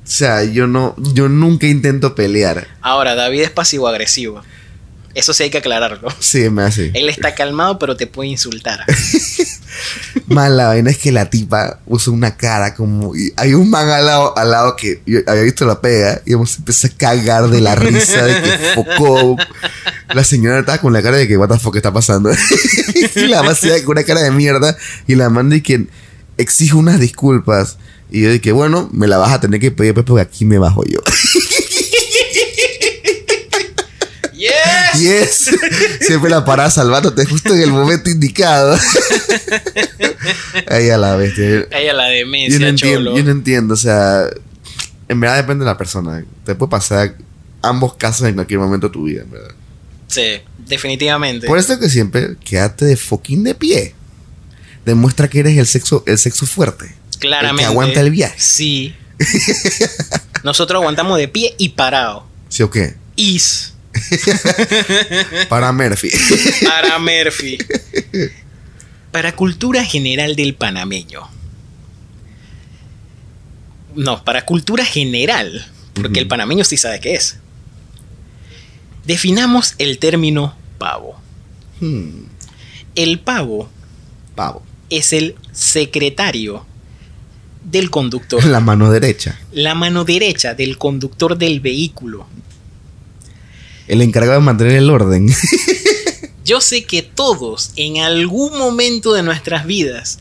O 0.05 0.07
sea, 0.07 0.45
yo 0.45 0.67
no. 0.67 0.95
Yo 0.99 1.29
nunca 1.29 1.67
intento 1.67 2.15
pelear. 2.15 2.67
Ahora, 2.81 3.15
David 3.15 3.43
es 3.43 3.51
pasivo-agresivo. 3.51 4.43
Eso 5.15 5.35
sí 5.35 5.43
hay 5.43 5.51
que 5.51 5.59
aclararlo. 5.59 6.09
Sí, 6.21 6.49
me 6.49 6.63
hace. 6.63 6.91
Él 6.95 7.09
está 7.09 7.35
calmado, 7.35 7.79
pero 7.79 7.97
te 7.97 8.07
puede 8.07 8.31
insultar. 8.31 8.85
Más 10.27 10.51
la 10.51 10.69
vaina 10.69 10.91
es 10.91 10.99
que 10.99 11.13
la 11.13 11.29
tipa 11.29 11.81
usa 11.87 12.13
una 12.13 12.37
cara 12.37 12.75
como. 12.75 13.15
y 13.15 13.33
hay 13.37 13.53
un 13.53 13.69
man 13.69 13.89
al 13.89 14.07
lado, 14.07 14.37
al 14.37 14.51
lado 14.51 14.77
que 14.77 15.03
yo 15.05 15.21
había 15.27 15.43
visto 15.43 15.67
la 15.67 15.81
pega 15.81 16.23
y 16.25 16.33
hemos 16.33 16.57
empezado 16.57 16.95
a 16.95 16.97
cagar 16.97 17.49
de 17.49 17.61
la 17.61 17.75
risa 17.75 18.25
de 18.25 18.41
que 18.41 18.59
focó. 18.75 19.37
La 20.15 20.25
señora 20.25 20.61
estaba 20.61 20.79
con 20.79 20.93
la 20.93 21.03
cara 21.03 21.19
de 21.19 21.29
que, 21.29 21.37
what 21.37 21.49
the 21.49 21.59
fuck 21.59 21.77
está 21.77 21.93
pasando. 21.93 22.31
y 23.15 23.27
la 23.27 23.43
más 23.43 23.61
con 23.61 23.97
una 23.97 24.05
cara 24.05 24.23
de 24.23 24.31
mierda. 24.31 24.77
Y 25.07 25.15
la 25.15 25.29
man 25.29 25.51
de 25.51 25.63
que 25.63 25.87
exige 26.39 26.75
unas 26.75 26.99
disculpas. 26.99 27.77
Y 28.15 28.21
yo 28.21 28.31
dije, 28.31 28.53
bueno, 28.53 28.91
me 28.93 29.07
la 29.09 29.17
vas 29.17 29.33
a 29.33 29.41
tener 29.41 29.59
que 29.59 29.71
pedir 29.71 29.95
pues, 29.95 30.05
porque 30.05 30.21
aquí 30.21 30.45
me 30.45 30.59
bajo 30.59 30.85
yo. 30.85 31.01
¡Yes! 34.35 35.01
Yes. 35.01 35.51
Siempre 36.03 36.29
la 36.29 36.45
parada 36.45 36.71
salvándote 36.71 37.25
justo 37.25 37.55
en 37.55 37.63
el 37.63 37.71
momento 37.71 38.11
indicado. 38.11 38.79
Ahí 40.69 40.91
a 40.91 40.99
la 40.99 41.17
bestia. 41.17 41.67
Ella 41.71 41.95
la 41.95 42.09
Yo 42.09 42.17
demencia, 42.19 42.59
no 42.59 42.67
entiendo, 42.67 42.99
cholo. 42.99 43.17
yo 43.17 43.25
no 43.25 43.31
entiendo, 43.31 43.75
o 43.75 43.77
sea, 43.79 44.27
en 45.09 45.19
verdad 45.21 45.37
depende 45.37 45.65
de 45.65 45.71
la 45.71 45.79
persona. 45.79 46.23
Te 46.45 46.55
puede 46.55 46.69
pasar 46.71 47.17
ambos 47.63 47.95
casos 47.95 48.29
en 48.29 48.35
cualquier 48.35 48.61
momento 48.61 48.89
de 48.89 48.93
tu 48.93 49.05
vida, 49.05 49.23
en 49.23 49.31
verdad. 49.31 49.55
Sí, 50.09 50.41
definitivamente. 50.67 51.47
Por 51.47 51.57
eso 51.57 51.79
que 51.79 51.89
siempre 51.89 52.37
quédate 52.45 52.85
de 52.85 52.97
fucking 52.99 53.43
de 53.43 53.55
pie. 53.55 53.95
Demuestra 54.85 55.31
que 55.31 55.41
eres 55.41 55.57
el 55.57 55.67
sexo, 55.67 56.05
el 56.07 56.19
sexo 56.19 56.45
fuerte. 56.45 56.95
Claramente. 57.19 57.63
El 57.63 57.69
que 57.69 57.73
aguanta 57.73 58.01
el 58.01 58.11
viaje. 58.11 58.35
Sí. 58.39 58.95
Nosotros 60.45 60.81
aguantamos 60.81 61.19
de 61.19 61.29
pie 61.29 61.55
y 61.59 61.71
parado. 61.71 62.27
¿Sí 62.49 62.63
o 62.63 62.71
qué? 62.71 62.97
Is 63.17 63.75
Para 65.49 65.71
Murphy. 65.73 66.11
para 66.65 66.99
Murphy. 66.99 67.59
Para 69.11 69.37
cultura 69.37 69.85
general 69.85 70.35
del 70.35 70.55
panameño. 70.55 71.29
No, 73.95 74.25
para 74.25 74.45
cultura 74.47 74.85
general. 74.85 75.71
Porque 75.93 76.21
el 76.21 76.27
panameño 76.27 76.65
sí 76.65 76.77
sabe 76.79 77.01
qué 77.01 77.15
es. 77.15 77.37
Definamos 79.05 79.75
el 79.79 79.99
término 79.99 80.57
pavo. 80.79 81.21
Hmm, 81.81 82.25
El 82.95 83.19
pavo 83.21 83.69
pavo. 84.35 84.63
es 84.89 85.13
el 85.13 85.35
secretario 85.53 86.65
del 87.65 87.91
conductor. 87.91 88.45
La 88.45 88.61
mano 88.61 88.91
derecha. 88.91 89.39
la 89.53 89.75
mano 89.75 90.05
derecha 90.05 90.55
del 90.55 90.79
conductor 90.79 91.39
del 91.39 91.61
vehículo. 91.61 92.27
El 93.89 94.03
encargado 94.03 94.41
de 94.41 94.45
mantener 94.45 94.75
el 94.77 94.91
orden. 94.91 95.29
Yo 96.45 96.61
sé 96.61 96.85
que 96.85 97.03
todos 97.03 97.73
en 97.77 97.99
algún 97.99 98.59
momento 98.59 99.13
de 99.13 99.23
nuestras 99.23 99.67
vidas 99.67 100.19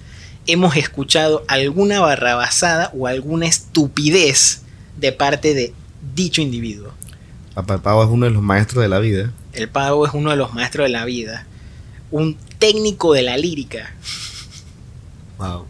hemos 0.48 0.76
escuchado 0.76 1.44
alguna 1.48 2.00
barrabasada 2.00 2.92
o 2.96 3.08
alguna 3.08 3.48
estupidez 3.48 4.62
de 5.00 5.12
parte 5.12 5.54
de 5.54 5.74
dicho 6.16 6.42
individuo. 6.42 6.92
Papá 7.54 7.76
el 7.76 7.82
pavo 7.82 8.04
es 8.04 8.10
uno 8.10 8.26
de 8.26 8.32
los 8.32 8.42
maestros 8.42 8.82
de 8.82 8.90
la 8.90 9.00
vida. 9.00 9.32
El 9.54 9.68
pavo 9.68 10.06
es 10.06 10.14
uno 10.14 10.30
de 10.30 10.38
los 10.38 10.54
maestros 10.54 10.86
de 10.86 10.90
la 10.90 11.06
vida, 11.06 11.46
un 12.10 12.38
técnico 12.60 13.14
de 13.14 13.24
la 13.24 13.38
lírica. 13.38 13.94
Wow. 15.38 15.66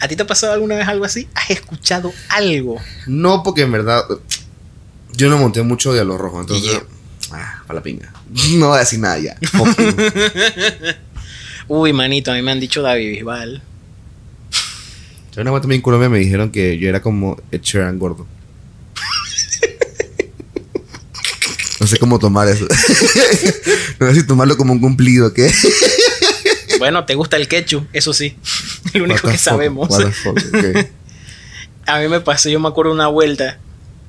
¿A 0.00 0.08
ti 0.08 0.16
te 0.16 0.22
ha 0.22 0.26
pasado 0.26 0.52
alguna 0.52 0.76
vez 0.76 0.86
algo 0.88 1.04
así? 1.04 1.28
¿Has 1.34 1.50
escuchado 1.50 2.12
algo? 2.28 2.80
No, 3.06 3.42
porque 3.42 3.62
en 3.62 3.72
verdad 3.72 4.02
yo 5.12 5.28
no 5.28 5.38
monté 5.38 5.62
mucho 5.62 5.92
de 5.92 6.00
a 6.00 6.04
lo 6.04 6.18
rojo. 6.18 6.40
Entonces, 6.40 6.72
Y- 6.72 6.94
Ah, 7.32 7.62
para 7.66 7.78
la 7.78 7.82
pinga. 7.82 8.12
No 8.58 8.68
voy 8.68 8.76
a 8.76 8.80
decir 8.80 8.98
nada 8.98 9.18
ya. 9.18 9.36
Uy, 11.68 11.92
manito, 11.94 12.30
a 12.30 12.34
mí 12.34 12.42
me 12.42 12.50
han 12.52 12.60
dicho 12.60 12.82
David 12.82 13.10
Bisbal. 13.12 13.62
Una 15.36 15.50
vez 15.50 15.62
también 15.62 15.78
en 15.78 15.82
Colombia 15.82 16.08
me 16.10 16.18
dijeron 16.18 16.50
que 16.52 16.78
yo 16.78 16.88
era 16.88 17.00
como 17.02 17.40
Ed 17.50 17.62
Sheeran 17.62 17.98
gordo. 17.98 18.26
No 21.80 21.86
sé 21.86 21.98
cómo 21.98 22.18
tomar 22.18 22.46
eso. 22.48 22.66
no 24.00 24.08
sé 24.08 24.20
si 24.20 24.26
tomarlo 24.26 24.56
como 24.56 24.72
un 24.72 24.80
cumplido, 24.80 25.32
¿qué? 25.34 25.52
Bueno, 26.78 27.04
te 27.04 27.14
gusta 27.14 27.36
el 27.36 27.48
ketchup, 27.48 27.86
eso 27.92 28.12
sí. 28.12 28.36
Lo 28.92 29.00
What 29.04 29.10
único 29.10 29.28
que 29.28 29.34
fuck, 29.38 29.40
sabemos. 29.40 29.88
fuck. 30.22 30.38
A 31.86 31.98
mí 32.00 32.08
me 32.08 32.20
pasó, 32.20 32.48
yo 32.48 32.60
me 32.60 32.68
acuerdo 32.68 32.92
una 32.92 33.08
vuelta, 33.08 33.58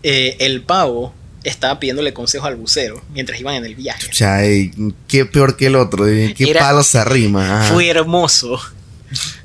eh, 0.03 0.37
el 0.39 0.61
pavo 0.61 1.13
estaba 1.43 1.79
pidiéndole 1.79 2.13
consejo 2.13 2.45
al 2.45 2.55
bucero 2.55 3.01
mientras 3.13 3.39
iban 3.39 3.55
en 3.55 3.65
el 3.65 3.75
viaje. 3.75 3.99
Chucha, 3.99 4.43
ey, 4.43 4.71
qué 5.07 5.25
peor 5.25 5.57
que 5.57 5.67
el 5.67 5.75
otro. 5.75 6.05
Qué 6.05 6.33
Era- 6.39 6.61
palo 6.61 6.83
se 6.83 6.97
arrima. 6.99 7.61
ah. 7.67 7.71
Fue 7.71 7.87
hermoso. 7.89 8.59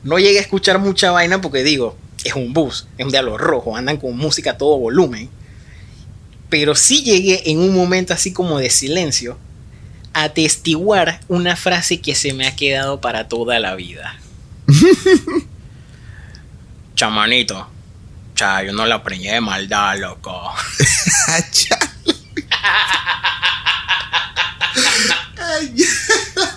No 0.05 0.19
llegué 0.19 0.39
a 0.39 0.43
escuchar 0.43 0.79
mucha 0.79 1.11
vaina 1.11 1.41
porque 1.41 1.63
digo, 1.65 1.97
es 2.25 2.35
un 2.35 2.53
bus, 2.53 2.87
es 2.99 3.05
un 3.05 3.11
diablo 3.11 3.37
rojo, 3.37 3.77
andan 3.77 3.97
con 3.99 4.17
música 4.17 4.53
a 4.53 4.59
todo 4.59 4.79
volumen. 4.79 5.29
Pero 6.49 6.75
sí 6.75 7.03
llegué 7.03 7.51
en 7.51 7.59
un 7.59 7.75
momento 7.75 8.15
así 8.15 8.33
como 8.33 8.59
de 8.59 8.71
silencio 8.71 9.39
a 10.13 10.25
atestiguar 10.25 11.21
una 11.29 11.55
frase 11.57 12.01
que 12.01 12.15
se 12.15 12.33
me 12.33 12.47
ha 12.47 12.57
quedado 12.57 13.01
para 13.01 13.29
toda 13.29 13.59
la 13.61 13.75
vida. 13.75 14.19
Chamanito, 16.95 17.67
cha, 18.35 18.63
yo 18.63 18.73
no 18.73 18.87
la 18.87 19.03
preñé 19.03 19.35
de 19.35 19.41
maldad, 19.41 19.99
loco. 19.99 20.53
Chale. 21.53 21.91
Ay, 25.37 25.73
ya, 25.75 25.87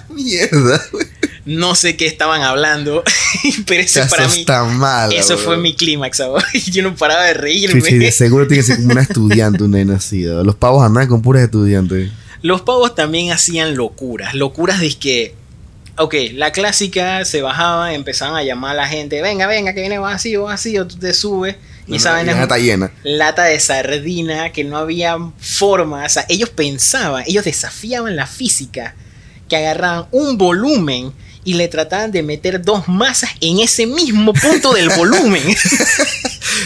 Mierda. 0.10 0.82
güey. 0.92 1.08
No 1.46 1.76
sé 1.76 1.98
qué 1.98 2.06
estaban 2.06 2.42
hablando, 2.42 3.04
pero 3.68 3.82
Eso 3.82 4.02
para 4.10 4.28
mí, 4.30 4.40
está 4.40 4.64
mal. 4.64 5.12
eso 5.12 5.38
fue 5.38 5.58
mi 5.58 5.76
clímax. 5.76 6.22
Yo 6.72 6.84
no 6.84 6.96
paraba 6.96 7.24
de 7.24 7.34
reírme. 7.34 7.82
Sí, 7.82 7.90
sí, 7.92 7.98
de 7.98 8.12
seguro 8.12 8.48
tiene 8.48 8.64
que 8.64 8.68
ser 8.68 8.78
como 8.78 8.92
una 8.92 9.02
estudiante, 9.02 9.64
una. 9.64 9.84
¿no? 9.84 10.44
Los 10.44 10.56
pavos 10.56 10.86
andan 10.86 11.08
con 11.08 11.22
puras 11.22 11.44
estudiantes. 11.44 12.12
Los 12.42 12.62
pavos 12.62 12.96
también 12.96 13.32
hacían 13.32 13.76
locuras, 13.76 14.34
locuras 14.36 14.80
de 14.80 14.94
que, 14.98 15.36
ok, 15.98 16.16
la 16.34 16.52
clásica 16.52 17.24
se 17.26 17.42
bajaba, 17.42 17.94
empezaban 17.94 18.36
a 18.36 18.44
llamar 18.44 18.72
a 18.72 18.82
la 18.82 18.88
gente, 18.88 19.22
venga, 19.22 19.48
venga, 19.48 19.74
que 19.74 19.82
viene 19.82 20.00
vacío, 20.00 20.44
vacío, 20.44 20.88
tú 20.88 20.98
te 20.98 21.14
subes 21.14 21.56
y 21.88 22.00
saben, 22.00 22.26
la 22.26 22.34
es 22.34 22.40
está 22.40 22.58
llena. 22.58 22.92
lata 23.04 23.44
de 23.44 23.60
sardina, 23.60 24.52
que 24.52 24.64
no 24.64 24.78
había 24.78 25.18
forma, 25.40 26.06
o 26.06 26.10
sea, 26.10 26.26
ellos 26.30 26.50
pensaban, 26.50 27.24
ellos 27.28 27.46
desafiaban 27.46 28.16
la 28.16 28.26
física, 28.26 28.96
que 29.50 29.58
agarraban 29.58 30.08
un 30.12 30.38
volumen 30.38 31.14
y 31.44 31.56
le 31.56 31.68
trataban 31.68 32.12
de 32.12 32.24
meter 32.24 32.62
dos 32.62 32.88
masas 32.88 33.32
en 33.42 33.60
ese 33.60 33.86
mismo 33.86 34.34
punto 34.34 34.74
del 34.74 34.90
volumen. 34.98 35.44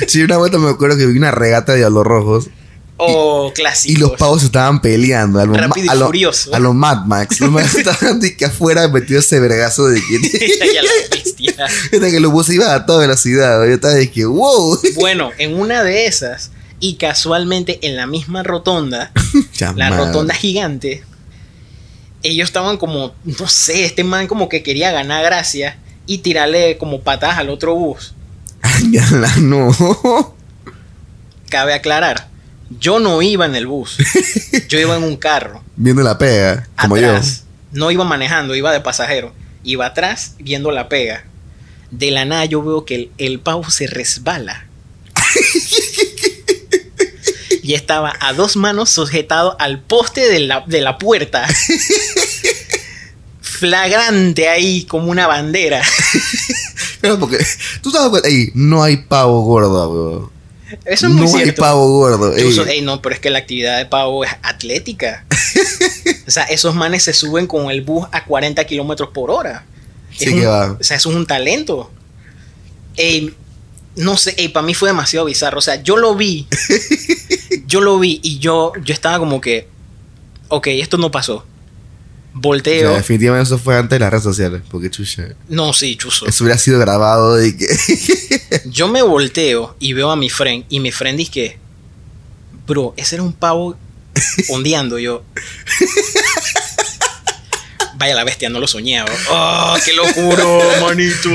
Sí, 0.08 0.22
una 0.22 0.38
vuelta 0.38 0.60
me 0.60 0.70
acuerdo 0.70 0.98
que 0.98 1.08
vi 1.08 1.18
una 1.18 1.32
regata 1.32 1.72
de 1.72 1.80
diablos 1.80 2.06
rojos 2.06 2.50
oh, 2.98 3.54
y 3.86 3.96
los 3.96 4.12
pavos 4.12 4.44
estaban 4.44 4.82
peleando. 4.82 5.40
A 5.40 5.46
los 5.46 5.58
Rápido 5.58 5.86
y 5.86 5.90
a 5.90 5.96
lo- 5.96 6.08
furioso. 6.08 6.54
A 6.54 6.60
los 6.60 6.74
Mad 6.76 7.06
Max. 7.06 7.40
Los 7.40 7.52
Mad 7.52 7.64
estaban 7.76 8.20
de 8.20 8.36
que 8.36 8.46
afuera 8.46 8.88
metido 8.88 9.20
ese 9.20 9.40
vergazo 9.40 9.88
de 9.88 10.02
que, 10.02 10.20
que 11.92 12.20
los 12.20 12.32
buses 12.32 12.56
iban 12.56 12.72
a 12.72 12.86
toda 12.86 13.00
velocidad. 13.00 13.64
Yo 13.66 13.74
estaba 13.74 13.94
de 13.94 14.12
que, 14.12 14.26
wow. 14.26 14.80
Bueno, 14.96 15.32
en 15.38 15.56
una 15.60 15.84
de 15.84 16.08
esas, 16.08 16.52
y 16.80 16.96
casualmente 16.96 17.80
en 17.82 17.96
la 17.96 18.08
misma 18.08 18.44
rotonda, 18.44 19.12
la 19.76 19.90
rotonda 19.90 20.34
gigante, 20.34 21.04
ellos 22.24 22.50
estaban 22.50 22.78
como, 22.78 23.14
no 23.24 23.48
sé, 23.48 23.86
este 23.86 24.04
man 24.04 24.28
como 24.28 24.50
que 24.50 24.64
quería 24.64 24.92
ganar 24.92 25.24
gracia 25.24 25.78
y 26.06 26.20
tirarle 26.20 26.78
como 26.78 27.02
patas 27.02 27.38
al 27.38 27.50
otro 27.50 27.76
bus. 27.76 28.14
Ay, 28.62 28.92
no. 29.42 29.76
Cabe 31.50 31.74
aclarar, 31.74 32.28
yo 32.70 33.00
no 33.00 33.22
iba 33.22 33.46
en 33.46 33.56
el 33.56 33.68
bus, 33.68 33.98
yo 34.70 34.80
iba 34.80 34.98
en 34.98 35.04
un 35.04 35.18
carro, 35.18 35.64
Viendo 35.76 36.02
la 36.02 36.18
pega, 36.18 36.68
como 36.82 36.96
atrás. 36.96 37.44
No 37.72 37.92
iba 37.92 38.04
manejando, 38.04 38.56
iba 38.56 38.72
de 38.72 38.82
pasajero. 38.82 39.32
Iba 39.64 39.86
atrás 39.86 40.34
viendo 40.40 40.72
la 40.72 40.90
pega. 40.90 41.26
De 41.92 42.10
la 42.10 42.26
nada 42.26 42.46
yo 42.46 42.64
veo 42.64 42.84
que 42.84 42.96
el, 42.96 43.12
el 43.18 43.40
pavo 43.40 43.70
se 43.70 43.86
resbala. 43.86 44.66
y 47.64 47.74
estaba 47.74 48.16
a 48.22 48.34
dos 48.34 48.56
manos 48.56 48.90
sujetado 48.90 49.56
al 49.60 49.82
poste 49.82 50.30
de 50.30 50.40
la, 50.40 50.64
de 50.66 50.82
la 50.82 50.98
puerta. 50.98 51.48
Flagrante 53.42 54.50
ahí 54.50 54.86
como 54.86 55.12
una 55.12 55.28
bandera. 55.28 55.84
Pero 57.02 57.20
porque, 57.20 57.46
tú 57.82 57.92
sabes, 57.92 58.24
ey, 58.24 58.52
no 58.56 58.82
hay 58.82 58.98
pavo 58.98 59.42
gordo, 59.42 59.92
weón. 59.92 60.37
Eso 60.86 61.08
es 61.08 61.14
muy 61.14 61.26
no 61.30 61.38
hay 61.38 61.44
cierto. 61.44 61.62
pavo 61.62 61.88
gordo. 61.90 62.36
ey. 62.36 62.56
Ey, 62.70 62.82
no, 62.82 63.02
pero 63.02 63.16
es 63.16 63.22
que 63.22 63.30
la 63.30 63.40
actividad 63.40 63.78
de 63.78 63.86
pavo 63.86 64.24
es 64.24 64.32
atlética. 64.44 65.26
o 66.28 66.32
sea, 66.32 66.44
esos 66.44 66.76
manes 66.76 67.04
se 67.04 67.14
suben 67.14 67.48
con 67.48 67.70
el 67.72 67.82
bus 67.82 68.08
a 68.12 68.26
40 68.26 68.64
kilómetros 68.66 69.10
por 69.10 69.32
hora. 69.32 69.66
Sí 70.12 70.26
Es 70.26 70.30
que 70.32 70.40
un- 70.42 70.48
va. 70.48 70.72
O 70.80 70.84
sea, 70.84 70.98
eso 70.98 71.10
es 71.10 71.16
un 71.16 71.26
talento. 71.26 71.92
Ey, 72.96 73.34
no 73.96 74.18
sé, 74.18 74.36
para 74.54 74.66
mí 74.66 74.74
fue 74.74 74.90
demasiado 74.90 75.26
bizarro. 75.26 75.60
O 75.60 75.62
sea, 75.62 75.82
yo 75.82 75.98
lo 75.98 76.16
vi. 76.16 76.48
yo 77.68 77.82
lo 77.82 78.00
vi 78.00 78.20
y 78.24 78.40
yo, 78.40 78.74
yo 78.84 78.94
estaba 78.94 79.20
como 79.20 79.40
que, 79.42 79.68
ok, 80.50 80.68
esto 80.68 80.98
no 80.98 81.12
pasó. 81.12 81.46
O 82.38 82.40
Volteo. 82.42 82.90
sea, 82.90 82.98
definitivamente 82.98 83.48
eso 83.48 83.58
fue 83.58 83.76
antes 83.78 83.92
de 83.96 84.00
las 84.00 84.12
redes 84.12 84.24
sociales. 84.24 84.62
Porque 84.70 84.90
chucha. 84.92 85.24
no, 85.50 85.74
sí, 85.74 85.96
chuzo. 85.96 86.26
Eso 86.28 86.44
hubiera 86.44 86.60
sido 86.60 86.80
grabado 86.80 87.44
y 87.44 87.56
que. 87.58 87.68
Yo 88.66 88.88
me 88.88 89.02
volteo 89.02 89.76
y 89.80 89.94
veo 89.94 90.12
a 90.12 90.16
mi 90.16 90.30
friend 90.30 90.66
y 90.70 90.80
mi 90.80 90.92
friend 90.92 91.18
dice 91.18 91.32
que, 91.32 91.58
bro, 92.68 92.94
ese 92.98 93.16
era 93.16 93.24
un 93.24 93.34
pavo 93.34 93.76
ondeando. 94.50 95.00
Yo, 95.00 95.24
vaya 97.96 98.16
la 98.16 98.24
bestia, 98.24 98.50
no 98.50 98.60
lo 98.60 98.68
soñaba. 98.68 99.12
¡Oh, 99.30 99.76
qué 99.84 99.94
locura, 99.94 100.44
manito! 100.82 101.30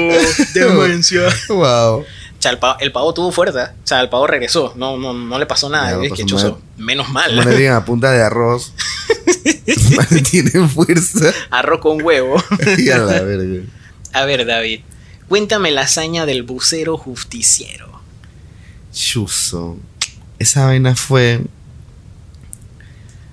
Demencia. 0.55 1.23
wow. 1.49 2.01
O 2.01 2.07
sea, 2.43 2.51
el 2.53 2.59
pavo, 2.59 2.77
el 2.81 2.91
pavo 2.93 3.15
tuvo 3.15 3.31
fuerza. 3.31 3.75
O 3.85 3.87
sea, 3.87 4.01
el 4.01 4.09
pavo 4.09 4.27
regresó. 4.27 4.73
No, 4.77 4.97
no, 4.97 5.13
no 5.15 5.39
le 5.39 5.47
pasó 5.47 5.69
nada. 5.69 5.93
No 5.93 6.01
dije, 6.01 6.11
pasó 6.11 6.27
chuzo, 6.27 6.61
menos 6.77 7.07
Como 7.07 7.21
mal. 7.21 7.37
le 7.37 7.57
digan 7.57 7.77
a 7.77 7.85
punta 7.85 8.11
de 8.11 8.23
arroz. 8.23 8.73
Tienen 10.31 10.69
fuerza. 10.69 11.33
Arroz 11.51 11.81
con 11.81 12.03
huevo. 12.03 12.43
y 12.79 12.91
a 12.91 12.99
la 12.99 13.23
verga. 13.23 13.65
A 14.13 14.25
ver, 14.25 14.47
David, 14.47 14.81
cuéntame 15.29 15.71
la 15.71 15.83
hazaña 15.83 16.27
del 16.27 16.43
bucero 16.43 16.97
justiciero. 16.97 18.01
Chuzo. 18.93 19.79
Esa 20.39 20.67
vaina 20.67 20.95
fue. 20.95 21.43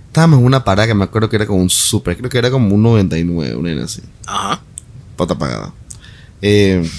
Estábamos 0.07 0.39
en 0.39 0.45
una 0.45 0.63
parada 0.63 0.87
que 0.87 0.93
me 0.93 1.03
acuerdo 1.03 1.29
que 1.29 1.35
era 1.35 1.45
como 1.45 1.61
un 1.61 1.69
super. 1.69 2.17
Creo 2.17 2.29
que 2.29 2.37
era 2.37 2.49
como 2.49 2.73
un 2.73 2.81
99, 2.81 3.55
una 3.55 3.69
vaina 3.69 3.85
así. 3.85 4.01
Ajá. 4.25 4.61
Pata 5.15 5.33
apagada. 5.33 5.73
Eh, 6.41 6.89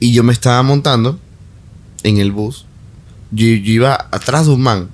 y 0.00 0.12
yo 0.12 0.22
me 0.22 0.32
estaba 0.32 0.62
montando 0.62 1.18
en 2.02 2.18
el 2.18 2.32
bus. 2.32 2.64
Yo, 3.30 3.46
yo 3.46 3.72
iba 3.72 4.08
atrás 4.10 4.46
de 4.46 4.52
un 4.52 4.62
man. 4.62 4.90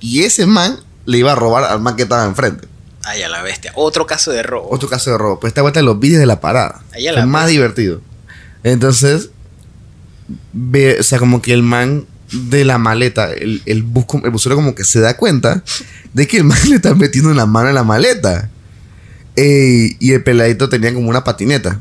Y 0.00 0.22
ese 0.22 0.46
man 0.46 0.80
le 1.06 1.18
iba 1.18 1.32
a 1.32 1.34
robar 1.34 1.64
al 1.64 1.80
man 1.80 1.96
que 1.96 2.02
estaba 2.04 2.24
enfrente. 2.24 2.66
Ay, 3.04 3.22
a 3.22 3.28
la 3.28 3.42
bestia. 3.42 3.72
Otro 3.74 4.06
caso 4.06 4.30
de 4.32 4.42
robo. 4.42 4.68
Otro 4.70 4.88
caso 4.88 5.10
de 5.10 5.18
robo. 5.18 5.38
Pues 5.40 5.50
esta 5.50 5.62
vuelta 5.62 5.82
los 5.82 5.98
vídeos 6.00 6.20
de 6.20 6.26
la 6.26 6.40
parada. 6.40 6.82
Ahí 6.92 7.06
a 7.06 7.12
Fue 7.12 7.20
la 7.20 7.26
más 7.26 7.48
divertido. 7.48 8.00
Entonces, 8.62 9.28
ve, 10.52 10.96
o 11.00 11.02
sea, 11.02 11.18
como 11.18 11.42
que 11.42 11.52
el 11.52 11.62
man 11.62 12.06
de 12.32 12.64
la 12.64 12.78
maleta, 12.78 13.30
el, 13.32 13.62
el, 13.66 13.82
bus, 13.82 14.06
el 14.24 14.30
busero 14.30 14.56
como 14.56 14.74
que 14.74 14.84
se 14.84 15.00
da 15.00 15.16
cuenta 15.16 15.62
de 16.14 16.26
que 16.26 16.38
el 16.38 16.44
man 16.44 16.58
le 16.68 16.76
está 16.76 16.94
metiendo 16.94 17.32
la 17.34 17.46
mano 17.46 17.68
en 17.68 17.74
la 17.74 17.84
maleta. 17.84 18.48
Ey, 19.36 19.96
y 19.98 20.12
el 20.12 20.22
peladito 20.22 20.68
tenía 20.68 20.94
como 20.94 21.08
una 21.10 21.24
patineta. 21.24 21.80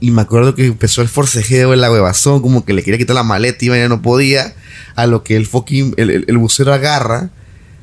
Y 0.00 0.10
me 0.10 0.22
acuerdo 0.22 0.54
que 0.54 0.66
empezó 0.66 1.02
el 1.02 1.08
forcejeo, 1.08 1.72
el 1.74 1.80
huevazón, 1.80 2.42
como 2.42 2.64
que 2.64 2.72
le 2.72 2.82
quería 2.82 2.98
quitar 2.98 3.14
la 3.14 3.22
maleta 3.22 3.64
y 3.64 3.68
ya 3.68 3.88
no 3.88 4.02
podía. 4.02 4.54
A 4.96 5.06
lo 5.06 5.22
que 5.22 5.36
el 5.36 5.46
fucking, 5.46 5.94
el, 5.96 6.10
el- 6.10 6.24
el 6.28 6.38
busero 6.38 6.72
agarra, 6.72 7.30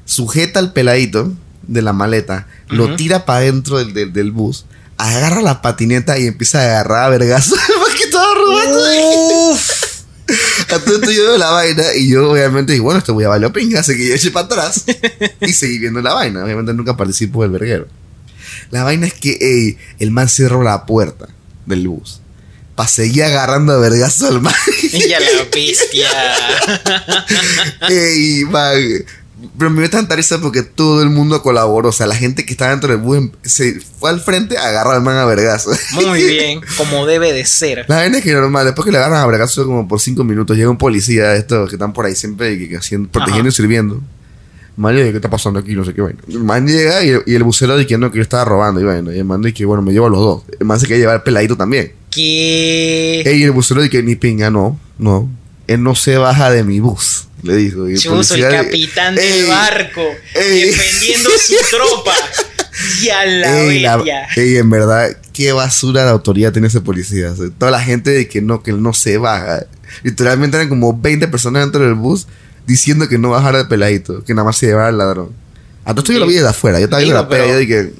sujeta 0.10 0.60
al 0.60 0.74
peladito 0.74 1.32
de 1.68 1.82
la 1.84 1.94
maleta, 1.94 2.48
lo 2.68 2.96
tira 2.96 3.26
para 3.26 3.40
adentro 3.40 3.78
del, 3.78 3.94
del, 3.94 4.12
del 4.12 4.32
bus, 4.32 4.66
agarra 4.98 5.42
la 5.42 5.62
patineta 5.62 6.18
y 6.18 6.26
empieza 6.26 6.60
a 6.60 6.64
agarrar 6.64 7.14
a 7.14 7.18
man 7.18 7.42
que 7.96 8.04
estaba 8.04 8.34
robando. 8.34 9.56
Esto 10.28 11.12
yo 11.12 11.24
veo 11.24 11.38
la 11.38 11.52
vaina 11.52 11.84
y 11.96 12.10
yo 12.10 12.32
obviamente 12.32 12.74
digo, 12.74 12.86
bueno, 12.86 13.00
esto 13.00 13.14
voy 13.14 13.24
a 13.24 13.30
valer 13.30 13.52
pinga, 13.52 13.82
así 13.82 13.96
que 13.96 14.08
yo 14.08 14.16
eché 14.16 14.32
para 14.32 14.48
atrás 14.48 14.84
y 15.42 15.54
seguí 15.54 15.78
viendo 15.78 16.02
la 16.02 16.14
vaina. 16.14 16.44
Obviamente 16.44 16.74
nunca 16.74 16.98
participo 16.98 17.44
del 17.44 17.52
verguero. 17.52 17.88
La 18.72 18.84
vaina 18.84 19.08
es 19.08 19.14
que 19.14 19.38
ey, 19.40 19.78
el 20.00 20.12
man 20.12 20.28
cerró 20.28 20.64
la 20.64 20.86
puerta 20.86 21.28
del 21.66 21.88
bus. 21.88 22.20
Para 22.76 22.90
seguir 22.90 23.24
agarrando 23.24 23.74
a 23.74 23.78
vergazo 23.78 24.28
al 24.28 24.42
man. 24.42 24.54
Y 24.92 25.14
a 25.14 25.20
la 25.20 25.28
bestia. 25.54 26.10
ey, 27.90 28.46
man. 28.46 28.76
Pero 29.58 29.72
me 29.72 29.82
dio 29.82 29.90
tanta 29.90 30.16
risa 30.16 30.40
porque 30.42 30.64
todo 30.64 31.02
el 31.02 31.10
mundo 31.10 31.42
colaboró. 31.42 31.90
O 31.90 31.92
sea, 31.92 32.08
la 32.08 32.16
gente 32.16 32.46
que 32.46 32.52
estaba 32.54 32.72
dentro 32.72 32.90
del 32.90 32.98
bus 32.98 33.18
em- 33.18 33.32
se 33.42 33.80
fue 33.80 34.10
al 34.10 34.20
frente 34.20 34.58
a 34.58 34.68
agarrar 34.68 34.96
al 34.96 35.02
man 35.02 35.18
a 35.18 35.26
vergazo. 35.26 35.72
Muy 35.94 36.24
bien, 36.28 36.62
como 36.78 37.06
debe 37.06 37.32
de 37.34 37.46
ser. 37.46 37.86
La 37.88 37.98
vaina 37.98 38.18
es 38.18 38.24
que 38.24 38.34
normal, 38.34 38.66
después 38.66 38.86
que 38.86 38.92
le 38.92 38.98
agarran 38.98 39.22
a 39.22 39.28
vergazo 39.28 39.66
como 39.66 39.88
por 39.88 40.00
cinco 40.02 40.24
minutos, 40.24 40.58
llega 40.58 40.70
un 40.70 40.78
policía 40.78 41.30
de 41.30 41.40
estos 41.40 41.70
que 41.70 41.76
están 41.76 41.94
por 41.94 42.06
ahí 42.06 42.16
siempre 42.16 42.58
que, 42.68 42.78
haciendo, 42.78 43.10
protegiendo 43.10 43.48
Ajá. 43.48 43.50
y 43.50 43.56
sirviendo. 43.56 44.02
Man 44.76 44.96
¿qué 44.96 45.10
está 45.10 45.30
pasando 45.30 45.60
aquí? 45.60 45.74
No 45.76 45.84
sé 45.84 45.94
qué 45.94 46.02
vaina. 46.02 46.20
El 46.30 46.44
man 46.44 46.66
llega 46.66 47.04
y, 47.04 47.12
y 47.26 47.36
el 47.36 47.44
bucero 47.44 47.78
diciendo 47.78 48.10
que 48.12 48.18
yo 48.18 48.22
estaba 48.24 48.46
robando 48.46 48.80
y 48.80 48.86
vaina. 48.86 49.14
Y 49.14 49.20
el 49.20 49.26
man 49.26 49.42
dice 49.42 49.54
que 49.54 49.66
bueno, 49.66 49.82
me 49.82 49.92
llevo 49.92 50.08
a 50.08 50.10
los 50.10 50.20
dos. 50.20 50.44
El 50.58 50.66
man 50.66 50.80
se 50.80 50.86
quiere 50.86 51.02
llevar 51.02 51.18
el 51.18 51.22
peladito 51.22 51.58
también. 51.58 51.92
Que. 52.10 53.24
Y 53.26 53.44
el 53.44 53.52
bucero 53.52 53.82
dice 53.82 53.92
que 53.92 54.04
ni 54.04 54.16
pinga, 54.16 54.50
no, 54.50 54.80
no. 54.98 55.30
Él 55.70 55.84
no 55.84 55.96
se 55.96 56.18
baja 56.18 56.50
de 56.52 56.64
mi 56.64 56.80
bus. 56.80 57.26
Le 57.44 57.56
dijo. 57.56 57.88
Y 57.88 57.94
el 57.94 58.00
Chuzo, 58.00 58.36
el 58.36 58.50
capitán 58.50 59.16
del 59.16 59.24
Ey, 59.26 59.44
barco, 59.48 60.02
ey. 60.36 60.62
defendiendo 60.64 61.30
su 61.38 61.54
tropa. 61.70 62.14
Y 63.02 63.10
a 63.10 63.26
la 63.26 63.62
Ey, 63.62 63.80
la- 63.82 64.28
ey, 64.36 64.58
en 64.58 64.70
verdad, 64.70 65.10
qué 65.34 65.52
basura 65.52 66.04
de 66.04 66.10
autoridad 66.10 66.52
tiene 66.52 66.68
ese 66.68 66.82
policía. 66.82 67.32
O 67.32 67.36
sea, 67.36 67.46
toda 67.58 67.72
la 67.72 67.82
gente 67.82 68.12
de 68.12 68.28
que 68.28 68.42
no, 68.42 68.62
que 68.64 68.72
él 68.72 68.82
no 68.82 68.94
se 68.94 69.18
baja. 69.18 69.66
Literalmente 70.04 70.58
eran 70.58 70.70
como 70.70 70.98
20 71.00 71.28
personas 71.30 71.64
dentro 71.64 71.82
del 71.84 71.94
bus 71.94 72.28
diciendo 72.68 73.08
que 73.08 73.18
no 73.18 73.30
bajara 73.32 73.60
de 73.60 73.66
peladito, 73.66 74.24
que 74.24 74.34
nada 74.34 74.46
más 74.46 74.58
se 74.58 74.68
llevara 74.68 74.90
al 74.90 74.98
ladrón. 74.98 75.30
A 75.86 75.92
todo 75.92 76.02
esto 76.02 76.14
yo 76.14 76.20
lo 76.20 76.28
vi 76.28 76.34
desde 76.36 76.50
afuera. 76.50 76.80
Yo 76.80 76.86
estaba 76.86 77.02
viendo 77.02 77.20
la 77.22 77.28
pega 77.30 77.46
y 77.46 77.50
yo 77.50 77.58
dije, 77.58 77.92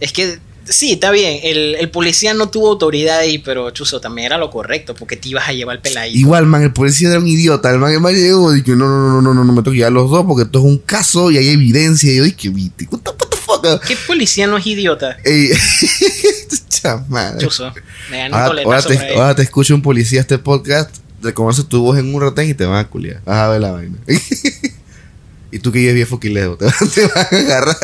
Es 0.00 0.12
que 0.12 0.38
sí, 0.68 0.92
está 0.92 1.10
bien. 1.10 1.40
El, 1.42 1.74
el 1.76 1.90
policía 1.90 2.34
no 2.34 2.48
tuvo 2.48 2.68
autoridad 2.68 3.18
ahí, 3.18 3.38
pero 3.38 3.70
Chuzo 3.70 4.00
también 4.00 4.26
era 4.26 4.38
lo 4.38 4.50
correcto, 4.50 4.94
porque 4.94 5.16
te 5.16 5.28
ibas 5.28 5.48
a 5.48 5.52
llevar 5.52 5.76
el 5.76 5.82
peladito. 5.82 6.18
igual, 6.18 6.46
man, 6.46 6.62
el 6.62 6.72
policía 6.72 7.10
era 7.10 7.18
un 7.18 7.26
idiota. 7.26 7.70
El 7.70 7.78
man, 7.78 7.92
el 7.92 8.00
man 8.00 8.14
llegó 8.14 8.52
y 8.54 8.60
dije, 8.60 8.72
no, 8.76 8.88
no, 8.88 9.08
no, 9.08 9.22
no, 9.22 9.34
no, 9.34 9.44
no, 9.44 9.52
me 9.52 9.62
tengo 9.62 9.72
que 9.72 9.78
llevar 9.78 9.92
los 9.92 10.10
dos 10.10 10.24
porque 10.26 10.44
esto 10.44 10.58
es 10.58 10.64
un 10.64 10.78
caso 10.78 11.30
y 11.30 11.38
hay 11.38 11.48
evidencia. 11.48 12.12
Y 12.12 12.16
yo 12.16 12.24
dije, 12.24 12.48
"Viste, 12.48 12.88
what 12.90 13.00
the, 13.00 13.36
fuck? 13.36 13.84
¿Qué 13.86 13.96
policía 14.06 14.46
no 14.46 14.56
es 14.56 14.66
idiota? 14.66 15.16
Ey. 15.24 15.50
Chuzo. 17.38 17.72
Me 18.10 18.28
un 18.28 18.34
Ahora, 18.34 18.62
ahora 18.64 18.82
te, 18.82 18.98
ahí. 18.98 19.14
ahora 19.16 19.34
te 19.34 19.42
escucha 19.42 19.74
un 19.74 19.82
policía 19.82 20.20
este 20.20 20.38
podcast, 20.38 20.94
reconoce 21.22 21.64
tu 21.64 21.82
voz 21.82 21.98
en 21.98 22.14
un 22.14 22.20
retén 22.20 22.50
y 22.50 22.54
te 22.54 22.64
van 22.64 22.78
a 22.78 22.88
culiar. 22.88 23.20
Vas 23.24 23.36
a 23.38 23.48
ver 23.48 23.60
la 23.60 23.72
vaina. 23.72 23.96
y 25.50 25.58
tú 25.58 25.72
que 25.72 25.82
ya 25.82 25.88
es 25.88 25.94
viejo 25.94 26.20
quileo, 26.20 26.56
te, 26.56 26.66
te 26.94 27.06
van 27.06 27.26
a 27.30 27.36
agarrar. 27.36 27.76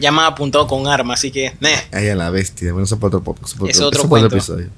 Ya 0.00 0.10
me 0.12 0.20
ha 0.22 0.26
apuntado 0.26 0.66
con 0.66 0.86
arma, 0.86 1.14
así 1.14 1.30
que. 1.30 1.52
Ay, 1.92 2.08
a 2.08 2.16
la 2.16 2.30
bestia. 2.30 2.72
Bueno, 2.72 2.84
eso 2.86 2.98
fue 2.98 3.08
otro 3.08 3.22
eso 3.44 3.56
fue 3.56 3.70
Es 3.70 3.80
otro 3.80 4.00
eso 4.00 4.08
fue 4.08 4.20
cuento. 4.20 4.36
episodio. 4.36 4.68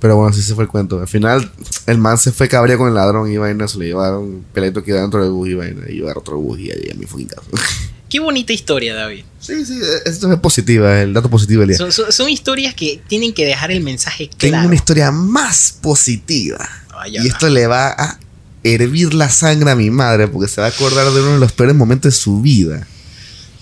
Pero 0.00 0.16
bueno, 0.16 0.30
así 0.30 0.40
se 0.42 0.54
fue 0.54 0.64
el 0.64 0.70
cuento. 0.70 0.98
Al 1.00 1.08
final, 1.08 1.50
el 1.86 1.98
man 1.98 2.16
se 2.18 2.32
fue 2.32 2.48
cabrea 2.48 2.78
con 2.78 2.88
el 2.88 2.94
ladrón 2.94 3.30
y 3.30 3.36
vaina. 3.36 3.68
Se 3.68 3.78
lo 3.78 3.84
llevaron. 3.84 4.44
Peladito 4.54 4.82
quedó 4.82 5.00
dentro 5.00 5.22
del 5.22 5.30
bus 5.32 5.48
y 5.48 5.54
vaina. 5.54 5.82
Y 5.88 5.94
llevar 5.96 6.16
otro 6.18 6.38
bus 6.38 6.58
y 6.58 6.64
llegué 6.64 6.92
a 6.92 6.94
mi 6.94 7.04
fucking 7.06 7.28
casa. 7.28 7.42
Qué 8.08 8.18
bonita 8.18 8.52
historia, 8.52 8.92
David. 8.94 9.24
sí, 9.38 9.64
sí, 9.64 9.78
esto 10.04 10.32
es 10.32 10.40
positiva. 10.40 11.00
El 11.00 11.12
dato 11.12 11.30
positivo 11.30 11.60
del 11.60 11.68
día. 11.68 11.78
Son, 11.78 11.92
son- 11.92 12.10
son 12.10 12.28
historias 12.28 12.74
que 12.74 13.00
tienen 13.06 13.32
que 13.32 13.44
dejar 13.46 13.70
el 13.70 13.82
mensaje 13.84 14.28
Tengo 14.36 14.52
claro. 14.52 14.66
una 14.66 14.74
historia 14.74 15.12
más 15.12 15.78
positiva. 15.80 16.58
Ay, 16.98 17.18
Y 17.18 17.28
esto 17.28 17.48
le 17.48 17.68
va 17.68 17.88
a 17.90 18.18
hervir 18.64 19.14
la 19.14 19.28
sangre 19.30 19.70
a 19.70 19.76
mi 19.76 19.90
madre 19.90 20.26
porque 20.26 20.48
se 20.48 20.60
va 20.60 20.66
a 20.66 20.70
acordar 20.70 21.08
de 21.12 21.20
uno 21.20 21.34
de 21.34 21.38
los 21.38 21.52
peores 21.52 21.76
momentos 21.76 22.12
de 22.12 22.18
su 22.20 22.40
vida. 22.40 22.84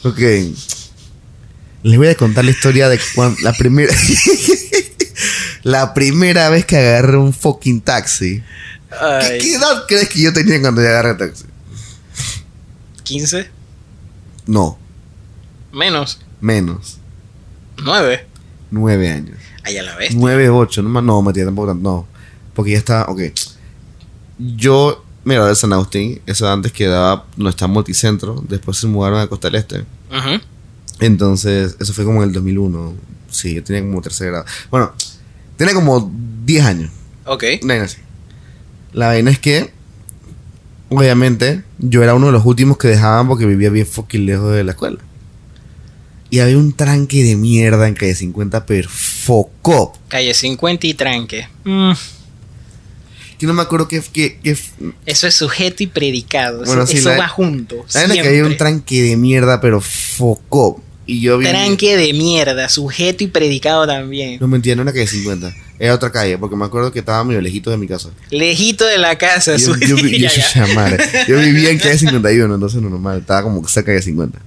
Ok. 0.04 0.18
Les 1.88 1.96
voy 1.96 2.08
a 2.08 2.14
contar 2.16 2.44
la 2.44 2.50
historia 2.50 2.86
de 2.90 3.00
cuando 3.14 3.40
la 3.40 3.54
primera 3.54 3.94
la 5.62 5.94
primera 5.94 6.50
vez 6.50 6.66
que 6.66 6.76
agarré 6.76 7.16
un 7.16 7.32
fucking 7.32 7.80
taxi. 7.80 8.42
¿Qué, 8.90 9.38
qué 9.40 9.54
edad 9.54 9.86
crees 9.88 10.10
que 10.10 10.20
yo 10.20 10.30
tenía 10.34 10.60
cuando 10.60 10.82
yo 10.82 10.88
agarré 10.88 11.12
el 11.12 11.16
taxi? 11.16 11.44
15, 13.04 13.50
No, 14.46 14.78
menos, 15.72 16.20
menos. 16.42 16.98
9. 17.82 18.26
Nueve 18.70 19.10
años. 19.10 19.38
Ay, 19.64 19.78
a 19.78 19.82
la 19.82 19.96
vez. 19.96 20.14
Nueve, 20.14 20.50
ocho. 20.50 20.82
No, 20.82 21.00
no, 21.00 21.22
mentira, 21.22 21.46
tampoco 21.46 21.68
tanto. 21.68 21.82
No. 21.82 22.06
Porque 22.52 22.72
ya 22.72 22.76
está, 22.78 23.04
ok. 23.04 23.20
Yo 24.38 25.02
me 25.24 25.36
gradué 25.36 25.50
de 25.50 25.56
San 25.56 25.72
Agustín. 25.72 26.20
Eso 26.26 26.52
antes 26.52 26.70
quedaba, 26.70 27.24
no 27.38 27.48
está 27.48 27.66
multicentro. 27.66 28.44
Después 28.46 28.76
se 28.76 28.86
mudaron 28.88 29.20
a 29.20 29.26
Costa 29.26 29.48
del 29.48 29.60
Este. 29.60 29.78
Ujú. 30.10 30.38
Entonces, 31.00 31.76
eso 31.80 31.92
fue 31.92 32.04
como 32.04 32.22
en 32.22 32.28
el 32.28 32.32
2001. 32.34 32.94
Sí, 33.30 33.54
yo 33.54 33.62
tenía 33.64 33.82
como 33.82 34.00
tercer 34.02 34.28
grado. 34.30 34.44
Bueno, 34.70 34.92
tenía 35.56 35.74
como 35.74 36.10
10 36.44 36.64
años. 36.64 36.90
Ok. 37.24 37.44
Una 37.62 37.74
vaina 37.74 37.84
así. 37.84 37.98
La 38.92 39.08
vaina 39.08 39.30
es 39.30 39.38
que, 39.38 39.70
obviamente, 40.88 41.62
yo 41.78 42.02
era 42.02 42.14
uno 42.14 42.26
de 42.26 42.32
los 42.32 42.44
últimos 42.44 42.78
que 42.78 42.88
dejaban 42.88 43.28
porque 43.28 43.46
vivía 43.46 43.70
bien 43.70 43.86
fucking 43.86 44.26
lejos 44.26 44.52
de 44.54 44.64
la 44.64 44.72
escuela. 44.72 44.98
Y 46.30 46.40
había 46.40 46.58
un 46.58 46.72
tranque 46.74 47.22
de 47.24 47.36
mierda 47.36 47.88
en 47.88 47.94
calle 47.94 48.14
50, 48.14 48.66
pero 48.66 48.88
focó. 48.90 49.92
Calle 50.08 50.34
50 50.34 50.86
y 50.86 50.94
tranque. 50.94 51.48
Mm, 51.64 51.92
Que 53.38 53.46
no 53.46 53.54
me 53.54 53.62
acuerdo 53.62 53.88
qué. 53.88 54.02
qué, 54.12 54.38
qué 54.42 54.56
eso 55.06 55.26
es 55.26 55.34
sujeto 55.34 55.82
y 55.82 55.86
predicado. 55.86 56.64
Bueno, 56.64 56.82
eso 56.82 56.92
sí, 56.92 56.98
eso 56.98 57.10
la- 57.10 57.18
va 57.18 57.28
junto. 57.28 57.76
la 57.94 58.02
es 58.04 58.12
que 58.12 58.20
había 58.20 58.30
un 58.42 58.48
siempre. 58.48 58.56
tranque 58.56 59.02
de 59.02 59.16
mierda, 59.16 59.60
pero 59.60 59.80
focó. 59.80 60.82
Y 61.08 61.20
yo. 61.22 61.40
Tranque 61.40 61.96
de 61.96 62.12
mierda, 62.12 62.68
sujeto 62.68 63.24
y 63.24 63.28
predicado 63.28 63.86
también. 63.86 64.38
No 64.40 64.46
me 64.46 64.56
entiendo, 64.56 64.82
una 64.82 64.92
calle 64.92 65.06
50. 65.06 65.52
Era 65.80 65.94
otra 65.94 66.12
calle, 66.12 66.36
porque 66.38 66.54
me 66.54 66.64
acuerdo 66.66 66.92
que 66.92 66.98
estaba 66.98 67.24
medio 67.24 67.40
lejito 67.40 67.70
de 67.70 67.78
mi 67.78 67.86
casa. 67.88 68.10
Lejito 68.30 68.84
de 68.84 68.98
la 68.98 69.16
casa. 69.16 69.56
Yo, 69.56 69.74
yo, 69.76 69.96
yo-. 69.96 70.28
Yo 71.26 71.38
vivía 71.40 71.70
en 71.70 71.78
calle 71.78 71.98
51, 71.98 72.54
entonces 72.54 72.82
no 72.82 72.90
normal, 72.90 73.20
estaba 73.20 73.42
como 73.42 73.66
cerca 73.66 73.90
de 73.92 74.02
50. 74.02 74.38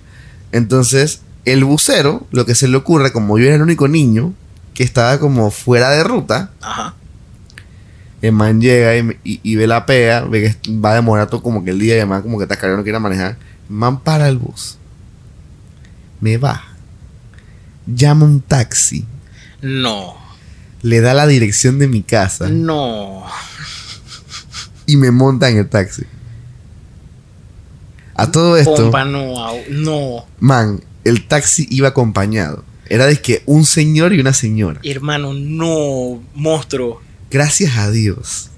Entonces, 0.52 1.22
el 1.46 1.64
bucero, 1.64 2.28
lo 2.32 2.46
que 2.46 2.54
se 2.54 2.68
le 2.68 2.78
ocurre, 2.78 3.12
como 3.12 3.40
yo 3.40 3.46
era 3.48 3.56
el 3.56 3.62
único 3.64 3.88
niño 3.88 4.34
que 4.76 4.84
estaba 4.84 5.20
como 5.20 5.50
fuera 5.52 5.90
de 5.90 6.04
ruta, 6.04 6.52
Ajá. 6.62 6.94
el 8.22 8.34
man 8.34 8.62
llega 8.62 8.96
y, 8.98 9.04
me- 9.04 9.18
y- 9.24 9.40
y 9.42 9.56
ve 9.56 9.66
la 9.68 9.86
pega, 9.88 10.22
ve 10.26 10.56
que 10.62 10.72
va 10.72 10.92
a 10.92 10.96
demorar 10.96 11.28
todo 11.30 11.42
como 11.42 11.64
que 11.64 11.72
el 11.72 11.80
día 11.80 11.96
y 11.96 11.98
además 11.98 12.22
como 12.22 12.38
que 12.38 12.44
está 12.44 12.56
caro 12.58 12.78
no 12.78 12.84
quiere 12.84 13.00
manejar. 13.00 13.38
El 13.70 13.76
man 13.76 14.00
para 14.02 14.30
el 14.30 14.38
bus. 14.38 14.78
Me 16.22 16.38
va. 16.38 16.64
Llama 17.88 18.26
un 18.26 18.42
taxi. 18.42 19.06
No. 19.62 20.16
Le 20.82 21.02
da 21.02 21.14
la 21.14 21.28
dirección 21.28 21.80
de 21.80 21.88
mi 21.88 22.02
casa. 22.02 22.50
No. 22.50 23.24
y 24.86 24.98
me 24.98 25.12
monta 25.12 25.50
en 25.50 25.58
el 25.58 25.70
taxi. 25.70 26.04
A 28.16 28.32
todo 28.32 28.58
esto, 28.58 28.76
Pompa, 28.76 29.06
no. 29.06 30.26
man, 30.40 30.84
el 31.04 31.28
taxi 31.28 31.68
iba 31.72 31.90
acompañado. 31.90 32.64
Era 32.88 33.08
de 33.08 33.20
que 33.20 33.42
un 33.46 33.66
señor 33.66 34.14
y 34.14 34.20
una 34.20 34.34
señora. 34.34 34.80
Hermano, 34.84 35.34
no. 35.34 36.22
Monstruo. 36.36 37.02
Gracias 37.32 37.78
a 37.78 37.90
Dios. 37.90 38.50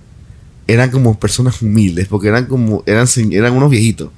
Eran 0.68 0.90
como 0.90 1.20
personas 1.20 1.62
humildes, 1.62 2.08
porque 2.08 2.30
eran 2.30 2.48
como, 2.48 2.84
eran, 2.88 3.08
eran 3.32 3.54
unos 3.54 3.70
viejitos. 3.70 4.10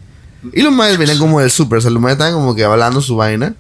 Y 0.54 0.62
los 0.62 0.74
manes 0.74 0.98
venían 0.98 1.18
como 1.18 1.40
del 1.40 1.52
súper, 1.52 1.78
o 1.80 1.82
sea, 1.82 1.92
los 1.92 2.02
manes 2.02 2.14
estaban 2.16 2.34
como 2.34 2.56
que 2.56 2.64
hablando 2.64 3.02
su 3.02 3.16
vaina. 3.16 3.56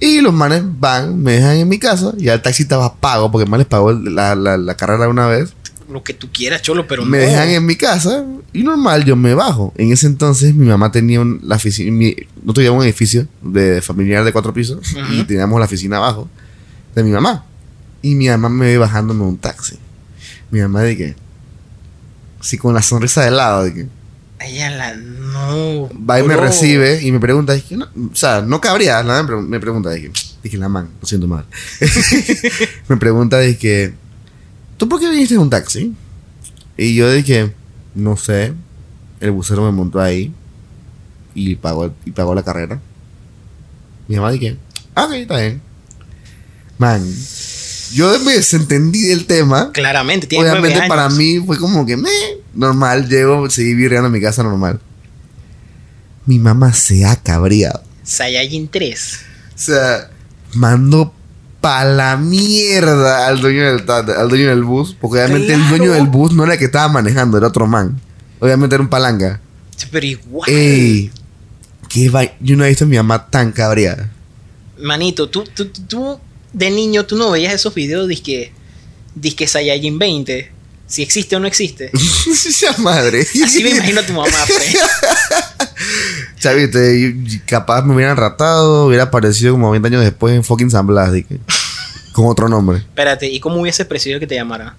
Y 0.00 0.20
los 0.20 0.32
manes 0.32 0.62
van, 0.78 1.20
me 1.22 1.32
dejan 1.32 1.56
en 1.56 1.68
mi 1.68 1.78
casa, 1.78 2.12
y 2.18 2.28
el 2.28 2.40
taxi 2.40 2.62
estaba 2.62 2.94
pago, 2.94 3.30
porque 3.32 3.44
el 3.44 3.50
man 3.50 3.58
les 3.58 3.66
pagó 3.66 3.92
la, 3.92 4.36
la, 4.36 4.56
la 4.56 4.76
carrera 4.76 5.08
una 5.08 5.26
vez. 5.26 5.52
Lo 5.90 6.04
que 6.04 6.12
tú 6.14 6.28
quieras, 6.32 6.62
cholo, 6.62 6.86
pero 6.86 7.04
me 7.04 7.18
no. 7.18 7.24
dejan 7.24 7.48
en 7.48 7.64
mi 7.66 7.74
casa 7.74 8.24
y 8.52 8.62
normal 8.62 9.04
yo 9.06 9.16
me 9.16 9.34
bajo. 9.34 9.72
En 9.76 9.90
ese 9.90 10.06
entonces 10.06 10.54
mi 10.54 10.66
mamá 10.66 10.92
tenía 10.92 11.20
un, 11.20 11.40
la 11.42 11.56
oficina, 11.56 11.90
mi- 11.90 12.14
nosotros 12.36 12.54
teníamos 12.56 12.80
un 12.80 12.84
edificio 12.84 13.26
de 13.42 13.80
familiar 13.80 14.22
de 14.22 14.32
cuatro 14.32 14.52
pisos 14.52 14.78
Ujú. 14.92 15.12
y 15.14 15.24
teníamos 15.24 15.58
la 15.58 15.64
oficina 15.64 15.96
abajo 15.96 16.28
de 16.94 17.02
mi 17.02 17.10
mamá. 17.10 17.44
Y 18.02 18.14
mi 18.14 18.28
mamá 18.28 18.50
me 18.50 18.66
ve 18.66 18.78
bajándome 18.78 19.24
un 19.24 19.38
taxi. 19.38 19.78
Mi 20.50 20.60
mamá 20.60 20.82
de 20.82 20.96
que, 20.96 21.16
así 22.40 22.58
con 22.58 22.74
la 22.74 22.82
sonrisa 22.82 23.24
de 23.24 23.30
lado, 23.30 23.64
de 23.64 23.74
que 23.74 23.86
Ay, 24.40 24.60
a 24.60 24.70
la. 24.70 24.94
Va 25.48 26.20
y 26.20 26.22
me 26.22 26.36
recibe 26.36 27.02
y 27.02 27.10
me 27.12 27.20
pregunta, 27.20 27.52
dije, 27.54 27.76
no, 27.76 27.86
o 27.86 28.14
sea, 28.14 28.40
no 28.42 28.60
cabría, 28.60 29.02
nada, 29.02 29.22
me, 29.22 29.28
pre- 29.28 29.40
me 29.40 29.60
pregunta, 29.60 29.90
dije, 29.90 30.10
dije, 30.42 30.56
la 30.58 30.68
man, 30.68 30.88
lo 31.00 31.06
siento 31.06 31.26
mal. 31.26 31.44
me 32.88 32.96
pregunta, 32.96 33.38
dije, 33.40 33.94
¿tú 34.76 34.88
por 34.88 35.00
qué 35.00 35.08
viniste 35.10 35.34
en 35.34 35.40
un 35.40 35.50
taxi? 35.50 35.94
Y 36.76 36.94
yo 36.94 37.10
dije, 37.12 37.52
no 37.94 38.16
sé, 38.16 38.52
el 39.20 39.30
bucero 39.32 39.64
me 39.64 39.72
montó 39.72 40.00
ahí 40.00 40.32
y 41.34 41.56
pagó, 41.56 41.92
y 42.04 42.10
pagó 42.12 42.34
la 42.34 42.42
carrera. 42.42 42.80
Mi 44.06 44.16
mamá 44.16 44.30
dije, 44.32 44.56
ah, 44.94 45.04
ok, 45.06 45.12
está 45.12 45.38
bien. 45.38 45.60
Man, 46.78 47.04
yo 47.92 48.18
me 48.20 48.34
desentendí 48.34 49.02
del 49.06 49.26
tema. 49.26 49.72
Claramente, 49.72 50.26
tiene 50.26 50.48
Obviamente 50.50 50.78
años. 50.78 50.88
para 50.88 51.08
mí 51.08 51.40
fue 51.44 51.58
como 51.58 51.84
que 51.84 51.96
me 51.96 52.08
normal, 52.54 53.08
llego, 53.08 53.50
seguí 53.50 53.74
virreando 53.74 54.06
en 54.06 54.12
mi 54.12 54.20
casa 54.20 54.42
normal. 54.42 54.80
Mi 56.28 56.38
mamá 56.38 56.72
se 56.74 57.04
ha 57.06 57.16
cabreado. 57.16 57.82
Saiyajin 58.02 58.68
3. 58.68 59.18
O 59.48 59.58
sea, 59.58 60.10
mandó 60.54 61.12
pa 61.60 61.84
la 61.84 62.16
mierda 62.16 63.26
al 63.26 63.40
dueño 63.40 63.64
del, 63.64 63.90
al 63.90 64.28
dueño 64.28 64.48
del 64.50 64.62
bus. 64.62 64.94
Porque 65.00 65.18
obviamente 65.22 65.54
el 65.54 65.68
dueño 65.68 65.92
del 65.92 66.06
bus 66.06 66.32
no 66.34 66.44
era 66.44 66.52
el 66.52 66.58
que 66.58 66.66
estaba 66.66 66.88
manejando, 66.88 67.38
era 67.38 67.46
otro 67.48 67.66
man. 67.66 68.00
Obviamente 68.40 68.74
era 68.74 68.82
un 68.82 68.90
palanca. 68.90 69.40
Pero 69.90 70.06
igual. 70.06 70.48
Ey, 70.50 71.10
qué 71.88 72.10
va... 72.10 72.24
Yo 72.40 72.56
no 72.56 72.64
he 72.64 72.68
visto 72.68 72.84
a 72.84 72.88
mi 72.88 72.96
mamá 72.96 73.28
tan 73.30 73.50
cabreada. 73.52 74.10
Manito, 74.80 75.28
tú, 75.28 75.44
tú, 75.54 75.66
tú- 75.66 75.82
tú 75.88 76.20
de 76.52 76.70
niño, 76.70 77.04
tú 77.06 77.16
no 77.16 77.30
veías 77.30 77.52
esos 77.54 77.74
videos 77.74 78.06
disque, 78.08 78.52
disque 79.14 79.46
Saiyajin 79.46 79.98
20. 79.98 80.52
Si 80.88 81.02
existe 81.02 81.36
o 81.36 81.40
no 81.40 81.46
existe. 81.46 81.90
Esa 82.26 82.76
madre. 82.78 83.20
Así 83.20 83.62
me 83.62 83.70
imagino 83.76 84.00
a 84.00 84.06
tu 84.06 84.12
mamá, 84.14 84.36
pues. 84.46 84.76
Chavite, 86.40 87.00
yo- 87.24 87.38
capaz 87.46 87.82
me 87.84 87.94
hubieran 87.94 88.16
ratado, 88.16 88.86
hubiera 88.86 89.04
aparecido 89.04 89.52
como 89.52 89.70
20 89.70 89.88
años 89.88 90.02
después 90.02 90.34
en 90.34 90.42
fucking 90.42 90.70
San 90.70 90.86
Blas, 90.86 91.10
con 92.12 92.26
otro 92.26 92.48
nombre. 92.48 92.78
Espérate, 92.78 93.26
¿y 93.28 93.38
cómo 93.38 93.60
hubiese 93.60 93.84
preferido 93.84 94.18
que 94.18 94.26
te 94.26 94.34
llamara? 94.34 94.76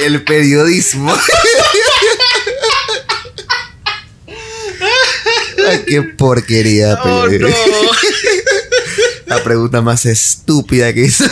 El 0.00 0.22
periodismo. 0.22 1.12
Ay, 5.68 5.82
qué 5.86 6.02
porquería, 6.02 6.98
Oh, 7.02 7.26
pe- 7.28 7.38
no. 7.40 7.48
La 9.28 9.42
pregunta 9.44 9.82
más 9.82 10.06
estúpida 10.06 10.92
que 10.92 11.02
hizo. 11.06 11.24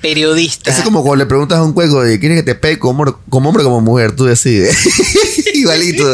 Periodista. 0.00 0.70
Eso 0.70 0.80
es 0.80 0.84
como 0.84 1.02
cuando 1.02 1.24
le 1.24 1.28
preguntas 1.28 1.58
a 1.58 1.62
un 1.62 1.72
juego 1.74 2.02
de 2.02 2.18
¿quieres 2.18 2.38
que 2.38 2.42
te 2.42 2.54
pegue 2.56 2.78
como, 2.78 3.02
hombre- 3.04 3.14
como 3.28 3.48
hombre 3.48 3.62
o 3.62 3.66
como 3.66 3.80
mujer? 3.80 4.16
Tú 4.16 4.24
decides. 4.24 4.76
Igualito. 5.54 6.12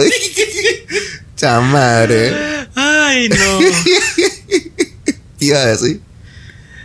Chamadre. 1.36 2.32
Ay, 2.74 3.28
no. 3.30 3.59
¿Qué 5.38 5.44
iba 5.46 5.59
a 5.59 5.66
decir? 5.66 6.00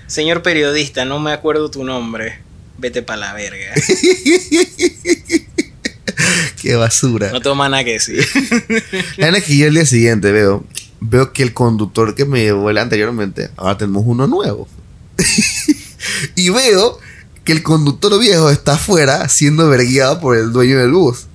Señor 0.07 0.41
periodista, 0.43 1.05
no 1.05 1.19
me 1.19 1.31
acuerdo 1.33 1.69
tu 1.69 1.83
nombre. 1.83 2.39
Vete 2.77 3.01
pa' 3.01 3.17
la 3.17 3.33
verga. 3.33 3.73
Qué 6.61 6.75
basura. 6.75 7.31
No 7.31 7.55
más 7.55 7.69
nada 7.69 7.83
que 7.83 7.93
decir. 7.93 8.25
La 9.17 9.25
verdad 9.27 9.39
es 9.41 9.43
que 9.43 9.57
yo 9.57 9.67
el 9.67 9.73
día 9.73 9.85
siguiente 9.85 10.31
veo, 10.31 10.65
veo 11.05 11.33
que 11.33 11.43
el 11.43 11.53
conductor 11.53 12.15
que 12.15 12.25
me 12.25 12.41
llevó 12.41 12.69
el 12.69 12.77
anteriormente, 12.77 13.49
ahora 13.57 13.77
tenemos 13.77 14.03
uno 14.05 14.25
nuevo. 14.27 14.67
y 16.35 16.49
veo 16.49 16.97
que 17.43 17.51
el 17.51 17.61
conductor 17.63 18.17
viejo 18.19 18.49
está 18.49 18.73
afuera 18.73 19.27
siendo 19.29 19.67
verguiado 19.69 20.19
por 20.19 20.37
el 20.37 20.51
dueño 20.51 20.79
del 20.79 20.91
bus. 20.91 21.25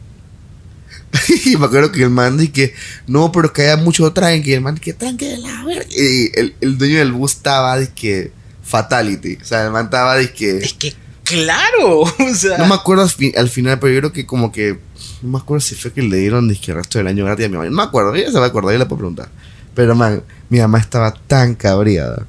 y 1.47 1.57
me 1.57 1.67
acuerdo 1.67 1.91
que 1.93 2.03
el 2.03 2.11
man 2.11 2.37
dice 2.37 2.53
que 2.53 2.75
no, 3.07 3.33
pero 3.33 3.53
que 3.53 3.63
haya 3.63 3.77
mucho 3.77 4.13
tranque. 4.13 4.51
Y 4.51 4.55
el 4.55 4.61
man 4.61 4.75
dice 4.75 4.85
que 4.87 4.93
tranque 4.95 5.27
de 5.27 5.39
la 5.39 5.65
verga. 5.65 5.87
Y 5.91 6.31
el, 6.39 6.55
el 6.61 6.77
dueño 6.79 6.99
del 6.99 7.13
bus 7.13 7.33
estaba 7.33 7.79
de 7.79 7.89
que 7.89 8.33
fatality. 8.63 9.39
O 9.41 9.45
sea, 9.45 9.65
el 9.67 9.71
man 9.73 9.87
estaba 9.87 10.17
de 10.17 10.33
que. 10.33 10.59
Es 10.59 10.73
que, 10.75 10.95
claro. 11.25 12.01
O 12.19 12.35
sea, 12.35 12.59
No 12.59 12.67
me 12.67 12.75
acuerdo 12.75 13.03
al, 13.05 13.11
fin- 13.11 13.33
al 13.37 13.49
final, 13.49 13.79
pero 13.79 13.93
yo 13.95 14.01
creo 14.01 14.13
que 14.13 14.27
como 14.27 14.53
que. 14.53 14.79
No 15.23 15.31
me 15.31 15.39
acuerdo 15.39 15.61
si 15.63 15.75
fue 15.75 15.93
que 15.93 16.03
le 16.03 16.17
dieron 16.19 16.47
disque 16.49 16.71
el 16.73 16.77
resto 16.79 16.99
del 16.99 17.07
año 17.07 17.25
gratis 17.25 17.47
a 17.47 17.49
mi 17.49 17.57
mamá. 17.57 17.71
No 17.71 17.77
me 17.77 17.83
acuerdo, 17.83 18.15
ella 18.15 18.31
se 18.31 18.39
va 18.39 18.45
a 18.45 18.49
acordar, 18.49 18.73
yo 18.73 18.79
le 18.79 18.87
puedo 18.87 18.99
preguntar. 18.99 19.31
Pero 19.79 19.95
man, 19.95 20.25
mi 20.49 20.59
mamá 20.59 20.81
estaba 20.81 21.15
tan 21.15 21.55
cabreada. 21.55 22.27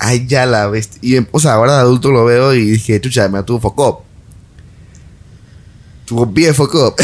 Ay, 0.00 0.26
ya 0.26 0.46
la 0.46 0.66
ves. 0.66 0.90
Y 1.00 1.16
o 1.30 1.38
sea, 1.38 1.52
ahora 1.52 1.74
de 1.74 1.78
adulto 1.82 2.10
lo 2.10 2.24
veo 2.24 2.54
y 2.54 2.72
dije, 2.72 3.00
chucha, 3.00 3.28
me 3.28 3.40
tuvo 3.44 3.60
focop. 3.60 4.02
Tuvo 6.06 6.26
bien 6.26 6.52
focop. 6.52 7.00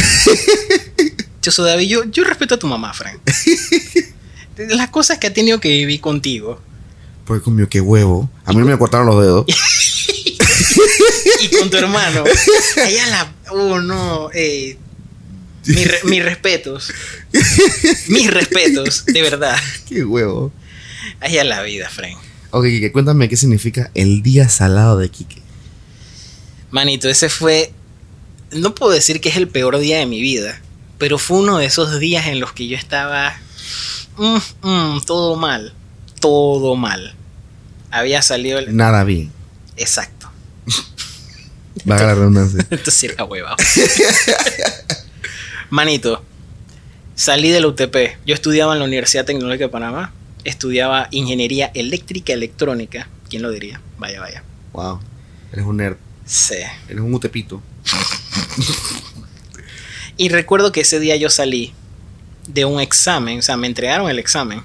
Choso 1.41 1.63
David, 1.63 1.87
yo, 1.87 2.05
yo 2.07 2.25
respeto 2.25 2.57
a 2.57 2.59
tu 2.59 2.67
mamá, 2.67 2.93
Frank. 2.93 3.21
Las 4.57 4.91
cosas 4.91 5.19
que 5.19 5.29
ha 5.29 5.33
tenido 5.33 5.61
que 5.61 5.69
vivir 5.69 6.01
contigo 6.01 6.59
Porque 7.25 7.45
comió 7.45 7.69
qué 7.69 7.81
huevo. 7.81 8.29
A 8.47 8.53
mí 8.53 8.65
me 8.65 8.77
cortaron 8.77 9.07
los 9.07 9.23
dedos. 9.23 9.47
y 11.41 11.57
con 11.57 11.71
tu 11.71 11.77
hermano. 11.77 12.25
Allá 12.85 13.07
la. 13.07 13.33
Oh, 13.53 13.79
no. 13.79 14.29
Eh, 14.35 14.77
mi 15.67 15.85
re- 15.85 16.01
mis 16.05 16.25
respetos. 16.25 16.93
Mis 18.09 18.31
respetos, 18.31 19.05
de 19.07 19.23
verdad. 19.23 19.57
qué 19.89 20.05
huevo. 20.05 20.53
Allá 21.21 21.45
la 21.45 21.63
vida, 21.63 21.89
Frank. 21.91 22.17
Ok, 22.51 22.65
Kike, 22.65 22.93
cuéntame 22.93 23.29
qué 23.29 23.37
significa 23.37 23.91
el 23.95 24.23
día 24.23 24.49
salado 24.49 24.99
de 24.99 25.09
Kike. 25.11 25.43
Manito, 26.71 27.09
ese 27.09 27.29
fue. 27.29 27.73
No 28.53 28.75
puedo 28.75 28.93
decir 28.93 29.21
que 29.21 29.29
es 29.29 29.37
el 29.37 29.49
peor 29.49 29.79
día 29.79 29.99
de 29.99 30.07
mi 30.07 30.21
vida, 30.23 30.61
pero 30.97 31.19
fue 31.19 31.39
uno 31.39 31.59
de 31.59 31.67
esos 31.67 31.99
días 32.01 32.27
en 32.27 32.41
los 32.41 32.53
que 32.53 32.67
yo 32.69 32.77
estaba. 32.77 33.37
mm, 34.17 34.37
mm, 34.63 35.01
todo 35.07 35.37
mal. 35.37 35.75
Todo 36.21 36.75
mal. 36.77 37.15
Había 37.91 38.23
salido 38.23 38.59
el. 38.59 38.75
Nada 38.77 39.05
bien. 39.05 39.31
Exacto. 39.77 40.31
Vaga 41.85 42.07
la 42.07 42.15
redundancia. 42.15 42.67
Entonces 42.71 43.05
era 43.05 43.25
huevado. 43.25 43.57
Manito, 45.71 46.23
salí 47.15 47.51
de 47.51 47.61
la 47.61 47.69
UTP. 47.69 47.97
Yo 48.27 48.35
estudiaba 48.35 48.73
en 48.73 48.79
la 48.79 48.85
Universidad 48.87 49.25
Tecnológica 49.25 49.65
de 49.65 49.69
Panamá. 49.71 50.13
Estudiaba 50.45 51.09
ingeniería 51.11 51.71
eléctrica 51.75 52.33
electrónica. 52.33 53.09
¿Quién 53.29 53.43
lo 53.43 53.51
diría? 53.51 53.81
Vaya, 53.99 54.21
vaya. 54.21 54.43
Wow. 54.73 55.01
Eres 55.53 55.65
un 55.67 55.77
nerd. 55.79 55.97
Sí. 56.25 56.57
Eres 56.89 57.01
un 57.03 57.13
utepito. 57.13 57.63
Y 60.17 60.29
recuerdo 60.31 60.73
que 60.73 60.81
ese 60.81 60.99
día 61.01 61.17
yo 61.17 61.31
salí 61.31 61.73
de 62.49 62.65
un 62.65 62.81
examen, 62.81 63.39
o 63.39 63.43
sea, 63.43 63.57
me 63.57 63.67
entregaron 63.67 64.09
el 64.11 64.19
examen, 64.19 64.63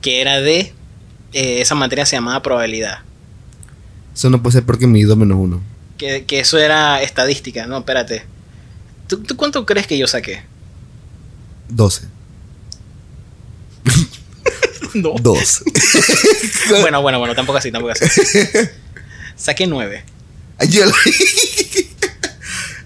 que 0.00 0.20
era 0.20 0.40
de, 0.40 0.72
eh, 1.32 1.60
esa 1.60 1.74
materia 1.74 2.06
se 2.06 2.16
llamaba 2.16 2.42
probabilidad, 2.42 3.00
Eso 4.14 4.30
no 4.30 4.42
puede 4.42 4.54
ser 4.54 4.64
porque 4.64 4.86
me 4.86 4.98
dio 4.98 5.14
menos 5.16 5.38
uno. 5.38 5.60
que, 5.98 6.24
que 6.24 6.40
eso 6.40 6.58
era 6.58 7.02
estadística, 7.02 7.66
no, 7.66 7.78
espérate. 7.78 8.24
¿Tú, 9.06 9.22
tú 9.22 9.36
cuánto 9.36 9.64
crees 9.66 9.86
que 9.86 9.98
yo 9.98 10.06
saqué? 10.06 10.42
12. 11.68 12.08
No. 14.94 15.14
2. 15.20 15.62
Bueno, 16.80 17.02
bueno, 17.02 17.18
bueno, 17.18 17.34
tampoco 17.34 17.58
así, 17.58 17.70
tampoco 17.72 17.92
así. 17.92 18.04
Saqué 19.36 19.66
nueve. 19.66 20.04
Yo 20.70 20.86
lo... 20.86 20.92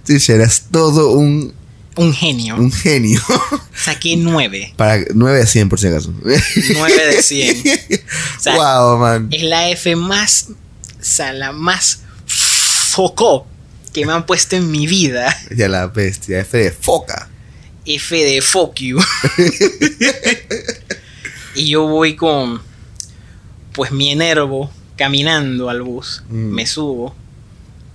Sí, 0.05 0.33
eres 0.33 0.65
todo 0.73 1.13
un, 1.13 1.55
Un 1.97 2.15
genio. 2.15 2.57
un 2.57 2.73
genio. 2.73 3.21
Saqué 3.77 4.17
nueve. 4.17 4.73
Para 4.77 5.05
9 5.15 5.39
de 5.39 5.47
100 5.47 5.69
por 5.69 5.79
si 5.79 5.89
acaso. 5.89 6.13
Nueve 6.75 7.07
de 7.15 7.23
cien. 7.23 7.63
O 8.39 8.41
sea, 8.41 8.55
wow, 8.57 8.99
man. 8.99 9.29
es 9.31 9.43
la 9.43 9.69
F 9.71 9.95
más, 9.97 10.47
o 10.51 10.55
sea, 11.05 11.33
la 11.33 11.53
más 11.53 12.01
focó 12.27 13.47
que 13.93 14.07
me 14.07 14.13
han 14.13 14.27
puesto 14.27 14.57
en 14.57 14.71
mi 14.71 14.87
vida. 14.87 15.35
Ya 15.55 15.69
la 15.69 15.87
bestia. 15.87 16.41
F 16.41 16.57
de 16.57 16.71
foca. 16.71 17.29
F 17.85 18.17
de 18.17 18.43
fuck 18.43 18.75
you. 18.77 18.99
y 21.55 21.69
yo 21.69 21.87
voy 21.87 22.17
con, 22.17 22.61
pues 23.73 23.91
mi 23.93 24.11
enervo 24.11 24.71
caminando 24.97 25.71
al 25.71 25.83
bus. 25.83 26.23
Mm. 26.29 26.55
Me 26.55 26.67
subo. 26.67 27.15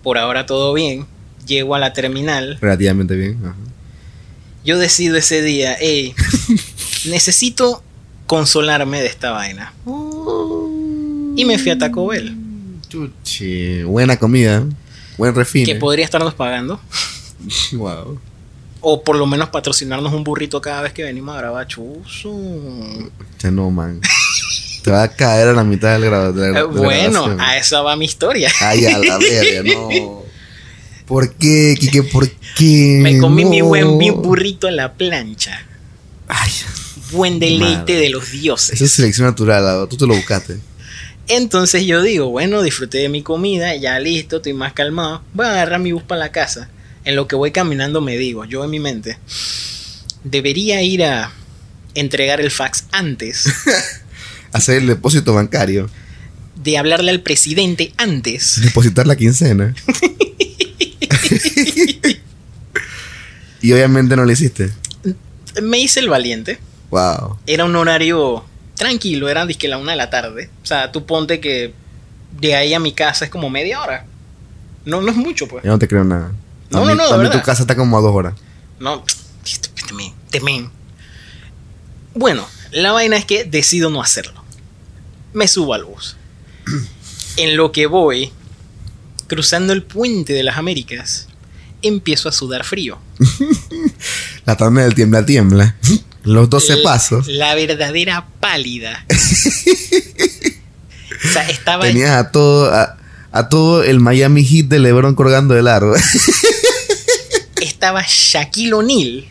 Por 0.02 0.18
ahora 0.18 0.46
todo 0.46 0.74
bien. 0.74 1.06
Llego 1.46 1.76
a 1.76 1.80
la 1.80 1.94
terminal. 1.94 2.58
Relativamente 2.62 3.16
bien. 3.16 3.40
Ajá. 3.44 3.56
Yo 4.66 4.80
decido 4.80 5.18
ese 5.18 5.42
día, 5.42 5.76
hey, 5.78 6.16
necesito 7.06 7.84
consolarme 8.28 9.02
de 9.02 9.08
esta 9.08 9.32
vaina. 9.32 9.74
Y 11.36 11.44
me 11.44 11.60
fui 11.60 11.72
a 11.72 11.78
Taco 11.78 12.08
Bell, 12.08 12.34
Chuchi. 12.88 13.84
Buena 13.84 14.18
comida. 14.18 14.64
Buen 15.18 15.34
refine. 15.36 15.66
que 15.66 15.76
podría 15.76 16.06
estarnos 16.06 16.34
pagando. 16.34 16.80
Wow. 17.74 18.20
O 18.80 19.04
por 19.04 19.16
lo 19.18 19.26
menos 19.26 19.50
patrocinarnos 19.50 20.14
un 20.14 20.24
burrito 20.24 20.62
cada 20.62 20.82
vez 20.82 20.94
que 20.94 21.04
venimos 21.04 21.36
a 21.36 21.40
grabar. 21.40 21.68
Chuzo. 21.68 22.32
Ya 23.40 23.52
no, 23.52 23.70
man. 23.70 24.00
Te 24.84 24.92
va 24.92 25.04
a 25.04 25.08
caer 25.10 25.50
a 25.50 25.54
la 25.54 25.64
mitad 25.64 25.94
del 25.94 26.06
grado. 26.06 26.32
de 26.34 26.52
la- 26.52 26.60
Eh, 26.60 26.62
de 26.62 26.68
bueno, 26.68 27.36
a 27.40 27.58
esa 27.58 27.82
va 27.82 27.96
mi 27.96 28.06
historia. 28.06 28.50
Ay, 28.62 28.86
a 28.86 28.98
la 28.98 29.18
verga, 29.18 29.74
no. 29.74 30.24
¿Por 31.06 31.34
qué, 31.34 31.76
Kike? 31.80 32.04
¿Por 32.04 32.30
qué? 32.58 33.00
Me 33.02 33.18
comí 33.18 33.44
mi 33.46 33.62
buen 33.62 33.98
mi 33.98 34.10
burrito 34.10 34.68
en 34.70 34.78
la 34.78 34.94
plancha. 34.94 35.66
Ay, 36.30 36.52
Buen 37.12 37.40
deleite 37.40 37.76
Madre. 37.78 37.96
de 37.96 38.10
los 38.10 38.32
dioses. 38.32 38.74
esa 38.76 38.86
es 38.86 38.92
selección 38.94 39.28
natural, 39.28 39.88
tú 39.90 39.98
te 39.98 40.08
lo 40.08 40.16
buscaste. 40.16 40.60
Entonces 41.28 41.86
yo 41.86 42.02
digo, 42.02 42.30
bueno, 42.30 42.62
disfruté 42.62 43.00
de 43.00 43.10
mi 43.10 43.24
comida, 43.24 43.76
ya 43.76 44.00
listo, 44.00 44.38
estoy 44.38 44.54
más 44.54 44.74
calmado. 44.74 45.24
Voy 45.34 45.46
a 45.46 45.52
agarrar 45.52 45.80
mi 45.80 45.92
bus 45.92 46.04
para 46.04 46.20
la 46.20 46.32
casa. 46.32 46.70
En 47.06 47.16
lo 47.16 47.28
que 47.28 47.36
voy 47.36 47.52
caminando 47.52 48.02
me 48.02 48.18
digo, 48.18 48.46
yo 48.46 48.64
en 48.64 48.70
mi 48.70 48.80
mente, 48.80 49.18
debería 50.24 50.82
ir 50.82 51.04
a 51.04 51.32
entregar 51.96 52.42
el 52.42 52.52
fax 52.52 52.86
antes, 52.92 53.46
Hacer 54.52 54.78
el 54.78 54.88
depósito 54.88 55.34
bancario. 55.34 55.90
de 56.56 56.78
hablarle 56.78 57.12
al 57.12 57.22
presidente 57.22 57.94
antes. 57.98 58.62
Depositar 58.62 59.08
la 59.08 59.16
quincena. 59.16 59.74
y 63.62 63.72
obviamente 63.72 64.16
no 64.16 64.26
lo 64.26 64.32
hiciste. 64.32 64.70
Me 65.62 65.80
hice 65.80 66.00
el 66.00 66.10
valiente. 66.10 66.60
Wow. 66.92 67.38
Era 67.48 67.66
un 67.66 67.76
horario 67.76 68.44
tranquilo, 68.84 69.30
era 69.30 69.46
disque 69.46 69.70
la 69.70 69.78
una 69.78 69.92
de 69.94 69.98
la 69.98 70.10
tarde. 70.10 70.50
O 70.62 70.66
sea, 70.66 70.92
tú 70.92 71.06
ponte 71.06 71.40
que 71.40 71.74
de 72.38 72.54
ahí 72.54 72.74
a 72.74 72.80
mi 72.82 72.92
casa 72.92 73.24
es 73.24 73.32
como 73.32 73.50
media 73.50 73.82
hora. 73.82 74.06
No, 74.84 75.02
no 75.02 75.10
es 75.10 75.16
mucho, 75.16 75.48
pues. 75.48 75.64
Ya 75.64 75.70
no 75.70 75.80
te 75.80 75.88
creo 75.88 76.04
nada. 76.04 76.34
No, 76.70 76.84
no, 76.84 76.94
no, 76.94 77.18
mí 77.18 77.30
tu 77.30 77.42
casa 77.42 77.64
está 77.64 77.78
como 77.78 77.98
a 77.98 78.02
dos 78.02 78.14
horas. 78.14 78.34
No, 78.80 79.06
temen, 79.88 80.12
temen. 80.30 80.70
Bueno, 82.14 82.46
la 82.72 82.92
vaina 82.92 83.16
es 83.16 83.24
que 83.24 83.46
decido 83.46 83.90
no 83.90 84.02
hacerlo. 84.02 84.44
Me 85.32 85.48
subo 85.48 85.74
al 85.74 85.86
bus. 85.86 86.18
En 87.36 87.58
lo 87.58 87.72
que 87.72 87.88
voy, 87.88 88.32
cruzando 89.26 89.74
el 89.74 89.82
puente 89.82 90.34
de 90.34 90.44
las 90.44 90.58
Américas, 90.58 91.30
empiezo 91.82 92.30
a 92.30 92.32
sudar 92.32 92.64
frío. 92.64 93.00
La 94.46 94.56
tabla 94.56 94.84
del 94.84 94.94
tiembla 94.94 95.26
tiembla. 95.26 95.76
Los 96.24 96.50
12 96.50 96.78
La- 96.78 96.84
pasos. 96.84 97.28
La 97.28 97.54
verdadera 97.56 98.26
pálida. 98.40 99.06
o 99.10 99.14
sea, 101.32 101.48
estaba. 101.50 101.86
Tenías 101.86 102.12
a 102.12 102.32
todo, 102.32 102.74
a, 102.74 102.98
a 103.32 103.50
todo 103.50 103.84
el 103.84 104.00
Miami 104.00 104.44
Heat 104.46 104.68
de 104.68 104.80
LeBron 104.80 105.16
colgando 105.16 105.54
del 105.54 105.68
aro. 105.68 105.94
estaba 107.62 108.04
Shaquille 108.08 108.74
O'Neal 108.74 109.26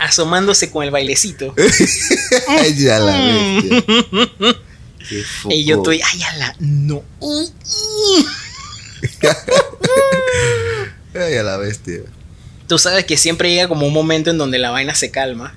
asomándose 0.00 0.70
con 0.70 0.84
el 0.84 0.90
bailecito. 0.90 1.54
Ay, 2.48 2.74
ya 2.76 2.98
la 2.98 3.18
bestia. 3.20 3.84
Qué 5.08 5.24
Y 5.50 5.64
yo 5.64 5.76
estoy, 5.76 6.00
ay, 6.02 6.22
ala, 6.22 6.54
no. 6.58 7.02
Ay, 11.14 11.34
a 11.36 11.42
la 11.42 11.56
bestia. 11.58 12.00
Tú 12.66 12.78
sabes 12.78 13.04
que 13.04 13.16
siempre 13.16 13.50
llega 13.50 13.68
como 13.68 13.86
un 13.86 13.92
momento 13.92 14.30
en 14.30 14.38
donde 14.38 14.58
la 14.58 14.70
vaina 14.70 14.94
se 14.94 15.10
calma. 15.10 15.54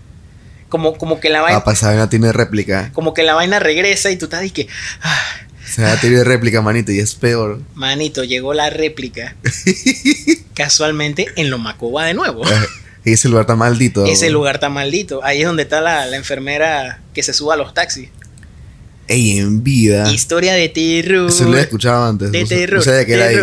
Como, 0.74 0.98
como 0.98 1.20
que 1.20 1.30
la 1.30 1.42
vaina. 1.42 1.60
Papá, 1.60 1.74
esa 1.74 1.90
vaina 1.90 2.10
tiene 2.10 2.32
réplica. 2.32 2.90
Como 2.94 3.14
que 3.14 3.22
la 3.22 3.36
vaina 3.36 3.60
regresa 3.60 4.10
y 4.10 4.18
tú 4.18 4.26
estás 4.26 4.44
y 4.44 4.50
que. 4.50 4.68
ah, 5.04 5.22
O 5.64 5.72
sea, 5.72 6.00
tiene 6.02 6.24
réplica, 6.24 6.64
manito, 6.64 6.92
y 6.92 6.98
es 6.98 7.14
peor. 7.14 7.62
manito, 7.76 8.24
llegó 8.24 8.56
la 8.56 8.72
réplica. 8.72 9.36
casualmente 10.56 11.28
en 11.36 11.52
Lomacoba 11.52 12.06
de 12.06 12.16
nuevo. 12.16 12.42
Y 13.06 13.14
ese 13.14 13.30
lugar 13.30 13.44
está 13.44 13.56
maldito. 13.56 14.06
Ese 14.08 14.32
lugar 14.32 14.56
está 14.56 14.70
maldito. 14.70 15.24
Ahí 15.24 15.42
es 15.42 15.46
donde 15.46 15.62
está 15.62 15.80
la, 15.80 16.08
la 16.08 16.18
enfermera 16.18 17.02
que 17.14 17.22
se 17.22 17.34
suba 17.34 17.54
a 17.54 17.58
los 17.58 17.76
taxis. 17.76 18.10
Ey, 19.08 19.38
en 19.38 19.64
vida. 19.64 20.12
Historia 20.12 20.54
de 20.54 20.70
terror. 20.70 21.30
Eso 21.30 21.44
lo 21.48 21.56
he 21.56 21.62
escuchado 21.62 22.04
antes. 22.06 22.32
De 22.32 22.42
no, 22.68 22.82
sé- 22.82 23.06
que 23.06 23.14
era 23.14 23.26
ahí. 23.28 23.38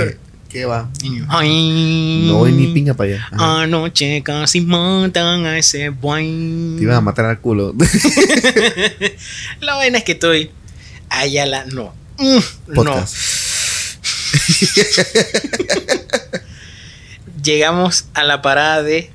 ¿Qué 0.51 0.65
va? 0.65 0.91
Ay, 1.29 2.25
No 2.27 2.39
voy 2.39 2.51
ni 2.53 2.67
pinga 2.75 2.93
para 2.95 3.11
allá. 3.15 3.29
Ajá. 3.31 3.63
Anoche 3.63 4.21
casi 4.25 4.61
matan 4.61 5.47
a 5.47 5.57
ese 5.57 5.91
buen. 5.91 6.75
Te 6.77 6.83
iban 6.83 6.97
a 6.97 7.01
matar 7.01 7.25
al 7.27 7.41
culo. 7.41 7.73
La 9.61 9.77
vaina 9.77 9.99
es 9.99 10.05
que 10.05 10.13
estoy. 10.13 10.51
Ayala, 11.09 11.65
no. 11.67 11.95
Mm, 12.19 12.39
no. 12.83 13.07
Llegamos 17.43 18.07
a 18.15 18.25
la 18.25 18.43
parada 18.43 18.83
de 18.83 19.11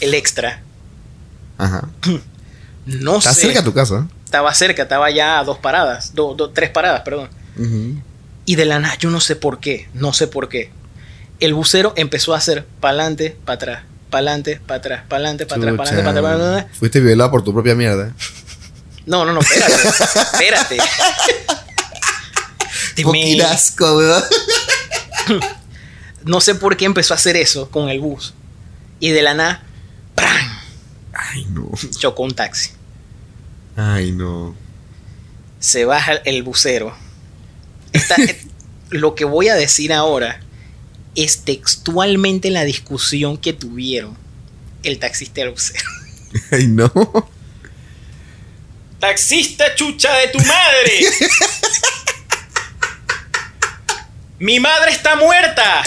El 0.00 0.14
Extra. 0.14 0.60
Ajá. 1.58 1.88
No 2.86 3.18
Está 3.18 3.34
sé. 3.34 3.42
cerca 3.42 3.58
de 3.60 3.64
tu 3.66 3.74
casa. 3.74 4.08
Estaba 4.24 4.54
cerca, 4.54 4.84
estaba 4.84 5.10
ya 5.10 5.38
a 5.40 5.44
dos 5.44 5.58
paradas. 5.58 6.14
do- 6.14 6.32
do- 6.34 6.48
tres 6.48 6.70
paradas, 6.70 7.02
perdón. 7.02 7.28
Ujú. 7.58 8.00
Y 8.48 8.56
de 8.56 8.64
la 8.64 8.78
nada, 8.78 8.96
yo 8.96 9.10
no 9.10 9.20
sé 9.20 9.36
por 9.36 9.60
qué. 9.60 9.90
No 9.92 10.14
sé 10.14 10.26
por 10.26 10.48
qué. 10.48 10.70
El 11.38 11.52
bucero 11.52 11.92
empezó 11.96 12.32
a 12.32 12.38
hacer 12.38 12.64
pa'lante, 12.80 13.36
para 13.44 13.56
atrás. 13.56 13.82
Pa'lante, 14.08 14.56
para 14.56 14.78
atrás. 14.78 15.02
Pa'lante, 15.06 15.44
para 15.44 15.60
atrás. 15.60 15.76
Pa'lante, 15.76 16.02
para 16.02 16.18
atrás. 16.18 16.38
pa' 16.40 16.56
atrás. 16.62 16.78
Fuiste 16.78 17.00
violado 17.00 17.30
por 17.30 17.44
tu 17.44 17.52
propia 17.52 17.74
mierda. 17.74 18.14
No, 19.04 19.26
no, 19.26 19.34
no, 19.34 19.40
espérate. 19.40 19.88
espérate. 20.32 20.76
Te 22.94 23.02
me- 23.02 23.04
Poquín 23.04 23.42
asco, 23.42 23.98
weón. 23.98 24.24
no 26.24 26.40
sé 26.40 26.54
por 26.54 26.78
qué 26.78 26.86
empezó 26.86 27.12
a 27.12 27.18
hacer 27.18 27.36
eso 27.36 27.70
con 27.70 27.90
el 27.90 28.00
bus. 28.00 28.32
Y 28.98 29.10
de 29.10 29.20
la 29.20 29.34
nada, 29.34 29.62
¡pran! 30.14 30.58
Ay, 31.12 31.44
no. 31.50 31.70
chocó 31.98 32.22
un 32.22 32.32
taxi. 32.34 32.70
Ay, 33.76 34.12
no. 34.12 34.54
Se 35.60 35.84
baja 35.84 36.14
el 36.24 36.42
bucero. 36.42 36.96
Esta- 37.92 38.16
lo 38.90 39.14
que 39.14 39.24
voy 39.24 39.48
a 39.48 39.54
decir 39.54 39.92
ahora 39.92 40.40
es 41.14 41.44
textualmente 41.44 42.50
la 42.50 42.64
discusión 42.64 43.36
que 43.38 43.52
tuvieron 43.52 44.16
el 44.82 44.98
taxista 44.98 45.40
y. 45.40 45.74
Ay, 46.50 46.66
no. 46.68 46.90
¡Taxista 49.00 49.74
chucha 49.74 50.12
de 50.18 50.28
tu 50.28 50.38
madre! 50.40 51.00
¡Mi 54.40 54.60
madre 54.60 54.92
está 54.92 55.16
muerta! 55.16 55.82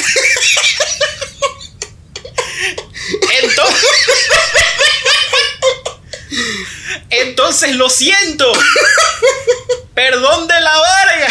Entonces. 3.44 3.86
Entonces 7.10 7.76
lo 7.76 7.90
siento. 7.90 8.52
Perdón 9.94 10.48
de 10.48 10.60
la 10.60 10.78
varga. 10.78 11.28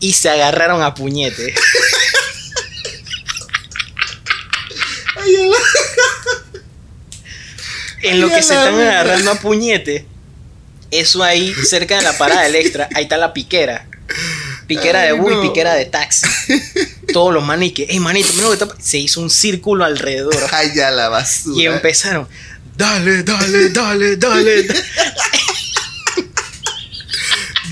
Y 0.00 0.12
se 0.12 0.30
agarraron 0.30 0.82
a 0.82 0.94
puñete. 0.94 1.54
En 8.02 8.20
lo 8.20 8.28
que 8.28 8.42
se 8.42 8.54
están 8.54 8.80
agarrando 8.80 9.30
a 9.32 9.34
puñete. 9.36 10.06
Eso 10.90 11.22
ahí, 11.22 11.54
cerca 11.64 11.96
de 11.96 12.02
la 12.02 12.16
parada 12.16 12.42
del 12.42 12.56
extra, 12.56 12.88
ahí 12.94 13.04
está 13.04 13.16
la 13.16 13.34
piquera. 13.34 13.86
Piquera 14.66 15.02
de 15.02 15.12
bus 15.12 15.32
no. 15.32 15.44
y 15.44 15.48
piquera 15.48 15.74
de 15.74 15.86
taxi. 15.86 16.26
Todos 17.12 17.32
los 17.32 17.44
manes 17.44 17.72
que, 17.72 17.86
hey 17.88 18.00
manito, 18.00 18.28
mira 18.34 18.44
lo 18.44 18.48
que 18.50 18.54
está 18.54 18.68
pa-". 18.68 18.80
Se 18.80 18.98
hizo 18.98 19.20
un 19.20 19.30
círculo 19.30 19.84
alrededor. 19.84 20.36
Ay, 20.52 20.72
ya 20.74 20.90
la 20.90 21.08
basura. 21.08 21.60
Y 21.60 21.66
empezaron, 21.66 22.28
dale, 22.78 23.22
dale, 23.24 23.68
dale, 23.70 24.16
dale. 24.16 24.62
da-". 24.62 24.74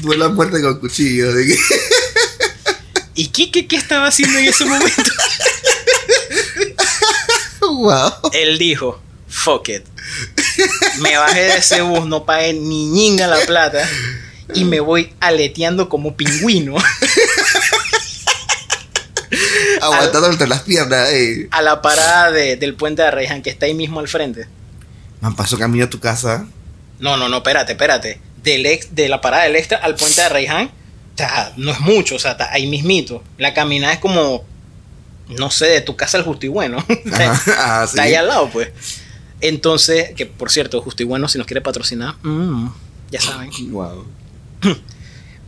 Duele 0.03 0.23
la 0.25 0.29
muerte 0.29 0.61
con 0.61 0.79
cuchillo. 0.81 1.33
de 1.33 1.57
¿Y 3.15 3.29
qué, 3.29 3.51
qué, 3.51 3.67
qué 3.67 3.77
estaba 3.77 4.09
haciendo 4.09 4.39
en 4.39 4.45
ese 4.47 4.65
momento? 4.67 5.11
wow. 7.63 8.13
Él 8.33 8.59
dijo, 8.59 9.01
fuck 9.29 9.69
it. 9.71 9.85
Me 11.01 11.17
bajé 11.17 11.41
de 11.41 11.57
ese 11.57 11.81
bus, 11.83 12.07
no 12.07 12.25
pagué 12.27 12.53
ni 12.53 12.87
ñinga 12.87 13.27
la 13.27 13.39
plata. 13.47 13.89
Y 14.55 14.65
me 14.65 14.81
voy 14.81 15.13
aleteando 15.21 15.89
como 15.89 16.17
pingüino 16.17 16.77
Aguantando 19.81 20.31
entre 20.31 20.47
las 20.47 20.63
piernas, 20.63 21.09
ey. 21.11 21.49
a 21.51 21.61
la 21.63 21.83
parada 21.83 22.31
de- 22.31 22.57
del 22.57 22.75
puente 22.75 23.03
de 23.03 23.09
Arraiján, 23.09 23.43
que 23.43 23.51
está 23.51 23.67
ahí 23.67 23.75
mismo 23.75 23.99
al 24.01 24.09
frente. 24.09 24.47
Man, 25.21 25.35
pasó 25.35 25.59
camino 25.59 25.85
a 25.85 25.91
tu 25.91 26.01
casa. 26.01 26.47
No, 26.99 27.17
no, 27.17 27.29
no, 27.29 27.39
espérate, 27.39 27.73
espérate. 27.73 28.21
Del 28.43 28.67
ex, 28.67 28.95
de 28.95 29.09
la 29.09 29.21
parada 29.21 29.45
del 29.45 29.57
extra 29.57 29.79
al 29.79 29.97
puente 29.97 30.21
de 30.21 30.27
Arraiján, 30.27 30.67
o 30.67 31.19
sea, 31.19 31.53
no 31.57 31.73
es 31.73 31.81
mucho, 31.81 32.17
o 32.17 32.19
sea, 32.19 32.33
está 32.33 32.53
ahí 32.53 32.67
mismito. 32.67 33.23
La 33.39 33.55
caminada 33.55 33.95
es 33.95 33.99
como, 33.99 34.45
no 35.29 35.51
sé, 35.51 35.67
de 35.67 35.81
tu 35.81 35.97
casa 35.97 36.19
al 36.19 36.25
Justo 36.25 36.47
y 36.47 36.49
Bueno. 36.49 36.85
Ajá, 37.13 37.43
ah, 37.59 37.87
sí. 37.87 37.93
Está 37.93 38.03
ahí 38.03 38.15
al 38.17 38.29
lado, 38.29 38.49
pues. 38.51 38.71
Entonces, 39.41 40.13
que 40.15 40.27
por 40.27 40.51
cierto, 40.51 40.81
Justo 40.81 41.03
y 41.03 41.07
Bueno, 41.07 41.29
si 41.29 41.39
nos 41.39 41.47
quiere 41.47 41.61
patrocinar, 41.61 42.15
mm, 42.23 42.69
ya 43.11 43.21
saben. 43.21 43.51
Wow. 43.71 44.07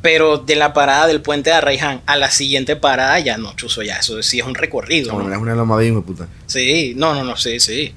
Pero 0.01 0.39
de 0.39 0.55
la 0.55 0.73
parada 0.73 1.09
del 1.09 1.21
puente 1.23 1.51
de 1.51 1.57
Arraiján 1.57 2.03
a 2.07 2.17
la 2.17 2.31
siguiente 2.31 2.77
parada, 2.77 3.19
ya 3.19 3.37
no, 3.37 3.55
chuzo, 3.57 3.83
ya, 3.83 3.97
eso 3.97 4.23
sí 4.23 4.39
es 4.39 4.47
un 4.47 4.55
recorrido. 4.55 5.13
No, 5.13 5.23
¿no? 5.23 5.35
es 5.35 5.41
una 5.41 5.57
loma 5.57 5.77
bien, 5.77 6.01
puta. 6.03 6.29
Sí, 6.47 6.95
no, 6.97 7.15
no, 7.15 7.25
no, 7.25 7.37
sí, 7.37 7.59
sí. 7.59 7.93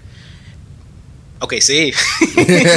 Ok, 1.42 1.56
sí. 1.60 1.92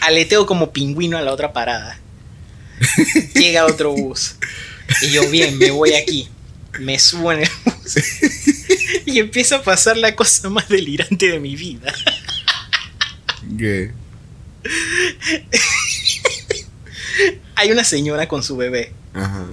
Aleteo 0.00 0.46
como 0.46 0.72
pingüino 0.72 1.18
a 1.18 1.22
la 1.22 1.32
otra 1.32 1.52
parada. 1.52 1.98
Llega 3.34 3.66
otro 3.66 3.92
bus. 3.92 4.36
Y 5.02 5.10
yo, 5.10 5.28
bien, 5.28 5.58
me 5.58 5.70
voy 5.70 5.92
aquí. 5.92 6.28
Me 6.80 6.98
subo 6.98 7.32
en 7.32 7.40
el 7.40 7.50
bus. 7.64 7.96
Y 9.04 9.18
empieza 9.18 9.56
a 9.56 9.62
pasar 9.62 9.98
la 9.98 10.16
cosa 10.16 10.48
más 10.48 10.68
delirante 10.68 11.28
de 11.28 11.38
mi 11.38 11.56
vida. 11.56 11.92
¿Qué? 13.58 13.92
Hay 17.54 17.70
una 17.70 17.84
señora 17.84 18.28
con 18.28 18.42
su 18.42 18.56
bebé. 18.56 18.92
Ajá. 19.12 19.44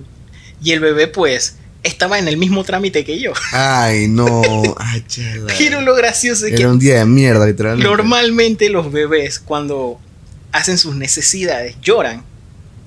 Y 0.63 0.71
el 0.71 0.79
bebé, 0.79 1.07
pues, 1.07 1.57
estaba 1.83 2.19
en 2.19 2.27
el 2.27 2.37
mismo 2.37 2.63
trámite 2.63 3.05
que 3.05 3.19
yo. 3.19 3.33
Ay, 3.51 4.07
no. 4.07 4.41
Ay. 4.77 5.03
Pero 5.57 5.81
lo 5.81 5.95
gracioso 5.95 6.45
es 6.45 6.53
que 6.53 6.61
Era 6.61 6.71
un 6.71 6.79
día 6.79 6.99
de 6.99 7.05
mierda, 7.05 7.45
literalmente. 7.45 7.87
Normalmente 7.87 8.69
los 8.69 8.91
bebés 8.91 9.39
cuando 9.39 9.99
hacen 10.51 10.77
sus 10.77 10.95
necesidades 10.95 11.75
lloran, 11.81 12.23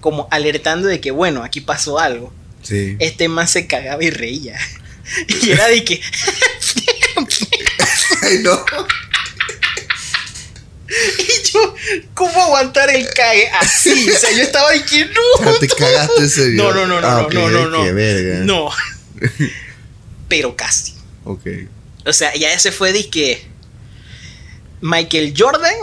como 0.00 0.28
alertando 0.30 0.88
de 0.88 1.00
que 1.00 1.10
bueno, 1.10 1.42
aquí 1.42 1.60
pasó 1.60 1.98
algo. 1.98 2.32
Sí. 2.62 2.96
Este 2.98 3.28
man 3.28 3.48
se 3.48 3.66
cagaba 3.66 4.02
y 4.02 4.10
reía. 4.10 4.58
Y 5.42 5.50
era 5.50 5.66
de 5.66 5.84
que 5.84 6.00
Ay, 8.22 8.38
no. 8.42 8.64
Y 11.52 11.94
yo, 11.94 12.04
¿cómo 12.14 12.42
aguantar 12.42 12.90
el 12.90 13.08
cague 13.08 13.48
así? 13.60 14.10
O 14.10 14.18
sea, 14.18 14.30
yo 14.32 14.42
estaba 14.42 14.70
de 14.72 14.84
que 14.84 15.06
no. 15.06 15.52
Ya 15.52 15.58
te 15.58 15.68
cagaste 15.68 16.24
ese. 16.24 16.50
No, 16.50 16.72
no, 16.72 16.86
no, 16.86 17.00
no, 17.00 17.06
Ah, 17.06 17.20
no, 17.20 17.26
ok, 17.26 17.34
no, 17.34 17.50
no, 17.50 17.68
no. 17.68 17.94
Verga. 17.94 18.44
No. 18.44 18.70
pero 20.28 20.56
casi. 20.56 20.94
Ok. 21.24 21.46
O 22.04 22.12
sea, 22.12 22.34
ya 22.34 22.52
ese 22.52 22.72
fue 22.72 22.92
de 22.92 23.08
que 23.08 23.46
Michael 24.80 25.34
Jordan 25.36 25.74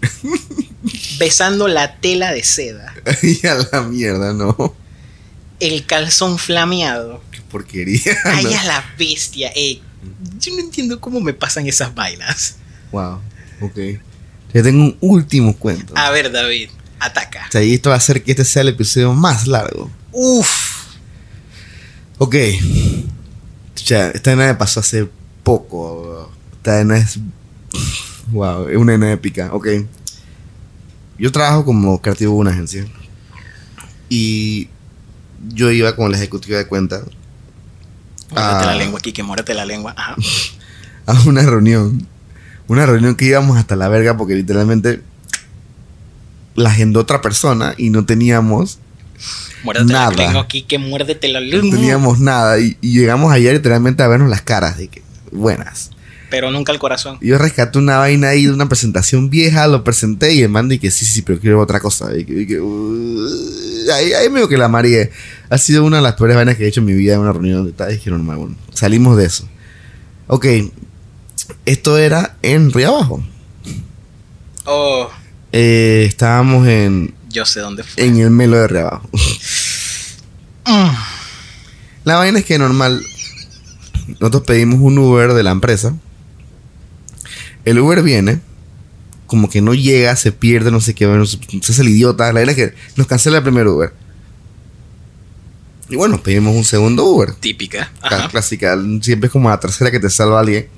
besando 1.18 1.68
la 1.68 1.96
tela 1.96 2.32
de 2.32 2.42
seda, 2.42 2.94
Ay, 3.04 3.40
a 3.48 3.54
la 3.72 3.82
mierda, 3.82 4.32
no. 4.32 4.74
el 5.60 5.86
calzón 5.86 6.38
flameado. 6.38 7.22
Qué 7.30 7.40
porquería. 7.42 8.16
Ay, 8.24 8.52
a 8.54 8.64
la 8.64 8.94
bestia. 8.98 9.52
ey. 9.54 9.82
yo 10.38 10.52
no 10.54 10.60
entiendo 10.60 11.00
cómo 11.00 11.20
me 11.20 11.32
pasan 11.34 11.66
esas 11.66 11.94
vainas. 11.94 12.56
Wow. 12.90 13.20
Ok. 13.60 13.78
Ya 14.52 14.62
tengo 14.62 14.84
un 14.84 14.96
último 15.00 15.56
cuento. 15.56 15.94
A 15.96 16.10
ver, 16.10 16.32
David, 16.32 16.70
ataca. 17.00 17.46
O 17.48 17.52
sea, 17.52 17.62
y 17.62 17.74
esto 17.74 17.90
va 17.90 17.96
a 17.96 17.98
hacer 17.98 18.22
que 18.22 18.32
este 18.32 18.44
sea 18.44 18.62
el 18.62 18.68
episodio 18.68 19.12
más 19.12 19.46
largo. 19.46 19.90
Uf. 20.12 20.86
Ok. 22.18 22.34
Ya, 23.84 24.08
esta 24.08 24.30
vaina 24.30 24.52
me 24.52 24.54
pasó 24.54 24.80
hace 24.80 25.08
poco. 25.42 26.32
Esta 26.56 26.76
vaina 26.76 26.96
es. 26.98 27.18
Wow, 28.28 28.68
es 28.68 28.76
una 28.76 28.92
vaina 28.92 29.12
épica. 29.12 29.50
Ok. 29.52 29.68
Yo 31.18 31.32
trabajo 31.32 31.64
como 31.64 32.00
creativo 32.00 32.32
en 32.34 32.38
una 32.38 32.50
agencia. 32.50 32.86
Y 34.08 34.68
yo 35.48 35.70
iba 35.70 35.94
con 35.94 36.10
la 36.10 36.16
ejecutiva 36.16 36.58
de 36.58 36.66
cuenta 36.66 37.02
Muérete 38.30 38.66
la 38.66 38.74
lengua, 38.74 39.00
Kike, 39.00 39.22
muérete 39.22 39.54
la 39.54 39.64
lengua. 39.64 39.94
Ajá. 39.96 40.16
a 41.06 41.20
una 41.22 41.42
reunión. 41.42 42.06
Una 42.68 42.86
reunión 42.86 43.16
que 43.16 43.24
íbamos 43.24 43.56
hasta 43.56 43.76
la 43.76 43.88
verga 43.88 44.16
porque 44.16 44.34
literalmente 44.34 45.00
la 46.54 46.70
agendó 46.70 47.00
otra 47.00 47.20
persona 47.20 47.74
y 47.76 47.90
no 47.90 48.04
teníamos 48.04 48.78
Muérdete 49.64 49.92
Nada. 49.92 50.10
la 50.10 50.16
lengua, 50.16 50.46
Kike, 50.46 50.78
muérdete 50.78 51.28
la 51.28 51.40
no 51.40 51.60
teníamos 51.60 52.20
nada 52.20 52.60
y, 52.60 52.76
y 52.80 52.92
llegamos 52.98 53.32
ayer 53.32 53.54
literalmente 53.54 54.02
a 54.02 54.08
vernos 54.08 54.30
las 54.30 54.42
caras 54.42 54.76
de 54.78 54.88
que 54.88 55.02
buenas. 55.32 55.90
Pero 56.30 56.50
nunca 56.50 56.72
el 56.72 56.78
corazón. 56.78 57.18
Yo 57.22 57.38
rescaté 57.38 57.78
una 57.78 57.98
vaina 57.98 58.28
ahí 58.28 58.44
de 58.44 58.52
una 58.52 58.68
presentación 58.68 59.30
vieja, 59.30 59.66
lo 59.66 59.82
presenté 59.82 60.34
y 60.34 60.42
el 60.42 60.50
man 60.50 60.70
y 60.70 60.78
que 60.78 60.90
sí, 60.90 61.06
sí, 61.06 61.22
pero 61.22 61.40
quiero 61.40 61.60
otra 61.60 61.80
cosa. 61.80 62.14
Y 62.16 62.24
que, 62.24 62.42
y 62.42 62.46
que, 62.46 62.60
uh, 62.60 63.28
ahí, 63.94 64.12
ahí 64.12 64.28
medio 64.28 64.46
que 64.46 64.58
la 64.58 64.68
mareé. 64.68 65.10
Ha 65.48 65.56
sido 65.56 65.84
una 65.84 65.96
de 65.96 66.02
las 66.02 66.14
peores 66.14 66.36
vainas 66.36 66.56
que 66.56 66.64
he 66.64 66.68
hecho 66.68 66.80
en 66.80 66.86
mi 66.86 66.92
vida 66.92 67.14
en 67.14 67.20
una 67.20 67.32
reunión 67.32 67.64
de 67.64 67.72
tal. 67.72 67.90
Dije, 67.90 68.10
normal, 68.10 68.36
bueno, 68.36 68.56
salimos 68.74 69.16
de 69.16 69.24
eso. 69.24 69.48
Ok, 70.26 70.46
esto 71.64 71.98
era 71.98 72.36
en 72.42 72.72
Río 72.72 72.88
Abajo. 72.96 73.22
Oh, 74.64 75.08
Eh, 75.52 76.04
estábamos 76.06 76.66
en, 76.68 77.14
yo 77.30 77.46
sé 77.46 77.60
dónde 77.60 77.82
fue. 77.82 78.04
en 78.04 78.18
el 78.18 78.30
melo 78.30 78.58
de 78.58 78.68
Río 78.68 78.86
Abajo. 78.88 79.08
Mm. 80.66 80.90
La 82.04 82.16
vaina 82.16 82.38
es 82.38 82.44
que 82.44 82.58
normal, 82.58 83.02
nosotros 84.20 84.42
pedimos 84.44 84.80
un 84.80 84.98
Uber 84.98 85.32
de 85.32 85.42
la 85.42 85.50
empresa. 85.50 85.94
El 87.64 87.78
Uber 87.78 88.02
viene, 88.02 88.40
como 89.26 89.48
que 89.50 89.60
no 89.60 89.74
llega, 89.74 90.14
se 90.16 90.32
pierde, 90.32 90.70
no 90.70 90.80
sé 90.80 90.94
qué, 90.94 91.06
bueno, 91.06 91.26
se, 91.26 91.38
hace 91.62 91.82
el 91.82 91.88
idiota. 91.88 92.26
La 92.26 92.32
vaina 92.40 92.52
es 92.52 92.56
que 92.56 92.74
nos 92.96 93.06
cancela 93.06 93.38
el 93.38 93.42
primer 93.42 93.66
Uber. 93.66 93.92
Y 95.90 95.96
bueno, 95.96 96.22
pedimos 96.22 96.54
un 96.54 96.64
segundo 96.64 97.04
Uber. 97.04 97.32
Típica. 97.34 97.90
Ajá. 98.02 98.28
Clásica, 98.28 98.76
siempre 99.00 99.28
es 99.28 99.32
como 99.32 99.48
la 99.48 99.58
tercera 99.60 99.90
que 99.90 100.00
te 100.00 100.10
salva 100.10 100.40
alguien. 100.40 100.68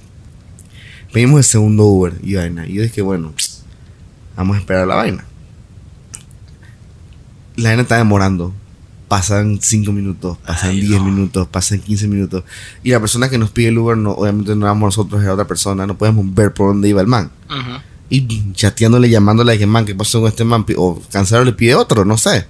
Pedimos 1.12 1.38
el 1.38 1.44
segundo 1.44 1.84
Uber 1.84 2.14
y 2.22 2.34
vaina. 2.34 2.66
Y 2.66 2.74
yo 2.74 2.82
dije, 2.82 3.02
bueno, 3.02 3.32
vamos 4.36 4.56
a 4.56 4.60
esperar 4.60 4.86
la 4.86 4.94
vaina. 4.96 5.24
La 7.56 7.70
vaina 7.70 7.82
está 7.82 7.96
demorando. 7.96 8.54
Pasan 9.08 9.58
5 9.60 9.90
minutos, 9.90 10.38
pasan 10.46 10.70
Ay, 10.70 10.82
10 10.82 11.00
no. 11.00 11.04
minutos, 11.06 11.48
pasan 11.48 11.80
15 11.80 12.06
minutos. 12.06 12.44
Y 12.84 12.90
la 12.90 13.00
persona 13.00 13.28
que 13.28 13.38
nos 13.38 13.50
pide 13.50 13.68
el 13.68 13.78
Uber, 13.78 13.96
no, 13.96 14.12
obviamente 14.12 14.54
no 14.54 14.66
éramos 14.66 14.86
nosotros, 14.96 15.20
era 15.20 15.32
otra 15.34 15.48
persona. 15.48 15.84
No 15.84 15.98
podemos 15.98 16.32
ver 16.32 16.54
por 16.54 16.68
dónde 16.68 16.88
iba 16.88 17.00
el 17.00 17.08
man. 17.08 17.28
Ujú. 17.48 17.80
Y 18.08 18.52
chateándole, 18.52 19.10
llamándole 19.10 19.58
que 19.58 19.66
man, 19.66 19.84
¿qué 19.84 19.96
pasó 19.96 20.20
con 20.20 20.28
este 20.28 20.44
man? 20.44 20.64
O 20.76 21.02
cancelar 21.10 21.44
le 21.44 21.52
pide 21.52 21.74
otro, 21.74 22.04
no 22.04 22.16
sé. 22.16 22.46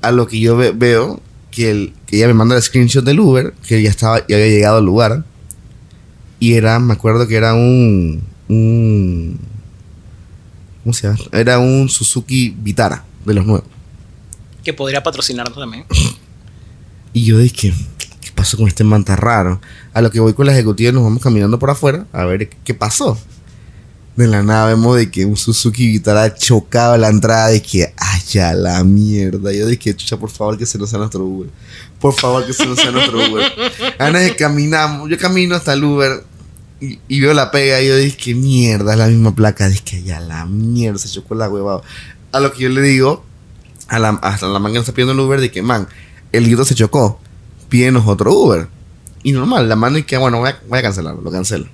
A 0.00 0.12
lo 0.12 0.28
que 0.28 0.38
yo 0.38 0.56
ve- 0.56 0.70
veo 0.72 1.20
que, 1.50 1.70
el, 1.72 1.92
que 2.06 2.18
ella 2.18 2.28
me 2.28 2.34
manda 2.34 2.54
el 2.56 2.62
screenshot 2.62 3.04
del 3.04 3.18
Uber, 3.18 3.52
que 3.66 3.82
ya 3.82 3.90
estaba, 3.90 4.18
ya 4.28 4.36
había 4.36 4.46
llegado 4.48 4.78
al 4.78 4.84
lugar. 4.84 5.24
Y 6.40 6.54
era, 6.54 6.78
me 6.80 6.94
acuerdo 6.94 7.28
que 7.28 7.36
era 7.36 7.54
un. 7.54 8.22
un 8.48 9.38
¿Cómo 10.82 10.94
se 10.94 11.06
llama? 11.06 11.18
Era 11.32 11.58
un 11.58 11.90
Suzuki 11.90 12.56
Vitara, 12.58 13.04
de 13.26 13.34
los 13.34 13.44
nuevos. 13.46 13.68
Que 14.64 14.72
podría 14.72 15.02
patrocinarnos 15.02 15.56
también. 15.56 15.84
Y 17.12 17.24
yo 17.24 17.38
dije, 17.38 17.74
¿qué 18.20 18.30
pasó 18.36 18.56
con 18.56 18.68
este 18.68 18.84
man 18.84 19.04
tan 19.04 19.16
raro? 19.16 19.60
A 19.92 20.00
lo 20.00 20.12
que 20.12 20.20
voy 20.20 20.32
con 20.32 20.46
la 20.46 20.52
ejecutiva 20.52 20.90
y 20.90 20.92
nos 20.92 21.02
vamos 21.02 21.20
caminando 21.20 21.58
por 21.58 21.68
afuera 21.68 22.06
a 22.12 22.24
ver 22.24 22.48
qué 22.48 22.72
pasó. 22.72 23.18
De 24.14 24.28
la 24.28 24.44
nada 24.44 24.66
vemos 24.66 24.96
de 24.96 25.10
que 25.10 25.24
un 25.24 25.36
Suzuki 25.36 25.88
Vitara 25.88 26.32
chocaba 26.36 26.96
la 26.98 27.08
entrada 27.08 27.48
de 27.48 27.60
que, 27.60 27.92
ay, 27.96 28.20
ya 28.28 28.52
la 28.52 28.84
mierda. 28.84 29.52
Yo 29.52 29.66
dije, 29.66 29.96
chucha, 29.96 30.18
por 30.18 30.30
favor 30.30 30.56
que 30.56 30.66
se 30.66 30.78
nos 30.78 30.90
sea 30.90 31.00
nuestro 31.00 31.24
Uber. 31.24 31.50
Por 31.98 32.14
favor 32.14 32.46
que 32.46 32.52
se 32.52 32.64
nos 32.64 32.78
sea 32.78 32.92
nuestro 32.92 33.18
Uber. 33.18 33.52
De 34.12 34.36
caminamos, 34.36 35.10
yo 35.10 35.18
camino 35.18 35.56
hasta 35.56 35.72
el 35.72 35.82
Uber 35.82 36.29
y, 36.80 36.98
y 37.08 37.20
veo 37.20 37.34
la 37.34 37.50
pega 37.50 37.80
y 37.80 37.88
yo 37.88 37.96
dije, 37.96 38.16
que 38.16 38.34
mierda, 38.34 38.92
es 38.92 38.98
la 38.98 39.06
misma 39.08 39.34
placa. 39.34 39.68
Dije, 39.68 40.02
ya 40.02 40.20
la 40.20 40.46
mierda, 40.46 40.98
se 40.98 41.08
chocó 41.08 41.34
la 41.34 41.48
huevada. 41.48 41.82
A 42.32 42.40
lo 42.40 42.52
que 42.52 42.62
yo 42.64 42.68
le 42.68 42.80
digo 42.80 43.24
a 43.88 43.98
la, 43.98 44.10
a 44.10 44.46
la 44.46 44.58
man 44.58 44.72
que 44.72 44.78
nos 44.78 44.88
está 44.88 44.94
pidiendo 44.94 45.12
el 45.12 45.20
Uber 45.20 45.40
de 45.40 45.50
que, 45.50 45.62
man, 45.62 45.88
el 46.32 46.46
guito 46.46 46.64
se 46.64 46.74
chocó, 46.74 47.20
pídenos 47.68 48.06
otro 48.06 48.32
Uber. 48.32 48.68
Y 49.22 49.32
normal, 49.32 49.68
la 49.68 49.76
mano 49.76 49.98
es 49.98 50.06
que, 50.06 50.16
bueno, 50.16 50.38
voy 50.38 50.50
a, 50.50 50.60
voy 50.68 50.78
a 50.78 50.82
cancelarlo, 50.82 51.20
lo 51.20 51.30
cancelo. 51.30 51.66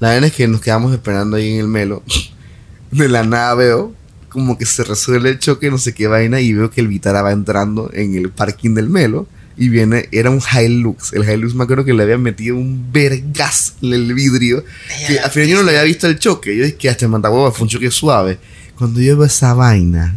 La 0.00 0.10
verdad 0.10 0.26
es 0.26 0.34
que 0.34 0.46
nos 0.48 0.60
quedamos 0.60 0.92
esperando 0.92 1.36
ahí 1.36 1.54
en 1.54 1.60
el 1.60 1.68
melo. 1.68 2.02
De 2.90 3.08
la 3.08 3.22
nada 3.22 3.54
veo 3.54 3.94
como 4.28 4.58
que 4.58 4.66
se 4.66 4.84
resuelve 4.84 5.30
el 5.30 5.38
choque, 5.38 5.70
no 5.70 5.78
sé 5.78 5.94
qué 5.94 6.06
vaina, 6.06 6.40
y 6.40 6.52
veo 6.52 6.70
que 6.70 6.80
el 6.80 6.88
Vitara 6.88 7.22
va 7.22 7.32
entrando 7.32 7.90
en 7.92 8.14
el 8.14 8.30
parking 8.30 8.74
del 8.74 8.88
melo. 8.88 9.26
Y 9.60 9.68
viene, 9.70 10.08
era 10.12 10.30
un 10.30 10.40
Hilux. 10.40 11.12
El 11.12 11.28
Hilux 11.28 11.52
me 11.54 11.64
acuerdo 11.64 11.84
que 11.84 11.92
le 11.92 12.04
había 12.04 12.16
metido 12.16 12.54
un 12.56 12.92
vergas 12.92 13.74
en 13.82 13.92
el 13.92 14.14
vidrio. 14.14 14.64
Que 15.08 15.18
al 15.18 15.30
final 15.32 15.48
yo 15.48 15.56
no 15.56 15.62
le 15.64 15.70
había 15.70 15.82
visto 15.82 16.06
el 16.06 16.18
choque. 16.18 16.56
Yo 16.56 16.64
dije 16.64 16.76
que 16.76 16.88
hasta 16.88 17.06
en 17.06 17.10
Mantahueva 17.10 17.50
fue 17.50 17.64
un 17.64 17.68
choque 17.68 17.90
suave. 17.90 18.38
Cuando 18.76 19.00
yo 19.00 19.16
veo 19.16 19.26
esa 19.26 19.54
vaina, 19.54 20.16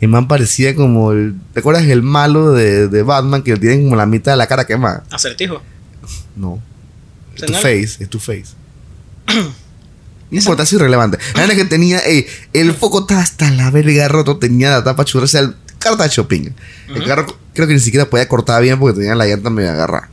el 0.00 0.08
man 0.08 0.28
parecía 0.28 0.74
como 0.74 1.12
el. 1.12 1.34
¿Te 1.54 1.60
acuerdas 1.60 1.84
el 1.86 2.02
malo 2.02 2.52
de, 2.52 2.88
de 2.88 3.02
Batman 3.02 3.42
que 3.42 3.56
tiene 3.56 3.82
como 3.82 3.96
la 3.96 4.04
mitad 4.04 4.32
de 4.32 4.36
la 4.36 4.46
cara 4.46 4.66
quemada? 4.66 5.04
Acertijo. 5.10 5.62
No. 6.36 6.62
Es 7.34 7.46
tu 7.46 7.52
face, 7.54 7.96
es 8.00 8.08
tu 8.10 8.18
face. 8.18 8.44
No 10.28 10.38
importa, 10.38 10.64
es 10.64 10.72
irrelevante. 10.72 11.18
La 11.34 11.42
verdad 11.42 11.56
es 11.56 11.62
que 11.62 11.68
tenía. 11.68 12.00
ey, 12.00 12.26
el 12.52 12.74
foco 12.74 13.02
estaba 13.02 13.20
hasta 13.20 13.48
la 13.52 13.70
verga 13.70 14.08
roto, 14.08 14.38
tenía 14.38 14.70
la 14.70 14.82
tapa 14.82 15.04
churra, 15.04 15.24
o 15.24 15.28
sea, 15.28 15.40
el 15.42 15.54
carro 15.78 15.96
de 15.96 16.08
shopping. 16.08 16.50
El 16.88 16.96
Ujú. 16.98 17.06
carro 17.06 17.26
creo 17.56 17.66
que 17.66 17.74
ni 17.74 17.80
siquiera 17.80 18.08
podía 18.08 18.28
cortar 18.28 18.62
bien 18.62 18.78
porque 18.78 18.98
tenía 19.00 19.16
la 19.16 19.26
llanta 19.26 19.50
medio 19.50 19.70
agarrada. 19.72 20.08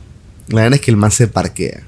La 0.48 0.62
verdad 0.62 0.74
es 0.74 0.80
que 0.80 0.90
el 0.90 0.96
man 0.96 1.12
se 1.12 1.28
parquea. 1.28 1.82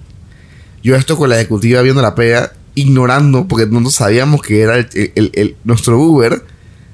Yo 0.85 0.95
esto 0.95 1.17
con 1.17 1.29
la 1.31 1.37
ejecutiva 1.37 1.83
viendo 1.83 2.01
la 2.03 2.15
pega, 2.15 2.53
ignorando, 2.77 3.49
porque 3.49 3.67
nosotros 3.67 3.95
sabíamos 3.97 4.41
que 4.43 4.61
era 4.61 4.77
el, 4.77 4.89
el- 5.15 5.31
el- 5.35 5.57
nuestro 5.65 5.99
Uber, 5.99 6.45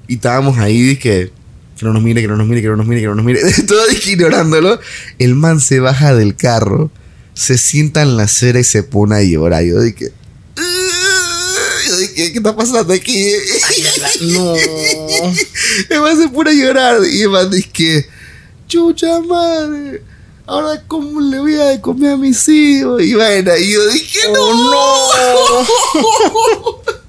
y 0.09 0.15
estábamos 0.15 0.59
ahí 0.59 0.97
que, 0.97 1.31
que 1.79 1.85
no 1.85 1.93
nos 1.93 2.03
mire, 2.03 2.23
que 2.23 2.29
no 2.29 2.37
nos 2.37 2.47
mire, 2.47 2.63
que 2.63 2.69
no 2.69 2.77
nos 2.77 2.87
mire, 2.87 3.01
que 3.03 3.07
no 3.09 3.15
nos 3.15 3.25
mire, 3.25 3.41
todo 3.67 3.83
ignorándolo. 4.07 4.81
El 5.19 5.35
man 5.35 5.61
se 5.61 5.81
baja 5.81 6.15
del 6.15 6.37
carro, 6.37 6.91
se 7.35 7.59
sienta 7.59 8.03
en 8.03 8.17
la 8.17 8.23
acera 8.25 8.61
y 8.61 8.65
se 8.65 8.83
pone 8.83 9.17
a 9.17 9.23
llorar. 9.23 9.63
Yo 9.65 9.81
dije, 9.81 10.13
¿qué 12.15 12.33
está 12.35 12.55
pasando 12.57 12.93
aquí? 12.93 13.29
Ay, 13.69 13.85
no. 14.33 14.55
El 15.91 16.01
man 16.01 16.17
se 16.21 16.29
pone 16.29 16.51
a 16.51 16.55
llorar 16.55 17.01
y 17.11 17.23
el 17.23 17.31
man 17.31 17.51
dice 17.51 17.69
que, 17.73 18.07
chucha 18.73 19.21
madre, 19.21 20.03
ahora 20.47 20.83
cómo 20.89 21.21
le 21.21 21.39
voy 21.41 21.55
a 21.57 21.67
de 21.67 21.81
comer 21.83 22.13
a 22.13 22.17
mis 22.17 22.49
hijos. 22.49 23.03
Y 23.03 23.13
bueno, 23.15 23.55
y 23.55 23.71
yo 23.71 23.87
dije, 23.89 24.21
Oh, 24.39 25.13
no. 26.73 26.93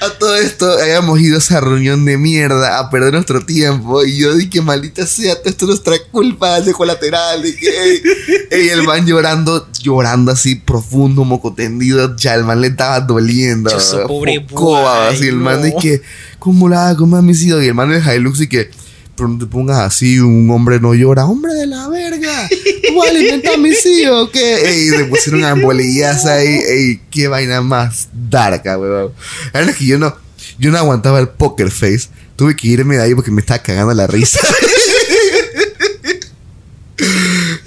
A 0.00 0.10
todo 0.18 0.36
esto 0.36 0.70
habíamos 0.70 1.18
ido 1.20 1.36
a 1.36 1.38
esa 1.38 1.58
reunión 1.58 2.04
de 2.04 2.18
mierda 2.18 2.78
a 2.78 2.90
perder 2.90 3.14
nuestro 3.14 3.44
tiempo. 3.44 4.04
Y 4.04 4.18
yo 4.18 4.34
dije, 4.34 4.60
maldita 4.60 5.06
sea, 5.06 5.34
todo 5.36 5.48
esto 5.48 5.64
es 5.64 5.68
nuestra 5.70 5.98
culpa 6.12 6.60
de 6.60 6.72
colateral. 6.72 7.42
De 7.42 7.56
que, 7.56 7.66
ey, 7.66 8.02
ey, 8.50 8.68
el 8.68 8.82
man 8.82 9.06
llorando, 9.06 9.66
llorando 9.80 10.32
así 10.32 10.56
profundo, 10.56 11.24
moco 11.24 11.54
tendido. 11.54 12.14
Ya 12.16 12.34
el 12.34 12.44
man 12.44 12.60
le 12.60 12.68
estaba 12.68 13.00
doliendo. 13.00 13.70
Yo 13.70 13.80
soy 13.80 14.06
pobre 14.06 14.38
boy, 14.40 14.84
así 15.08 15.28
el 15.28 15.36
man 15.36 15.60
no. 15.60 15.62
de 15.62 15.74
que, 15.80 16.02
¿cómo 16.38 16.68
la 16.68 16.88
hago 16.88 17.06
hijos? 17.06 17.62
Y 17.62 17.68
el 17.68 17.74
man 17.74 17.90
del 17.90 18.02
Hilux 18.06 18.42
y 18.42 18.48
que, 18.48 18.70
pero 19.16 19.28
no 19.28 19.38
te 19.38 19.46
pongas 19.46 19.78
así, 19.78 20.20
un 20.20 20.50
hombre 20.50 20.78
no 20.78 20.94
llora. 20.94 21.26
¡Hombre 21.26 21.54
de 21.54 21.66
la 21.66 21.88
verga! 21.88 22.48
¿Tú 22.86 22.94
vas 22.96 23.08
a 23.08 23.56
mis 23.56 23.84
hijos 23.86 24.30
qué? 24.30 24.68
Ey, 24.68 24.90
le 24.90 25.04
pusieron 25.06 25.44
ambolillas 25.44 26.26
ahí. 26.26 26.46
Ey, 26.46 27.00
qué 27.10 27.28
vaina 27.28 27.62
más 27.62 28.08
darka, 28.12 28.78
weón. 28.78 29.12
La 29.52 29.60
verdad 29.60 29.70
es 29.70 29.76
que 29.76 29.86
yo 29.86 29.98
no, 29.98 30.14
yo 30.58 30.70
no 30.70 30.78
aguantaba 30.78 31.18
el 31.18 31.28
poker 31.28 31.70
face. 31.70 32.08
Tuve 32.36 32.54
que 32.54 32.68
irme 32.68 32.96
de 32.96 33.02
ahí 33.02 33.14
porque 33.14 33.30
me 33.30 33.40
estaba 33.40 33.62
cagando 33.62 33.94
la 33.94 34.06
risa. 34.06 34.38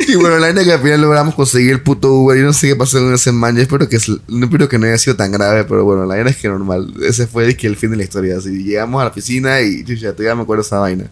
Y 0.10 0.16
bueno, 0.16 0.39
la 0.39 0.47
vaina 0.47 0.64
que 0.64 0.72
al 0.72 0.82
final 0.82 1.02
logramos 1.02 1.36
conseguir 1.36 1.72
el 1.72 1.82
puto 1.82 2.12
Uber. 2.12 2.36
Yo 2.36 2.43
no 2.43 2.54
sé 2.54 2.70
qué 2.70 2.76
pasó 2.76 2.97
con 2.97 3.14
ese 3.14 3.32
man. 3.32 3.56
Yo 3.56 3.62
espero 3.62 3.88
que, 3.88 4.00
no 4.28 4.45
espero 4.45 4.68
que 4.68 4.80
no 4.80 4.88
haya 4.88 4.97
sido 4.97 5.16
tan 5.16 5.32
grave, 5.32 5.66
pero 5.66 5.84
bueno, 5.84 6.02
la 6.08 6.16
vaina 6.16 6.32
es 6.32 6.38
que 6.38 6.47
normal. 6.47 6.91
Ese 7.04 7.28
fue 7.28 7.56
que 7.56 7.68
el 7.68 7.76
fin 7.76 7.91
de 7.91 7.97
la 7.97 8.04
historia. 8.04 8.38
Así, 8.38 8.64
llegamos 8.64 9.00
a 9.02 9.04
la 9.04 9.12
oficina 9.12 9.62
y 9.62 9.84
ya 9.84 10.14
todavía 10.14 10.34
me 10.34 10.41
acuerdo 10.41 10.64
esa 10.64 10.80
vaina. 10.80 11.12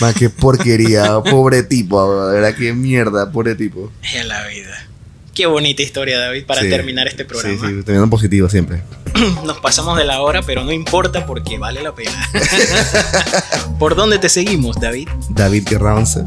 Man, 0.00 0.14
qué 0.14 0.30
porquería, 0.30 1.20
pobre 1.20 1.62
tipo, 1.62 2.26
de 2.28 2.34
verdad, 2.40 2.54
qué 2.58 2.72
mierda, 2.72 3.30
pobre 3.30 3.54
tipo. 3.54 3.90
A 4.20 4.24
la 4.24 4.46
vida. 4.46 4.88
Qué 5.34 5.46
bonita 5.46 5.80
historia, 5.82 6.18
David, 6.18 6.44
para 6.44 6.60
Sí. 6.60 6.68
terminar 6.68 7.08
este 7.08 7.24
programa. 7.24 7.54
Sí, 7.58 7.74
sí, 7.78 7.82
teniendo 7.84 8.08
positivo 8.10 8.48
siempre. 8.50 8.82
Nos 9.44 9.58
pasamos 9.60 9.96
de 9.96 10.04
la 10.04 10.20
hora, 10.20 10.42
pero 10.42 10.62
no 10.64 10.72
importa 10.72 11.24
porque 11.24 11.58
vale 11.58 11.82
la 11.82 11.94
pena. 11.94 12.28
¿Por 13.78 13.94
dónde 13.96 14.18
te 14.18 14.28
seguimos, 14.28 14.78
David? 14.80 15.08
David 15.30 15.66
Guerra 15.68 15.94
11. 15.96 16.24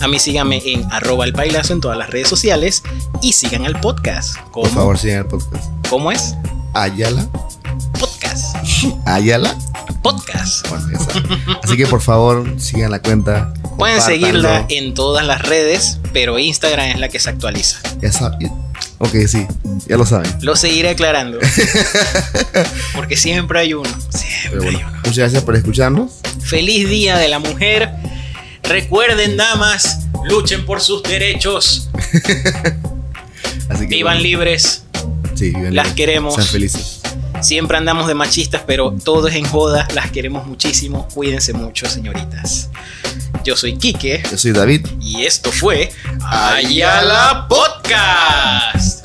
A 0.00 0.08
mí 0.08 0.18
síganme 0.18 0.62
en 0.64 0.84
arroba 0.92 1.24
el 1.24 1.32
pailazo 1.32 1.72
en 1.72 1.80
todas 1.80 1.98
las 1.98 2.08
redes 2.10 2.28
sociales 2.28 2.82
y 3.20 3.32
sigan 3.32 3.66
al 3.66 3.78
podcast. 3.80 4.36
¿Cómo, 4.50 4.64
Por 4.66 4.74
favor, 4.74 4.98
sigan 4.98 5.18
el 5.18 5.26
podcast. 5.26 5.64
¿Cómo 5.88 6.10
es? 6.12 6.34
Ayala. 6.74 7.26
Podcast. 7.98 8.09
Ayala. 9.06 9.56
Podcast. 10.02 10.68
Bueno, 10.68 10.86
ya 10.92 10.98
saben. 10.98 11.26
Así 11.62 11.76
que 11.76 11.86
por 11.86 12.00
favor, 12.00 12.46
sigan 12.58 12.90
la 12.90 13.00
cuenta. 13.00 13.52
Pueden 13.76 14.00
seguirla 14.00 14.66
en 14.68 14.94
todas 14.94 15.26
las 15.26 15.42
redes, 15.42 15.98
pero 16.12 16.38
Instagram 16.38 16.90
es 16.90 16.98
la 16.98 17.08
que 17.08 17.18
se 17.18 17.30
actualiza. 17.30 17.78
Ya 18.00 18.12
saben. 18.12 18.50
Ok, 18.98 19.14
sí, 19.26 19.46
ya 19.86 19.96
lo 19.96 20.04
saben. 20.06 20.30
Lo 20.42 20.56
seguiré 20.56 20.90
aclarando. 20.90 21.38
Porque 22.94 23.16
siempre 23.16 23.60
hay 23.60 23.74
uno. 23.74 23.88
Siempre 24.10 24.60
bueno, 24.60 24.78
hay 24.78 24.84
uno. 24.84 24.96
muchas 24.98 25.16
gracias 25.18 25.42
por 25.42 25.56
escucharnos. 25.56 26.12
Feliz 26.42 26.88
Día 26.88 27.16
de 27.16 27.28
la 27.28 27.38
Mujer. 27.38 27.90
Recuerden, 28.62 29.36
damas, 29.38 30.00
luchen 30.28 30.66
por 30.66 30.80
sus 30.82 31.02
derechos. 31.02 31.88
Así 33.68 33.88
que, 33.88 33.96
Vivan 33.96 34.14
bueno, 34.16 34.20
libres. 34.22 34.84
Sí, 35.34 35.46
vivan 35.50 35.74
Las 35.74 35.86
libres. 35.86 35.94
queremos. 35.94 36.34
Sean 36.34 36.46
felices. 36.46 36.99
Siempre 37.42 37.76
andamos 37.76 38.06
de 38.06 38.14
machistas, 38.14 38.62
pero 38.66 38.92
todo 39.04 39.28
es 39.28 39.34
en 39.36 39.44
joda. 39.46 39.86
Las 39.94 40.10
queremos 40.10 40.46
muchísimo. 40.46 41.08
Cuídense 41.14 41.52
mucho, 41.52 41.86
señoritas. 41.86 42.68
Yo 43.44 43.56
soy 43.56 43.78
Quique 43.78 44.22
Yo 44.30 44.36
soy 44.36 44.52
David. 44.52 44.86
y 45.00 45.24
esto 45.24 45.50
fue 45.50 45.90
Ayala 46.30 47.46
Podcast. 47.48 48.99